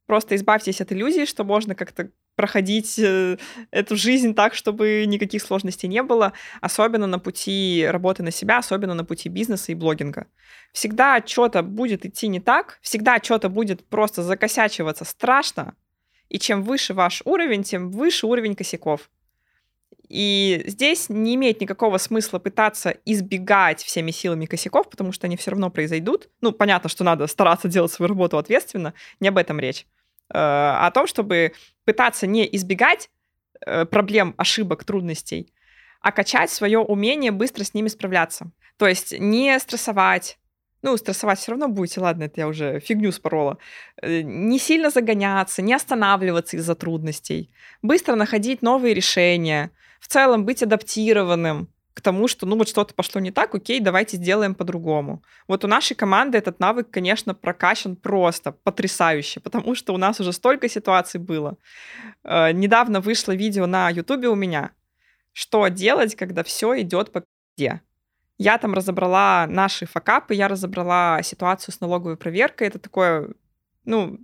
Просто 0.07 0.37
избавьтесь 0.37 0.81
от 0.81 0.93
иллюзии, 0.93 1.25
что 1.25 1.45
можно 1.45 1.75
как-то 1.75 2.11
проходить 2.37 2.99
э, 2.99 3.39
эту 3.71 3.97
жизнь 3.97 4.35
так, 4.35 4.55
чтобы 4.55 5.05
никаких 5.07 5.43
сложностей 5.43 5.89
не 5.89 6.03
было, 6.03 6.33
особенно 6.61 7.07
на 7.07 7.19
пути 7.19 7.87
работы 7.89 8.23
на 8.23 8.31
себя, 8.31 8.59
особенно 8.59 8.95
на 8.95 9.05
пути 9.05 9.29
бизнеса 9.29 9.73
и 9.73 9.75
блогинга. 9.75 10.27
Всегда 10.73 11.23
что-то 11.25 11.63
будет 11.63 12.05
идти 12.07 12.29
не 12.29 12.41
так, 12.41 12.79
всегда 12.83 13.19
что-то 13.23 13.49
будет 13.49 13.87
просто 13.89 14.23
закосячиваться 14.23 15.05
страшно, 15.05 15.75
и 16.29 16.39
чем 16.39 16.63
выше 16.63 16.95
ваш 16.95 17.23
уровень, 17.25 17.63
тем 17.63 17.91
выше 17.91 18.27
уровень 18.27 18.55
косяков. 18.55 19.11
И 20.09 20.63
здесь 20.67 21.09
не 21.09 21.35
имеет 21.35 21.61
никакого 21.61 21.99
смысла 21.99 22.39
пытаться 22.39 22.91
избегать 23.05 23.83
всеми 23.83 24.13
силами 24.13 24.47
косяков, 24.47 24.89
потому 24.89 25.11
что 25.13 25.27
они 25.27 25.37
все 25.37 25.51
равно 25.51 25.71
произойдут. 25.71 26.29
Ну, 26.41 26.53
понятно, 26.53 26.89
что 26.89 27.03
надо 27.03 27.27
стараться 27.27 27.67
делать 27.67 27.91
свою 27.91 28.09
работу 28.09 28.39
ответственно, 28.39 28.95
не 29.19 29.29
об 29.29 29.39
этом 29.39 29.59
речь. 29.59 29.87
Э, 30.33 30.87
о 30.87 30.91
том, 30.91 31.07
чтобы 31.07 31.53
пытаться 31.85 32.27
не 32.27 32.49
избегать 32.57 33.11
э, 33.65 33.85
проблем, 33.85 34.35
ошибок, 34.37 34.85
трудностей, 34.85 35.53
а 36.01 36.13
качать 36.13 36.51
свое 36.51 36.79
умение 36.79 37.31
быстро 37.31 37.65
с 37.65 37.75
ними 37.75 37.89
справляться. 37.89 38.51
То 38.77 38.89
есть 38.89 39.19
не 39.19 39.59
стрессовать, 39.59 40.39
ну, 40.83 40.97
стрессовать 40.97 41.39
все 41.39 41.53
равно 41.53 41.69
будете, 41.69 42.01
ладно, 42.01 42.25
это 42.25 42.41
я 42.41 42.49
уже 42.49 42.81
фигню 42.81 43.13
спорола. 43.13 43.59
Э, 44.03 44.23
не 44.23 44.59
сильно 44.59 44.91
загоняться, 44.91 45.63
не 45.63 45.75
останавливаться 45.75 46.57
из-за 46.57 46.75
трудностей. 46.75 47.53
Быстро 47.83 48.17
находить 48.17 48.63
новые 48.63 48.95
решения. 48.95 49.71
В 50.01 50.09
целом 50.09 50.45
быть 50.45 50.63
адаптированным 50.63 51.69
к 51.97 52.03
тому, 52.03 52.29
что, 52.29 52.45
ну, 52.45 52.57
вот 52.57 52.69
что-то 52.69 52.93
пошло 52.93 53.23
не 53.23 53.31
так, 53.31 53.55
окей, 53.55 53.81
давайте 53.81 54.19
сделаем 54.19 54.55
по-другому. 54.55 55.23
Вот 55.49 55.65
у 55.65 55.67
нашей 55.67 55.95
команды 55.95 56.37
этот 56.37 56.61
навык, 56.61 56.91
конечно, 56.91 57.35
прокачан 57.35 57.97
просто 57.97 58.53
потрясающе, 58.53 59.41
потому 59.41 59.75
что 59.75 59.95
у 59.95 59.97
нас 59.97 60.21
уже 60.21 60.35
столько 60.35 60.69
ситуаций 60.69 61.19
было. 61.19 61.57
Э, 62.23 62.53
недавно 62.53 63.01
вышло 63.01 63.35
видео 63.35 63.67
на 63.67 63.89
Ютубе 63.89 64.29
у 64.29 64.35
меня, 64.35 64.73
что 65.33 65.69
делать, 65.69 66.15
когда 66.17 66.43
все 66.43 66.79
идет 66.83 67.13
по 67.13 67.25
пизде. 67.57 67.81
Я 68.37 68.59
там 68.59 68.75
разобрала 68.75 69.47
наши 69.49 69.87
факапы, 69.87 70.35
я 70.35 70.49
разобрала 70.49 71.23
ситуацию 71.23 71.75
с 71.75 71.81
налоговой 71.81 72.19
проверкой. 72.19 72.69
Это 72.69 72.79
такое, 72.79 73.31
ну, 73.87 74.19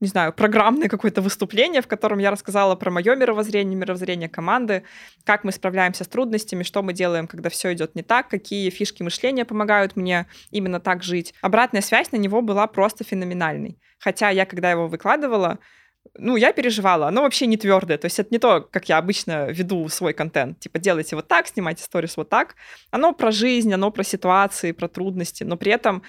не 0.00 0.08
знаю, 0.08 0.32
программное 0.32 0.88
какое-то 0.88 1.20
выступление, 1.20 1.82
в 1.82 1.88
котором 1.88 2.18
я 2.18 2.30
рассказала 2.30 2.76
про 2.76 2.90
мое 2.90 3.16
мировоззрение, 3.16 3.76
мировоззрение 3.76 4.28
команды, 4.28 4.84
как 5.24 5.44
мы 5.44 5.52
справляемся 5.52 6.04
с 6.04 6.08
трудностями, 6.08 6.62
что 6.62 6.82
мы 6.82 6.92
делаем, 6.92 7.26
когда 7.26 7.50
все 7.50 7.72
идет 7.72 7.94
не 7.94 8.02
так, 8.02 8.28
какие 8.28 8.70
фишки 8.70 9.02
мышления 9.02 9.44
помогают 9.44 9.96
мне 9.96 10.26
именно 10.50 10.78
так 10.78 11.02
жить. 11.02 11.34
Обратная 11.42 11.82
связь 11.82 12.12
на 12.12 12.16
него 12.16 12.42
была 12.42 12.66
просто 12.66 13.02
феноменальной. 13.02 13.78
Хотя 13.98 14.30
я, 14.30 14.46
когда 14.46 14.70
его 14.70 14.86
выкладывала, 14.86 15.58
ну, 16.16 16.36
я 16.36 16.52
переживала, 16.52 17.08
оно 17.08 17.22
вообще 17.22 17.46
не 17.46 17.56
твердое, 17.56 17.98
то 17.98 18.06
есть 18.06 18.18
это 18.18 18.28
не 18.30 18.38
то, 18.38 18.60
как 18.60 18.88
я 18.88 18.98
обычно 18.98 19.50
веду 19.50 19.88
свой 19.88 20.14
контент, 20.14 20.58
типа 20.60 20.78
делайте 20.78 21.16
вот 21.16 21.28
так, 21.28 21.46
снимайте 21.48 21.82
сторис 21.82 22.16
вот 22.16 22.28
так, 22.28 22.54
оно 22.90 23.12
про 23.12 23.30
жизнь, 23.30 23.72
оно 23.74 23.90
про 23.90 24.04
ситуации, 24.04 24.72
про 24.72 24.88
трудности, 24.88 25.44
но 25.44 25.56
при 25.56 25.72
этом 25.72 26.02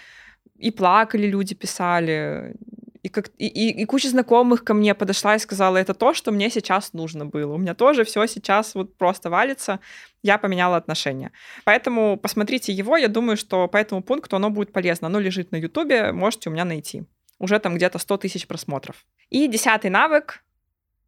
и 0.58 0.72
плакали 0.72 1.28
люди, 1.28 1.54
писали, 1.54 2.56
и, 3.02 3.10
как, 3.10 3.30
и, 3.38 3.48
и, 3.48 3.82
и 3.82 3.86
куча 3.86 4.10
знакомых 4.10 4.64
ко 4.64 4.74
мне 4.74 4.94
подошла 4.94 5.36
и 5.36 5.40
сказала, 5.40 5.78
это 5.78 5.94
то, 5.94 6.14
что 6.14 6.32
мне 6.32 6.50
сейчас 6.50 6.94
нужно 6.94 7.26
было. 7.26 7.54
У 7.54 7.58
меня 7.58 7.74
тоже 7.74 8.04
все 8.04 8.26
сейчас 8.28 8.76
вот 8.76 8.98
просто 8.98 9.30
валится. 9.30 9.80
Я 10.22 10.38
поменяла 10.38 10.76
отношения. 10.78 11.32
Поэтому 11.64 12.18
посмотрите 12.18 12.74
его. 12.74 12.98
Я 12.98 13.08
думаю, 13.08 13.38
что 13.38 13.68
по 13.68 13.78
этому 13.78 14.04
пункту 14.04 14.36
оно 14.36 14.50
будет 14.50 14.74
полезно. 14.74 15.08
Оно 15.08 15.20
лежит 15.20 15.52
на 15.52 15.56
Ютубе, 15.56 16.12
можете 16.12 16.50
у 16.50 16.52
меня 16.52 16.66
найти. 16.66 17.04
Уже 17.40 17.60
там 17.60 17.76
где-то 17.76 18.00
100 18.00 18.18
тысяч 18.18 18.48
просмотров. 18.48 19.06
И 19.30 19.48
десятый 19.48 19.90
навык. 19.90 20.44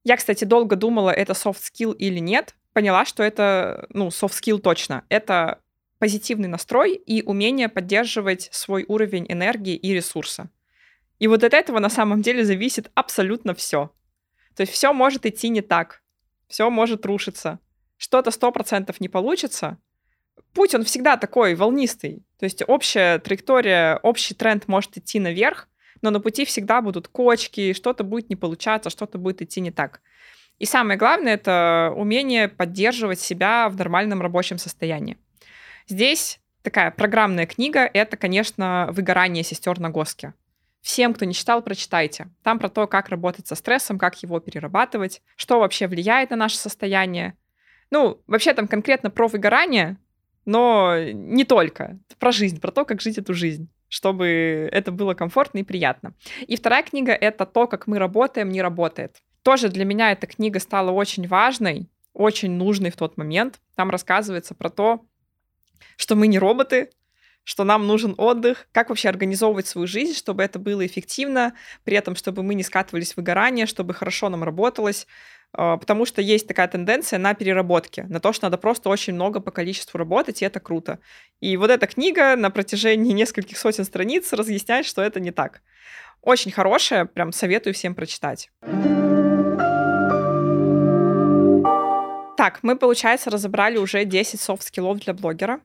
Я, 0.05 0.15
кстати, 0.15 0.45
долго 0.45 0.77
думала, 0.77 1.09
это 1.09 1.33
soft 1.33 1.59
skill 1.59 1.93
или 1.93 2.19
нет. 2.19 2.55
Поняла, 2.73 3.03
что 3.05 3.21
это, 3.21 3.85
ну, 3.89 4.07
soft 4.07 4.31
skill 4.31 4.59
точно. 4.59 5.03
Это 5.09 5.59
позитивный 5.99 6.47
настрой 6.47 6.95
и 6.95 7.21
умение 7.21 7.67
поддерживать 7.67 8.47
свой 8.51 8.85
уровень 8.87 9.25
энергии 9.29 9.75
и 9.75 9.93
ресурса. 9.93 10.49
И 11.21 11.27
вот 11.27 11.43
от 11.43 11.53
этого 11.53 11.77
на 11.77 11.89
самом 11.89 12.23
деле 12.23 12.43
зависит 12.43 12.89
абсолютно 12.95 13.53
все. 13.53 13.91
То 14.55 14.61
есть 14.61 14.73
все 14.73 14.91
может 14.91 15.27
идти 15.27 15.49
не 15.49 15.61
так, 15.61 16.01
все 16.47 16.67
может 16.71 17.05
рушиться, 17.05 17.59
что-то 17.97 18.31
сто 18.31 18.51
процентов 18.51 18.99
не 18.99 19.07
получится. 19.07 19.77
Путь, 20.55 20.73
он 20.73 20.83
всегда 20.83 21.17
такой 21.17 21.53
волнистый. 21.53 22.25
То 22.39 22.45
есть 22.45 22.63
общая 22.67 23.19
траектория, 23.19 23.99
общий 24.01 24.33
тренд 24.33 24.67
может 24.67 24.97
идти 24.97 25.19
наверх, 25.19 25.69
но 26.01 26.09
на 26.09 26.19
пути 26.19 26.43
всегда 26.43 26.81
будут 26.81 27.07
кочки, 27.07 27.73
что-то 27.73 28.03
будет 28.03 28.31
не 28.31 28.35
получаться, 28.35 28.89
что-то 28.89 29.19
будет 29.19 29.43
идти 29.43 29.61
не 29.61 29.69
так. 29.69 30.01
И 30.57 30.65
самое 30.65 30.97
главное— 30.97 31.33
это 31.35 31.93
умение 31.95 32.47
поддерживать 32.47 33.19
себя 33.19 33.69
в 33.69 33.77
нормальном 33.77 34.23
рабочем 34.23 34.57
состоянии. 34.57 35.19
Здесь 35.87 36.39
такая 36.63 36.89
программная 36.89 37.45
книга— 37.45 37.87
это, 37.93 38.17
конечно, 38.17 38.89
«Выгорание 38.91 39.43
сестер 39.43 39.79
на 39.79 39.91
Госке». 39.91 40.33
Всем, 40.81 41.13
кто 41.13 41.25
не 41.25 41.33
читал, 41.33 41.61
прочитайте. 41.61 42.29
Там 42.43 42.59
про 42.59 42.69
то, 42.69 42.87
как 42.87 43.09
работать 43.09 43.47
со 43.47 43.55
стрессом, 43.55 43.99
как 43.99 44.21
его 44.23 44.39
перерабатывать, 44.39 45.21
что 45.35 45.59
вообще 45.59 45.87
влияет 45.87 46.31
на 46.31 46.35
наше 46.35 46.57
состояние. 46.57 47.37
Ну, 47.91 48.21
вообще 48.27 48.53
там 48.53 48.67
конкретно 48.67 49.09
про 49.09 49.27
выгорание, 49.27 49.97
но 50.45 50.97
не 50.99 51.45
только. 51.45 51.99
Про 52.17 52.31
жизнь, 52.31 52.59
про 52.59 52.71
то, 52.71 52.85
как 52.85 53.01
жить 53.01 53.17
эту 53.17 53.33
жизнь 53.33 53.69
чтобы 53.91 54.69
это 54.71 54.93
было 54.93 55.13
комфортно 55.13 55.59
и 55.59 55.63
приятно. 55.63 56.13
И 56.47 56.55
вторая 56.55 56.81
книга— 56.81 57.11
это 57.21 57.45
«То, 57.45 57.67
как 57.67 57.87
мы 57.87 57.99
работаем, 57.99 58.47
не 58.47 58.61
работает». 58.61 59.17
Тоже 59.43 59.67
для 59.67 59.83
меня 59.83 60.13
эта 60.13 60.27
книга 60.27 60.61
стала 60.61 60.91
очень 60.91 61.27
важной, 61.27 61.89
очень 62.13 62.51
нужной 62.51 62.89
в 62.89 62.95
тот 62.95 63.17
момент. 63.17 63.59
Там 63.75 63.89
рассказывается 63.89 64.55
про 64.55 64.69
то, 64.69 65.05
что 65.97 66.15
мы 66.15 66.27
не 66.27 66.39
роботы, 66.39 66.89
что 67.43 67.63
нам 67.63 67.87
нужен 67.87 68.15
отдых, 68.17 68.67
как 68.71 68.89
вообще 68.89 69.09
организовывать 69.09 69.67
свою 69.67 69.87
жизнь, 69.87 70.15
чтобы 70.15 70.43
это 70.43 70.59
было 70.59 70.85
эффективно, 70.85 71.53
при 71.83 71.97
этом, 71.97 72.15
чтобы 72.15 72.43
мы 72.43 72.55
не 72.55 72.63
скатывались 72.63 73.13
в 73.13 73.17
выгорание, 73.17 73.65
чтобы 73.65 73.93
хорошо 73.93 74.29
нам 74.29 74.43
работалось, 74.43 75.07
а, 75.53 75.77
потому 75.77 76.05
что 76.05 76.21
есть 76.21 76.47
такая 76.47 76.67
тенденция 76.67 77.19
на 77.19 77.33
переработке, 77.33 78.03
на 78.03 78.19
то, 78.19 78.31
что 78.31 78.45
надо 78.45 78.57
просто 78.57 78.89
очень 78.89 79.13
много 79.13 79.39
по 79.39 79.51
количеству 79.51 79.97
работать, 79.97 80.41
и 80.41 80.45
это 80.45 80.59
круто. 80.59 80.99
И 81.39 81.57
вот 81.57 81.69
эта 81.69 81.87
книга 81.87 82.35
на 82.35 82.51
протяжении 82.51 83.11
нескольких 83.13 83.57
сотен 83.57 83.83
страниц 83.83 84.31
разъясняет, 84.33 84.85
что 84.85 85.01
это 85.01 85.19
не 85.19 85.31
так. 85.31 85.61
Очень 86.21 86.51
хорошая, 86.51 87.05
прям 87.05 87.31
советую 87.31 87.73
всем 87.73 87.95
прочитать. 87.95 88.49
Так, 92.37 92.59
мы, 92.63 92.75
получается, 92.75 93.29
разобрали 93.29 93.77
уже 93.77 94.03
10 94.05 94.39
софт-скиллов 94.39 94.99
для 94.99 95.13
блогера. 95.13 95.61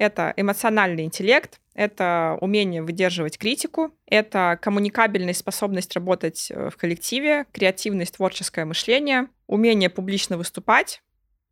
Это 0.00 0.32
эмоциональный 0.38 1.04
интеллект, 1.04 1.60
это 1.74 2.38
умение 2.40 2.82
выдерживать 2.82 3.36
критику, 3.36 3.94
это 4.06 4.58
коммуникабельность, 4.62 5.40
способность 5.40 5.92
работать 5.94 6.50
э, 6.50 6.70
в 6.70 6.76
коллективе, 6.78 7.44
креативность, 7.52 8.16
творческое 8.16 8.64
мышление, 8.64 9.28
умение 9.46 9.90
публично 9.90 10.38
выступать, 10.38 11.02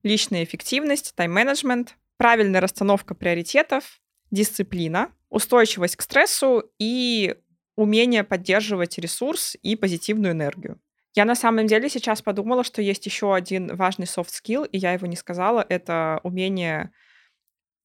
личная 0.03 0.45
эффективность, 0.45 1.15
тайм-менеджмент, 1.15 1.99
правильная 2.17 2.63
расстановка 2.63 3.15
приоритетов, 3.15 4.01
дисциплина, 4.31 5.13
устойчивость 5.29 5.97
к 5.97 6.01
стрессу 6.01 6.73
и 6.79 7.37
умение 7.77 8.25
поддерживать 8.25 8.97
ресурс 8.97 9.59
и 9.63 9.77
позитивную 9.77 10.33
энергию. 10.33 10.81
Я 11.15 11.27
на 11.27 11.35
самом 11.35 11.67
деле 11.67 11.91
сейчас 11.91 12.23
подумала, 12.23 12.65
что 12.65 12.81
есть 12.81 13.05
еще 13.05 13.35
один 13.35 13.77
важный 13.77 14.07
soft 14.07 14.31
skill, 14.31 14.67
и 14.67 14.79
я 14.79 14.95
его 14.95 15.07
не 15.07 15.17
сказала, 15.17 15.67
это 15.69 16.21
умение 16.23 16.93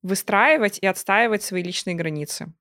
выстраивать 0.03 0.79
и 0.79 0.85
отстаивать 0.85 1.41
свои 1.43 1.63
личные 1.63 1.95
границы. 1.95 2.53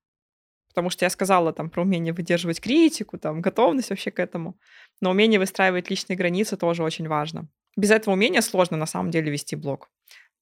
Потому 0.69 0.89
что 0.89 1.05
я 1.05 1.11
сказала 1.11 1.53
там 1.53 1.69
про 1.69 1.83
умение 1.83 2.15
выдерживать 2.15 2.61
критику, 2.61 3.19
там, 3.19 3.43
готовность 3.43 3.91
вообще 3.91 4.11
к 4.11 4.19
этому. 4.19 4.59
Но 5.03 5.11
умение 5.11 5.39
выстраивать 5.39 5.91
личные 5.91 6.17
границы 6.17 6.57
тоже 6.57 6.83
очень 6.83 7.09
важно. 7.09 7.49
Без 7.77 7.91
этого 7.91 8.15
умения 8.15 8.41
сложно 8.41 8.79
на 8.79 8.87
самом 8.87 9.11
деле 9.11 9.31
вести 9.31 9.55
блог. 9.55 9.91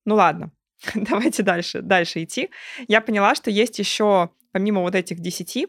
Ну 0.05 0.14
ладно, 0.14 0.53
давайте 0.94 1.42
дальше, 1.42 1.82
дальше 1.82 2.22
идти. 2.22 2.51
Я 2.86 3.01
поняла, 3.01 3.34
что 3.34 3.51
есть 3.51 3.78
еще, 3.80 4.30
помимо 4.53 4.82
вот 4.82 4.94
этих 4.94 5.18
десяти, 5.18 5.66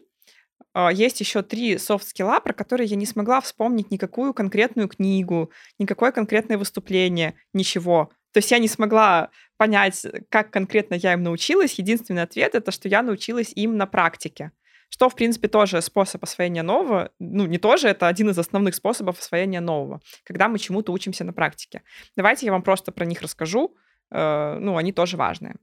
а, 0.74 0.92
есть 0.92 1.20
еще 1.20 1.42
три 1.42 1.78
софт-скилла, 1.78 2.40
про 2.40 2.52
которые 2.52 2.86
я 2.86 2.96
не 2.96 3.06
смогла 3.06 3.40
вспомнить 3.40 3.90
никакую 3.90 4.32
конкретную 4.32 4.88
книгу, 4.88 5.50
никакое 5.78 6.12
конкретное 6.12 6.56
выступление, 6.56 7.34
ничего. 7.52 8.10
То 8.32 8.38
есть 8.38 8.50
я 8.50 8.58
не 8.58 8.68
смогла 8.68 9.30
понять, 9.56 10.06
как 10.28 10.50
конкретно 10.50 10.94
я 10.94 11.12
им 11.12 11.22
научилась. 11.22 11.74
Единственный 11.74 12.22
ответ— 12.22 12.54
это 12.56 12.72
что 12.72 12.88
я 12.88 13.02
научилась 13.02 13.52
им 13.54 13.76
на 13.76 13.86
практике. 13.86 14.52
Что, 14.88 15.08
в 15.08 15.14
принципе, 15.14 15.48
тоже 15.48 15.80
способ 15.80 16.22
освоения 16.22 16.62
нового. 16.62 17.12
Ну, 17.18 17.46
не 17.46 17.58
тоже, 17.58 17.88
это 17.88 18.08
один 18.08 18.28
из 18.28 18.38
основных 18.38 18.74
способов 18.74 19.18
освоения 19.18 19.60
нового, 19.60 20.00
когда 20.24 20.48
мы 20.48 20.58
чему-то 20.58 20.92
учимся 20.92 21.24
на 21.24 21.32
практике. 21.32 21.82
Давайте 22.14 22.44
я 22.44 22.52
вам 22.52 22.62
просто 22.62 22.92
про 22.92 23.06
них 23.06 23.22
расскажу. 23.22 23.74
Э, 24.10 24.58
ну, 24.60 24.76
они 24.76 24.92
тоже 24.92 25.16
важные. 25.16 25.56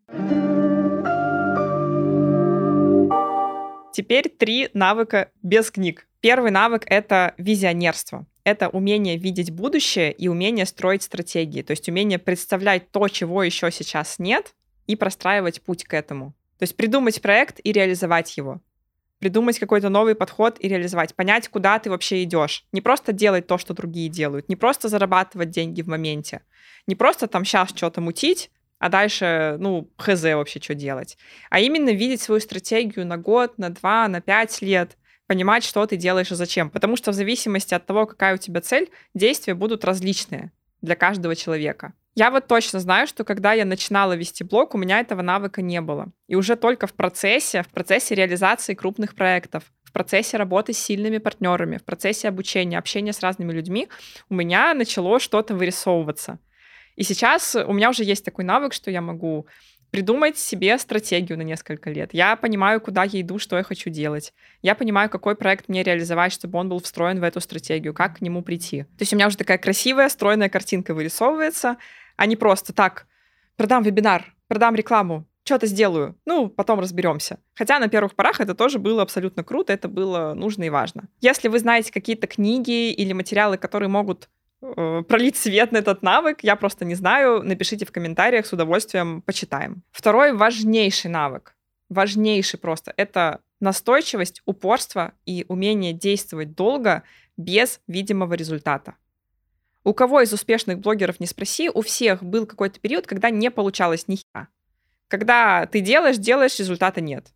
Теперь 3.93 4.29
три 4.29 4.69
навыка 4.73 5.31
без 5.43 5.69
книг. 5.69 6.08
Первый 6.21 6.51
навык— 6.51 6.83
это 6.87 7.33
визионерство. 7.37 8.25
Это 8.43 8.67
умение 8.67 9.17
видеть 9.17 9.51
будущее 9.51 10.11
и 10.11 10.27
умение 10.27 10.65
строить 10.65 11.03
стратегии. 11.03 11.61
То 11.61 11.71
есть 11.71 11.87
умение 11.87 12.19
представлять 12.19 12.91
то, 12.91 13.07
чего 13.07 13.43
еще 13.43 13.71
сейчас 13.71 14.19
нет, 14.19 14.53
и 14.87 14.95
простраивать 14.95 15.61
путь 15.61 15.83
к 15.83 15.93
этому. 15.93 16.33
То 16.57 16.63
есть 16.63 16.75
придумать 16.75 17.21
проект 17.21 17.59
и 17.63 17.71
реализовать 17.71 18.35
его. 18.35 18.59
Придумать 19.19 19.59
какой-то 19.59 19.89
новый 19.89 20.15
подход 20.15 20.57
и 20.59 20.67
реализовать. 20.67 21.13
Понять, 21.13 21.47
куда 21.47 21.77
ты 21.79 21.89
вообще 21.89 22.23
идешь. 22.23 22.65
Не 22.71 22.81
просто 22.81 23.13
делать 23.13 23.47
то, 23.47 23.57
что 23.57 23.73
другие 23.73 24.09
делают. 24.09 24.49
Не 24.49 24.55
просто 24.55 24.87
зарабатывать 24.89 25.51
деньги 25.51 25.81
в 25.81 25.87
моменте. 25.87 26.41
Не 26.87 26.95
просто 26.95 27.27
там 27.27 27.45
сейчас 27.45 27.69
что-то 27.69 28.01
мутить, 28.01 28.49
а 28.79 28.89
дальше, 28.89 29.57
ну, 29.59 29.89
хз 29.97 30.23
вообще, 30.23 30.59
что 30.59 30.73
делать. 30.73 31.17
А 31.49 31.59
именно 31.59 31.91
видеть 31.91 32.21
свою 32.21 32.41
стратегию 32.41 33.05
на 33.05 33.17
год, 33.17 33.57
на 33.57 33.69
два, 33.69 34.07
на 34.07 34.21
пять 34.21 34.61
лет, 34.61 34.97
понимать, 35.29 35.63
что 35.63 35.85
ты 35.85 35.95
делаешь 35.95 36.31
и 36.31 36.35
зачем. 36.35 36.71
Потому 36.71 36.95
что 36.95 37.11
в 37.11 37.13
зависимости 37.13 37.75
от 37.75 37.85
того, 37.85 38.07
какая 38.07 38.33
у 38.33 38.37
тебя 38.37 38.61
цель, 38.61 38.89
действия 39.13 39.53
будут 39.53 39.85
различные 39.85 40.51
для 40.81 40.95
каждого 40.95 41.35
человека. 41.35 41.93
Я 42.15 42.31
вот 42.31 42.47
точно 42.47 42.79
знаю, 42.79 43.05
что 43.05 43.23
когда 43.23 43.53
я 43.53 43.63
начинала 43.63 44.13
вести 44.13 44.43
блог, 44.43 44.73
у 44.73 44.79
меня 44.79 44.99
этого 44.99 45.21
навыка 45.21 45.61
не 45.61 45.81
было. 45.81 46.07
И 46.27 46.33
уже 46.35 46.55
только 46.55 46.87
в 46.87 46.93
процессе, 46.93 47.61
в 47.61 47.67
процессе 47.67 48.15
реализации 48.15 48.73
крупных 48.73 49.13
проектов, 49.13 49.65
в 49.83 49.91
процессе 49.91 50.35
работы 50.35 50.73
с 50.73 50.79
сильными 50.79 51.19
партнерами, 51.19 51.77
в 51.77 51.85
процессе 51.85 52.27
обучения, 52.27 52.79
общения 52.79 53.13
с 53.13 53.21
разными 53.21 53.53
людьми 53.53 53.87
у 54.29 54.33
меня 54.33 54.73
начало 54.73 55.19
что-то 55.19 55.53
вырисовываться. 55.53 56.39
И 56.95 57.03
сейчас 57.03 57.55
у 57.55 57.71
меня 57.71 57.91
уже 57.91 58.03
есть 58.03 58.25
такой 58.25 58.45
навык, 58.45 58.73
что 58.73 58.89
я 58.89 59.01
могу 59.01 59.45
придумать 59.91 60.37
себе 60.37 60.77
стратегию 60.77 61.37
на 61.37 61.43
несколько 61.43 61.89
лет. 61.89 62.13
Я 62.13 62.35
понимаю, 62.35 62.81
куда 62.81 63.03
я 63.03 63.21
иду, 63.21 63.39
что 63.39 63.57
я 63.57 63.63
хочу 63.63 63.89
делать. 63.89 64.33
Я 64.61 64.75
понимаю, 64.75 65.09
какой 65.09 65.35
проект 65.35 65.67
мне 65.67 65.83
реализовать, 65.83 66.33
чтобы 66.33 66.59
он 66.59 66.69
был 66.69 66.81
встроен 66.81 67.19
в 67.19 67.23
эту 67.23 67.41
стратегию, 67.41 67.93
как 67.93 68.17
к 68.17 68.21
нему 68.21 68.41
прийти. 68.41 68.83
То 68.83 69.01
есть 69.01 69.13
у 69.13 69.15
меня 69.15 69.27
уже 69.27 69.37
такая 69.37 69.57
красивая, 69.57 70.09
стройная 70.09 70.49
картинка 70.49 70.93
вырисовывается, 70.93 71.77
а 72.15 72.25
не 72.25 72.35
просто 72.35 72.73
так, 72.73 73.07
продам 73.55 73.83
вебинар, 73.83 74.33
продам 74.47 74.75
рекламу, 74.75 75.25
что-то 75.43 75.65
сделаю, 75.65 76.15
ну, 76.25 76.47
потом 76.47 76.79
разберемся. 76.79 77.39
Хотя 77.55 77.79
на 77.79 77.87
первых 77.87 78.13
порах 78.13 78.39
это 78.39 78.53
тоже 78.53 78.77
было 78.77 79.01
абсолютно 79.01 79.43
круто, 79.43 79.73
это 79.73 79.87
было 79.87 80.33
нужно 80.35 80.65
и 80.65 80.69
важно. 80.69 81.09
Если 81.21 81.47
вы 81.47 81.57
знаете 81.57 81.91
какие-то 81.91 82.27
книги 82.27 82.91
или 82.91 83.13
материалы, 83.13 83.57
которые 83.57 83.89
могут 83.89 84.29
пролить 84.61 85.37
свет 85.37 85.71
на 85.71 85.77
этот 85.77 86.01
навык, 86.01 86.43
я 86.43 86.55
просто 86.55 86.85
не 86.85 86.95
знаю. 86.95 87.43
Напишите 87.43 87.85
в 87.85 87.91
комментариях, 87.91 88.45
с 88.45 88.53
удовольствием 88.53 89.21
почитаем. 89.21 89.83
Второй 89.91 90.33
важнейший 90.33 91.09
навык, 91.09 91.55
важнейший 91.89 92.59
просто, 92.59 92.93
это 92.97 93.41
настойчивость, 93.59 94.41
упорство 94.45 95.13
и 95.25 95.45
умение 95.47 95.93
действовать 95.93 96.55
долго 96.55 97.03
без 97.37 97.81
видимого 97.87 98.33
результата. 98.33 98.95
У 99.83 99.93
кого 99.93 100.21
из 100.21 100.33
успешных 100.33 100.79
блогеров 100.79 101.19
не 101.19 101.25
спроси, 101.25 101.69
у 101.69 101.81
всех 101.81 102.21
был 102.21 102.45
какой-то 102.45 102.79
период, 102.79 103.07
когда 103.07 103.29
не 103.29 103.49
получалось 103.49 104.07
ни 104.07 104.17
хера. 104.17 104.49
Когда 105.07 105.65
ты 105.65 105.79
делаешь, 105.79 106.17
делаешь, 106.17 106.59
результата 106.59 107.01
нет. 107.01 107.27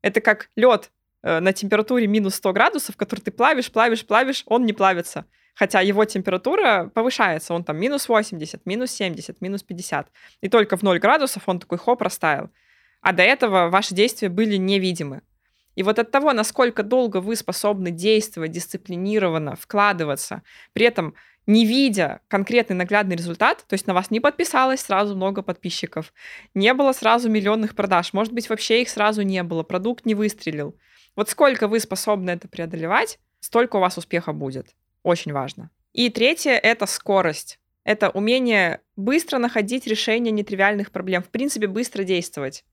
Это 0.00 0.20
как 0.20 0.50
лед 0.56 0.90
э, 1.22 1.40
на 1.40 1.52
температуре 1.52 2.06
минус 2.06 2.36
100 2.36 2.52
градусов, 2.52 2.96
который 2.96 3.20
ты 3.20 3.32
плавишь, 3.32 3.70
плавишь, 3.70 4.06
плавишь, 4.06 4.44
он 4.46 4.64
не 4.64 4.72
плавится 4.72 5.26
хотя 5.54 5.80
его 5.80 6.04
температура 6.04 6.90
повышается, 6.94 7.54
он 7.54 7.64
там 7.64 7.78
минус 7.78 8.08
80, 8.08 8.66
минус 8.66 8.90
70, 8.90 9.40
минус 9.40 9.62
50. 9.62 10.08
И 10.40 10.48
только 10.48 10.76
в 10.76 10.82
0 10.82 10.98
градусов 10.98 11.44
он 11.46 11.60
такой 11.60 11.78
хоп, 11.78 12.02
растаял. 12.02 12.50
А 13.00 13.12
до 13.12 13.22
этого 13.22 13.68
ваши 13.68 13.94
действия 13.94 14.28
были 14.28 14.56
невидимы. 14.56 15.22
И 15.74 15.82
вот 15.82 15.98
от 15.98 16.10
того, 16.10 16.32
насколько 16.32 16.82
долго 16.82 17.20
вы 17.20 17.36
способны 17.36 17.90
действовать 17.90 18.52
дисциплинированно, 18.52 19.56
вкладываться, 19.56 20.42
при 20.72 20.86
этом 20.86 21.14
не 21.46 21.66
видя 21.66 22.20
конкретный 22.28 22.76
наглядный 22.76 23.16
результат, 23.16 23.64
то 23.68 23.74
есть 23.74 23.86
на 23.86 23.94
вас 23.94 24.10
не 24.10 24.20
подписалось 24.20 24.80
сразу 24.80 25.14
много 25.14 25.42
подписчиков, 25.42 26.14
не 26.54 26.72
было 26.72 26.92
сразу 26.92 27.28
миллионных 27.28 27.74
продаж, 27.74 28.12
может 28.12 28.32
быть, 28.32 28.48
вообще 28.48 28.82
их 28.82 28.88
сразу 28.88 29.22
не 29.22 29.42
было, 29.42 29.62
продукт 29.62 30.06
не 30.06 30.14
выстрелил. 30.14 30.76
Вот 31.16 31.28
сколько 31.28 31.68
вы 31.68 31.80
способны 31.80 32.30
это 32.30 32.48
преодолевать, 32.48 33.18
столько 33.40 33.76
у 33.76 33.80
вас 33.80 33.98
успеха 33.98 34.32
будет. 34.32 34.74
Очень 35.04 35.32
важно. 35.32 35.70
И 35.92 36.10
третье— 36.10 36.52
это 36.62 36.86
скорость. 36.86 37.60
Это 37.84 38.10
умение 38.10 38.80
быстро 38.96 39.38
находить 39.38 39.86
решение 39.86 40.32
нетривиальных 40.32 40.90
проблем, 40.90 41.22
в 41.22 41.28
принципе, 41.28 41.68
быстро 41.68 42.02
действовать. 42.02 42.64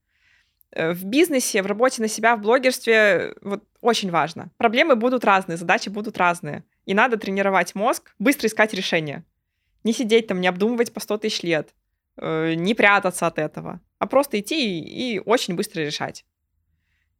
Э, 0.72 0.92
в 0.92 1.04
бизнесе, 1.04 1.62
в 1.62 1.66
работе 1.66 2.00
на 2.00 2.08
себя, 2.08 2.34
в 2.34 2.40
блогерстве 2.40 3.34
вот, 3.42 3.62
очень 3.82 4.10
важно. 4.10 4.50
Проблемы 4.56 4.96
будут 4.96 5.24
разные, 5.24 5.58
задачи 5.58 5.90
будут 5.90 6.16
разные. 6.16 6.64
И 6.86 6.94
надо 6.94 7.18
тренировать 7.18 7.74
мозг, 7.74 8.14
быстро 8.18 8.48
искать 8.48 8.72
решения. 8.72 9.24
Не 9.84 9.92
сидеть 9.92 10.26
там, 10.26 10.40
не 10.40 10.48
обдумывать 10.48 10.92
по 10.92 11.00
100 11.00 11.18
тысяч 11.18 11.42
лет, 11.42 11.74
э, 12.16 12.54
не 12.54 12.74
прятаться 12.74 13.26
от 13.26 13.38
этого, 13.38 13.80
а 13.98 14.06
просто 14.06 14.40
идти 14.40 14.80
и, 14.80 15.16
и 15.16 15.18
очень 15.20 15.54
быстро 15.54 15.82
решать. 15.82 16.24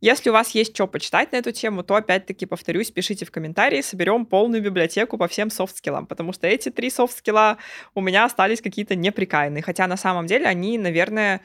Если 0.03 0.30
у 0.30 0.32
вас 0.32 0.50
есть 0.50 0.74
что 0.74 0.88
почитать 0.88 1.30
на 1.30 1.36
эту 1.36 1.53
тему, 1.53 1.84
то, 1.84 1.94
опять-таки, 1.94 2.44
повторюсь, 2.44 2.90
пишите 2.90 3.24
в 3.24 3.30
комментарии, 3.30 3.80
соберем 3.82 4.26
полную 4.26 4.61
библиотеку 4.61 5.16
по 5.16 5.28
всем 5.28 5.48
софт-скиллам, 5.48 6.07
потому 6.07 6.32
что 6.32 6.48
эти 6.48 6.70
три 6.70 6.90
софт-скилла 6.90 7.59
у 7.94 8.00
меня 8.00 8.24
остались 8.24 8.61
какие-то 8.61 8.96
неприкаянные, 8.96 9.62
хотя 9.62 9.86
на 9.86 9.96
самом 9.96 10.26
деле 10.26 10.46
они, 10.46 10.76
наверное, 10.76 11.40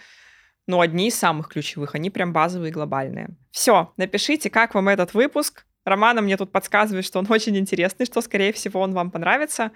ну, 0.65 0.81
одни 0.81 1.09
из 1.09 1.15
самых 1.15 1.49
ключевых, 1.49 1.93
они 1.93 2.09
прям 2.09 2.33
базовые, 2.33 2.71
глобальные. 2.71 3.29
Все, 3.51 3.93
напишите, 3.95 4.49
как 4.49 4.73
вам 4.73 4.89
этот 4.89 5.13
выпуск. 5.13 5.67
Романа 5.85 6.21
мне 6.21 6.35
тут 6.35 6.51
подсказывает, 6.51 7.05
что 7.05 7.19
он 7.19 7.27
очень 7.29 7.55
интересный, 7.57 8.07
что, 8.07 8.21
скорее 8.21 8.53
всего, 8.53 8.81
он 8.81 8.91
вам 8.91 9.11
понравится. 9.11 9.71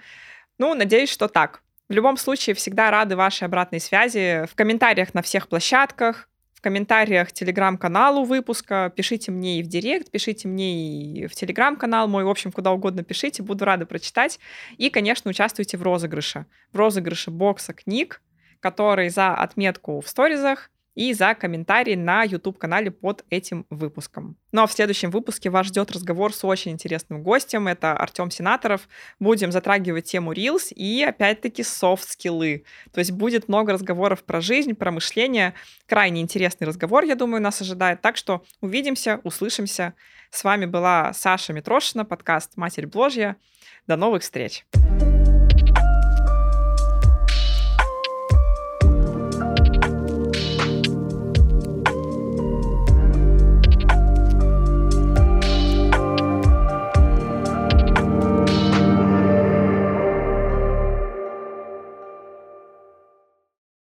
Ну, 0.58 0.74
надеюсь, 0.74 1.08
что 1.08 1.28
так. 1.28 1.62
В 1.88 1.92
любом 1.92 2.16
случае, 2.16 2.56
всегда 2.56 2.90
рады 2.90 3.14
вашей 3.14 3.44
обратной 3.44 3.78
связи 3.78 4.44
в 4.50 4.56
комментариях 4.56 5.14
на 5.14 5.22
всех 5.22 5.46
площадках, 5.46 6.28
комментариях 6.62 7.32
телеграм-каналу 7.32 8.24
выпуска, 8.24 8.90
пишите 8.96 9.30
мне 9.30 9.60
и 9.60 9.62
в 9.62 9.66
директ, 9.66 10.10
пишите 10.10 10.48
мне 10.48 10.72
и 10.72 11.26
в 11.26 11.34
телеграм-канал 11.34 12.08
мой, 12.08 12.24
в 12.24 12.28
общем, 12.28 12.50
куда 12.50 12.72
угодно 12.72 13.02
пишите, 13.02 13.42
буду 13.42 13.66
рада 13.66 13.84
прочитать. 13.84 14.40
И, 14.78 14.88
конечно, 14.88 15.30
участвуйте 15.30 15.76
в 15.76 15.82
розыгрыше. 15.82 16.46
В 16.72 16.78
розыгрыше 16.78 17.30
бокса 17.30 17.74
книг, 17.74 18.22
который 18.60 19.10
за 19.10 19.34
отметку 19.34 20.00
в 20.00 20.08
сторизах 20.08 20.70
и 20.94 21.12
за 21.14 21.34
комментарии 21.34 21.94
на 21.94 22.22
YouTube-канале 22.24 22.90
под 22.90 23.24
этим 23.30 23.66
выпуском. 23.70 24.36
Ну 24.52 24.62
а 24.62 24.66
в 24.66 24.72
следующем 24.72 25.10
выпуске 25.10 25.50
вас 25.50 25.66
ждет 25.66 25.90
разговор 25.90 26.34
с 26.34 26.44
очень 26.44 26.72
интересным 26.72 27.22
гостем. 27.22 27.68
Это 27.68 27.92
Артем 27.96 28.30
Сенаторов. 28.30 28.88
Будем 29.18 29.52
затрагивать 29.52 30.04
тему 30.04 30.32
Reels 30.32 30.72
и, 30.74 31.02
опять-таки, 31.02 31.62
софт-скиллы. 31.62 32.64
То 32.92 33.00
есть 33.00 33.12
будет 33.12 33.48
много 33.48 33.72
разговоров 33.72 34.24
про 34.24 34.40
жизнь, 34.40 34.74
про 34.74 34.90
мышление. 34.90 35.54
Крайне 35.86 36.20
интересный 36.20 36.66
разговор, 36.66 37.04
я 37.04 37.14
думаю, 37.14 37.42
нас 37.42 37.60
ожидает. 37.60 38.02
Так 38.02 38.16
что 38.16 38.44
увидимся, 38.60 39.20
услышимся. 39.24 39.94
С 40.30 40.44
вами 40.44 40.66
была 40.66 41.12
Саша 41.12 41.52
Митрошина, 41.52 42.04
подкаст 42.04 42.56
«Матерь 42.56 42.86
Бложья». 42.86 43.36
До 43.86 43.96
новых 43.96 44.22
встреч! 44.22 44.64